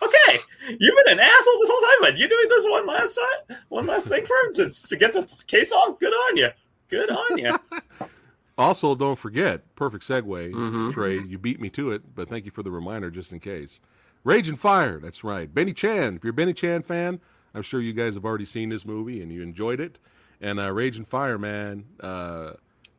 Okay, 0.00 0.38
you've 0.78 0.94
been 1.04 1.14
an 1.14 1.18
asshole 1.18 1.58
this 1.58 1.68
whole 1.68 1.80
time, 1.80 1.96
but 2.02 2.16
you 2.16 2.28
doing 2.28 2.48
this 2.48 2.64
one 2.68 2.86
last 2.86 3.18
time, 3.18 3.58
one 3.68 3.84
last 3.84 4.06
thing 4.06 4.24
for 4.24 4.36
him 4.46 4.54
to, 4.54 4.70
to 4.70 4.96
get 4.96 5.12
the 5.12 5.44
case 5.48 5.72
off. 5.72 5.98
Good 5.98 6.12
on 6.12 6.36
you. 6.36 6.50
Good 6.88 7.10
on 7.10 7.36
you. 7.36 7.58
Also, 8.58 8.94
don't 8.96 9.16
forget, 9.18 9.74
perfect 9.76 10.04
segue, 10.06 10.52
Mhm. 10.52 10.92
Trey. 10.92 11.18
You 11.20 11.38
beat 11.38 11.60
me 11.60 11.70
to 11.70 11.92
it, 11.92 12.14
but 12.16 12.28
thank 12.28 12.44
you 12.44 12.50
for 12.50 12.62
the 12.64 12.70
reminder 12.72 13.08
just 13.10 13.32
in 13.32 13.38
case. 13.38 13.80
Rage 14.24 14.48
and 14.48 14.58
Fire, 14.58 14.98
that's 14.98 15.22
right. 15.22 15.52
Benny 15.54 15.72
Chan. 15.72 16.16
If 16.16 16.24
you're 16.24 16.32
a 16.32 16.34
Benny 16.34 16.52
Chan 16.52 16.82
fan, 16.82 17.20
I'm 17.54 17.62
sure 17.62 17.80
you 17.80 17.92
guys 17.92 18.14
have 18.16 18.24
already 18.24 18.44
seen 18.44 18.68
this 18.68 18.84
movie 18.84 19.22
and 19.22 19.32
you 19.32 19.42
enjoyed 19.42 19.78
it. 19.80 19.98
And 20.40 20.58
uh, 20.58 20.72
Rage 20.72 20.96
and 20.96 21.06
Fire, 21.06 21.38
man, 21.38 21.84
uh, 22.00 22.54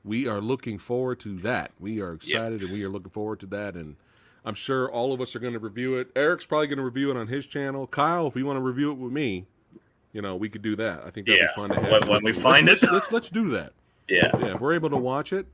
we 0.05 0.27
are 0.27 0.39
looking 0.39 0.77
forward 0.79 1.19
to 1.21 1.35
that. 1.39 1.71
We 1.77 1.99
are 2.01 2.13
excited 2.13 2.63
and 2.63 2.71
we 2.71 2.83
are 2.85 2.89
looking 2.89 3.11
forward 3.11 3.41
to 3.41 3.45
that. 3.47 3.75
And 3.75 3.97
I'm 4.45 4.55
sure 4.55 4.89
all 4.89 5.11
of 5.11 5.19
us 5.19 5.35
are 5.35 5.39
going 5.39 5.53
to 5.53 5.59
review 5.59 5.97
it. 5.97 6.09
Eric's 6.15 6.45
probably 6.45 6.67
going 6.67 6.77
to 6.77 6.83
review 6.85 7.11
it 7.11 7.17
on 7.17 7.27
his 7.27 7.45
channel. 7.45 7.85
Kyle, 7.85 8.27
if 8.27 8.35
you 8.37 8.45
want 8.45 8.57
to 8.57 8.61
review 8.63 8.91
it 8.91 8.95
with 8.97 9.11
me, 9.11 9.45
you 10.13 10.21
know, 10.21 10.37
we 10.37 10.49
could 10.49 10.61
do 10.61 10.77
that. 10.77 11.03
I 11.05 11.11
think 11.11 11.27
that'd 11.27 11.39
Yeah, 11.41 11.47
be 11.47 11.61
fun 11.61 11.69
to 11.69 11.81
have. 11.81 11.91
when- 12.07 12.09
when 12.09 12.23
we 12.23 12.31
find 12.33 12.65
let's, 12.67 12.81
it. 12.81 12.91
let's, 12.93 13.11
let's 13.11 13.29
do 13.29 13.49
that. 13.51 13.73
Yeah. 14.09 14.31
Yeah, 14.39 14.55
if 14.55 14.59
we're 14.61 14.73
able 14.73 14.89
to 14.89 14.97
watch 14.97 15.33
it 15.33 15.45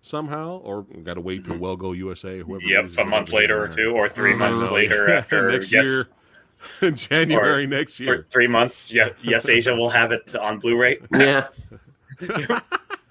somehow, 0.00 0.58
or 0.58 0.82
we 0.82 1.02
got 1.02 1.14
to 1.14 1.20
wait 1.20 1.44
till 1.44 1.56
Well 1.58 1.76
Go 1.76 1.92
USA, 1.92 2.38
whoever. 2.40 2.62
Yep, 2.64 2.98
a 2.98 3.04
month 3.04 3.28
over 3.30 3.36
later 3.38 3.62
or 3.62 3.68
two, 3.68 3.90
or 3.94 4.08
3 4.08 4.34
months 4.34 4.58
Mhm. 4.60 4.72
later 4.72 5.10
after 5.14 5.50
next 5.50 5.72
yes, 5.72 6.06
year, 6.80 6.90
January 6.92 7.66
next 7.66 7.96
for 7.96 8.02
year. 8.04 8.26
three 8.30 8.46
months. 8.46 8.92
Yeah, 8.92 9.10
yes, 9.22 9.48
Asia 9.48 9.74
will 9.74 9.90
have 9.90 10.12
it 10.12 10.34
on 10.36 10.58
Blu-ray. 10.58 10.98
Yeah. 11.12 11.46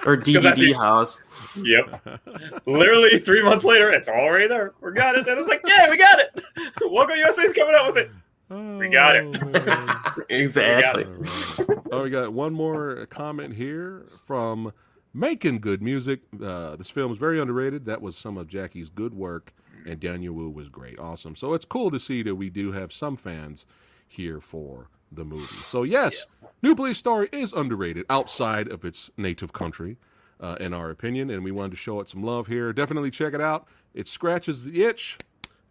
or 0.05 0.17
DVD 0.17 0.73
house. 0.75 1.21
Yep, 1.55 2.19
literally 2.65 3.19
three 3.19 3.41
months 3.41 3.63
later, 3.65 3.89
it's 3.91 4.09
already 4.09 4.47
there. 4.47 4.73
We 4.81 4.91
got 4.91 5.15
it, 5.17 5.27
and 5.27 5.39
it's 5.39 5.47
like, 5.49 5.61
yeah, 5.65 5.89
we 5.89 5.97
got 5.97 6.19
it. 6.19 6.41
Well 6.89 7.07
Go 7.07 7.13
USA's 7.13 7.53
coming 7.53 7.73
out 7.75 7.93
with 7.93 7.97
it. 8.03 8.11
We 8.79 8.89
got 8.89 9.15
it. 9.15 9.37
Oh. 9.41 10.13
Exactly. 10.29 11.03
All 11.05 11.11
right. 11.13 11.77
Oh, 11.91 12.03
we 12.03 12.09
got 12.09 12.31
one 12.33 12.53
more 12.53 13.05
comment 13.09 13.53
here 13.53 14.05
from 14.25 14.71
Making 15.13 15.59
Good 15.59 15.81
Music. 15.81 16.21
Uh, 16.43 16.75
this 16.75 16.89
film 16.89 17.11
is 17.11 17.17
very 17.17 17.39
underrated. 17.41 17.85
That 17.85 18.01
was 18.01 18.15
some 18.17 18.37
of 18.37 18.47
Jackie's 18.47 18.89
good 18.89 19.13
work, 19.13 19.53
and 19.85 19.99
Daniel 19.99 20.33
Wu 20.35 20.49
was 20.49 20.69
great. 20.69 20.99
Awesome. 20.99 21.35
So 21.35 21.53
it's 21.53 21.65
cool 21.65 21.91
to 21.91 21.99
see 21.99 22.21
that 22.23 22.35
we 22.35 22.49
do 22.49 22.71
have 22.71 22.93
some 22.93 23.17
fans 23.17 23.65
here 24.07 24.39
for 24.39 24.89
the 25.11 25.23
movie. 25.25 25.45
So, 25.67 25.83
yes, 25.83 26.25
New 26.61 26.75
Police 26.75 26.97
Story 26.97 27.29
is 27.31 27.53
underrated 27.53 28.05
outside 28.09 28.67
of 28.67 28.83
its 28.85 29.09
native 29.17 29.53
country, 29.53 29.97
uh, 30.39 30.57
in 30.59 30.73
our 30.73 30.89
opinion, 30.89 31.29
and 31.29 31.43
we 31.43 31.51
wanted 31.51 31.71
to 31.71 31.77
show 31.77 31.99
it 31.99 32.09
some 32.09 32.23
love 32.23 32.47
here. 32.47 32.73
Definitely 32.73 33.11
check 33.11 33.33
it 33.33 33.41
out. 33.41 33.67
It 33.93 34.07
scratches 34.07 34.65
the 34.65 34.83
itch, 34.83 35.17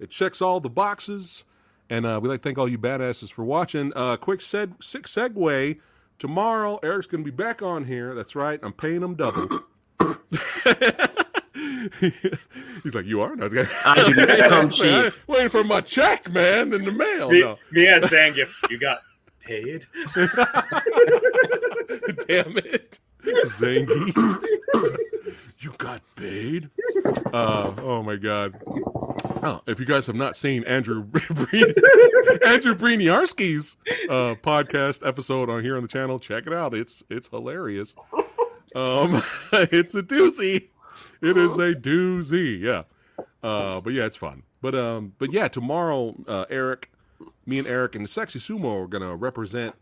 it 0.01 0.11
checks 0.11 0.41
all 0.43 0.61
the 0.61 0.69
boxes. 0.71 1.45
And 1.89 2.05
uh, 2.05 2.19
we'd 2.21 2.31
like 2.31 2.43
to 2.43 2.49
thank 2.49 2.59
all 2.59 2.69
you 2.69 2.79
badasses 2.79 3.31
for 3.31 3.45
watching. 3.45 3.93
Uh, 3.95 4.17
quick 4.17 4.41
seg- 4.41 4.83
sick 4.83 5.05
segue. 5.07 5.79
Tomorrow, 6.19 6.79
Eric's 6.83 7.07
going 7.07 7.25
to 7.25 7.31
be 7.31 7.35
back 7.37 7.61
on 7.63 7.85
here. 7.85 8.15
That's 8.15 8.35
right. 8.35 8.59
I'm 8.63 8.73
paying 8.73 9.03
him 9.03 9.15
double. 9.17 9.49
He's 12.83 12.95
like, 12.95 13.07
you 13.07 13.21
are? 13.21 13.35
No, 13.37 13.47
it's- 13.47 13.69
I 13.85 14.05
do 14.05 14.15
not 14.15 14.39
come 14.51 14.71
cheap. 14.71 15.13
Waiting 15.27 15.49
for 15.49 15.65
my 15.65 15.81
check, 15.81 16.31
man, 16.31 16.73
in 16.73 16.85
the 16.85 16.93
mail. 16.93 17.31
Me, 17.31 17.41
No. 17.41 17.57
me 17.71 17.87
as 17.87 18.05
Zangief, 18.05 18.49
you 18.71 18.79
got 18.79 19.01
paid. 19.41 19.85
Damn 22.29 22.57
it. 22.59 22.99
Zangy. 23.25 24.13
You 25.67 25.75
got 25.79 26.01
paid? 26.15 26.71
Uh, 27.35 27.73
oh, 27.79 28.01
my 28.01 28.15
God. 28.15 28.55
Oh, 29.43 29.63
if 29.67 29.81
you 29.81 29.85
guys 29.85 30.07
have 30.07 30.15
not 30.15 30.37
seen 30.37 30.63
Andrew 30.63 31.01
Andrew 32.47 32.77
Bryniarski's 32.77 33.77
uh, 34.09 34.37
podcast 34.45 35.05
episode 35.05 35.51
on 35.51 35.65
here 35.65 35.75
on 35.75 35.83
the 35.83 35.89
channel, 35.89 36.21
check 36.21 36.47
it 36.47 36.53
out. 36.53 36.73
It's 36.73 37.03
it's 37.11 37.27
hilarious. 37.31 37.97
Um, 38.77 39.25
it's 39.53 39.93
a 39.97 40.03
doozy. 40.03 40.69
It 41.21 41.37
is 41.37 41.55
a 41.55 41.75
doozy. 41.75 42.61
Yeah. 42.61 42.85
Uh, 43.43 43.81
but 43.81 43.93
yeah, 43.93 44.05
it's 44.05 44.17
fun. 44.17 44.45
But 44.63 44.77
um, 44.77 45.15
but 45.19 45.33
yeah, 45.33 45.49
tomorrow, 45.49 46.15
uh, 46.29 46.45
Eric, 46.49 46.93
me 47.45 47.59
and 47.59 47.67
Eric 47.67 47.97
and 47.97 48.09
Sexy 48.09 48.39
Sumo 48.39 48.85
are 48.85 48.87
gonna 48.87 49.17
represent 49.17 49.75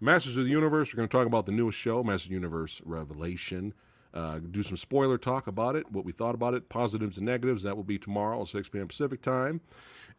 Masters 0.00 0.36
of 0.36 0.44
the 0.44 0.50
Universe. 0.50 0.92
We're 0.92 0.98
gonna 0.98 1.08
talk 1.08 1.26
about 1.26 1.46
the 1.46 1.52
newest 1.52 1.76
show, 1.76 2.04
Masters 2.04 2.26
of 2.26 2.28
the 2.28 2.34
Universe 2.36 2.80
Revelation. 2.84 3.74
Uh, 4.14 4.38
do 4.38 4.62
some 4.62 4.76
spoiler 4.76 5.18
talk 5.18 5.48
about 5.48 5.74
it, 5.74 5.90
what 5.90 6.04
we 6.04 6.12
thought 6.12 6.36
about 6.36 6.54
it, 6.54 6.68
positives 6.68 7.16
and 7.16 7.26
negatives. 7.26 7.64
That 7.64 7.76
will 7.76 7.82
be 7.84 7.98
tomorrow 7.98 8.42
at 8.42 8.48
6 8.48 8.68
p.m. 8.68 8.86
Pacific 8.86 9.20
time, 9.20 9.60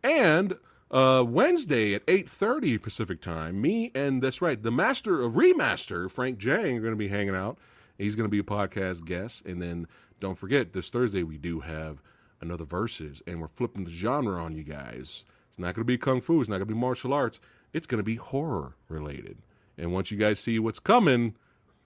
and 0.04 0.58
uh, 0.92 1.24
Wednesday 1.26 1.94
at 1.94 2.06
8:30 2.06 2.82
Pacific 2.82 3.22
time. 3.22 3.62
Me 3.62 3.92
and 3.96 4.22
that's 4.22 4.42
right, 4.42 4.62
the 4.62 4.72
master 4.72 5.22
of 5.22 5.34
remaster, 5.34 6.12
Frank 6.12 6.40
Djeng, 6.40 6.78
are 6.78 6.82
going 6.82 6.92
to 6.92 6.96
be 6.96 7.08
hanging 7.08 7.36
out. 7.36 7.58
He's 7.98 8.16
going 8.16 8.30
to 8.30 8.32
be 8.32 8.40
a 8.40 8.44
podcast 8.44 9.06
guest, 9.06 9.46
and 9.46 9.62
then 9.62 9.88
don't 10.20 10.38
forget 10.38 10.74
this 10.74 10.90
Thursday 10.90 11.24
we 11.24 11.38
do 11.38 11.62
have 11.62 12.02
another 12.42 12.66
verses, 12.66 13.22
and 13.26 13.40
we're 13.40 13.48
flipping 13.48 13.86
the 13.86 13.92
genre 13.92 14.44
on 14.44 14.56
you 14.56 14.64
guys. 14.64 15.24
It's 15.50 15.58
not 15.58 15.74
going 15.74 15.82
to 15.82 15.86
be 15.86 15.98
kung 15.98 16.20
fu. 16.20 16.42
It's 16.42 16.50
not 16.50 16.58
going 16.58 16.68
to 16.68 16.74
be 16.74 16.80
martial 16.80 17.14
arts. 17.14 17.40
It's 17.72 17.88
going 17.88 18.00
to 18.00 18.04
be 18.04 18.16
horror 18.16 18.76
related. 18.90 19.38
And 19.78 19.94
once 19.94 20.12
you 20.12 20.18
guys 20.18 20.40
see 20.40 20.60
what's 20.60 20.80
coming, 20.80 21.36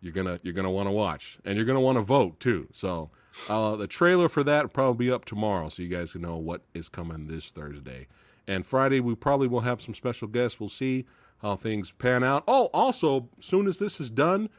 you're 0.02 0.14
gonna 0.14 0.40
you're 0.44 0.54
gonna 0.54 0.72
want 0.72 0.88
to 0.88 0.92
watch, 0.92 1.40
and 1.46 1.56
you're 1.56 1.66
gonna 1.66 1.82
want 1.82 1.98
to 1.98 2.02
vote 2.02 2.40
too. 2.40 2.68
So 2.74 3.10
uh, 3.48 3.76
the 3.76 3.88
trailer 3.88 4.30
for 4.30 4.44
that 4.44 4.64
will 4.64 4.70
probably 4.70 5.08
be 5.08 5.12
up 5.12 5.26
tomorrow, 5.26 5.70
so 5.70 5.84
you 5.84 5.90
guys 5.90 6.14
can 6.14 6.22
know 6.22 6.38
what 6.38 6.62
is 6.74 6.90
coming 6.90 7.28
this 7.28 7.50
Thursday. 7.50 8.08
And 8.48 8.66
Friday 8.66 9.00
we 9.00 9.16
probably 9.16 9.48
will 9.48 9.62
have 9.62 9.82
some 9.82 9.94
special 9.94 10.28
guests. 10.28 10.60
We'll 10.60 10.70
see 10.70 11.06
how 11.42 11.56
things 11.56 11.92
pan 11.92 12.24
out. 12.24 12.44
Oh, 12.48 12.70
also, 12.74 13.30
soon 13.40 13.68
as 13.68 13.78
this 13.78 14.00
is 14.00 14.10
done, 14.10 14.50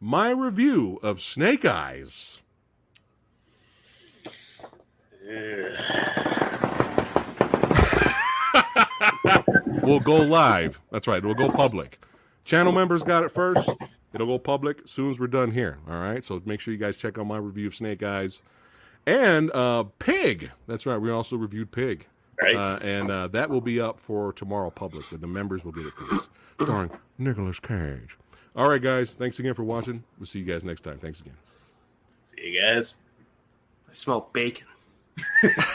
my 0.00 0.30
review 0.30 0.98
of 1.02 1.20
Snake 1.20 1.64
Eyes. 1.64 2.40
we'll 9.82 10.00
go 10.00 10.16
live. 10.16 10.80
That's 10.90 11.06
right. 11.06 11.24
We'll 11.24 11.34
go 11.34 11.50
public. 11.50 11.98
Channel 12.44 12.72
members 12.72 13.02
got 13.02 13.22
it 13.22 13.30
first. 13.30 13.68
It'll 14.12 14.26
go 14.26 14.38
public 14.38 14.80
as 14.84 14.90
soon 14.90 15.10
as 15.10 15.20
we're 15.20 15.28
done 15.28 15.52
here. 15.52 15.78
All 15.88 16.00
right. 16.00 16.24
So 16.24 16.40
make 16.44 16.60
sure 16.60 16.72
you 16.72 16.80
guys 16.80 16.96
check 16.96 17.18
out 17.18 17.26
my 17.26 17.36
review 17.36 17.68
of 17.68 17.74
Snake 17.74 18.02
Eyes 18.02 18.42
and 19.06 19.50
uh, 19.52 19.84
Pig. 19.98 20.50
That's 20.66 20.86
right. 20.86 20.98
We 20.98 21.10
also 21.10 21.36
reviewed 21.36 21.70
Pig. 21.70 22.06
Right. 22.42 22.56
Uh, 22.56 22.78
and 22.82 23.10
uh, 23.10 23.28
that 23.28 23.50
will 23.50 23.60
be 23.60 23.80
up 23.80 24.00
for 24.00 24.32
tomorrow 24.32 24.70
public, 24.70 25.04
but 25.10 25.20
the 25.20 25.26
members 25.26 25.64
will 25.64 25.72
get 25.72 25.86
it 25.86 25.92
first. 25.92 26.30
Starring 26.60 26.90
Nicolas 27.18 27.60
Cage. 27.60 28.16
All 28.56 28.68
right, 28.68 28.82
guys. 28.82 29.10
Thanks 29.10 29.38
again 29.38 29.54
for 29.54 29.62
watching. 29.62 30.02
We'll 30.18 30.26
see 30.26 30.38
you 30.40 30.44
guys 30.44 30.64
next 30.64 30.82
time. 30.82 30.98
Thanks 30.98 31.20
again. 31.20 31.36
See 32.34 32.50
you 32.50 32.60
guys. 32.60 32.94
I 33.88 33.92
smell 33.92 34.30
bacon. 34.32 34.66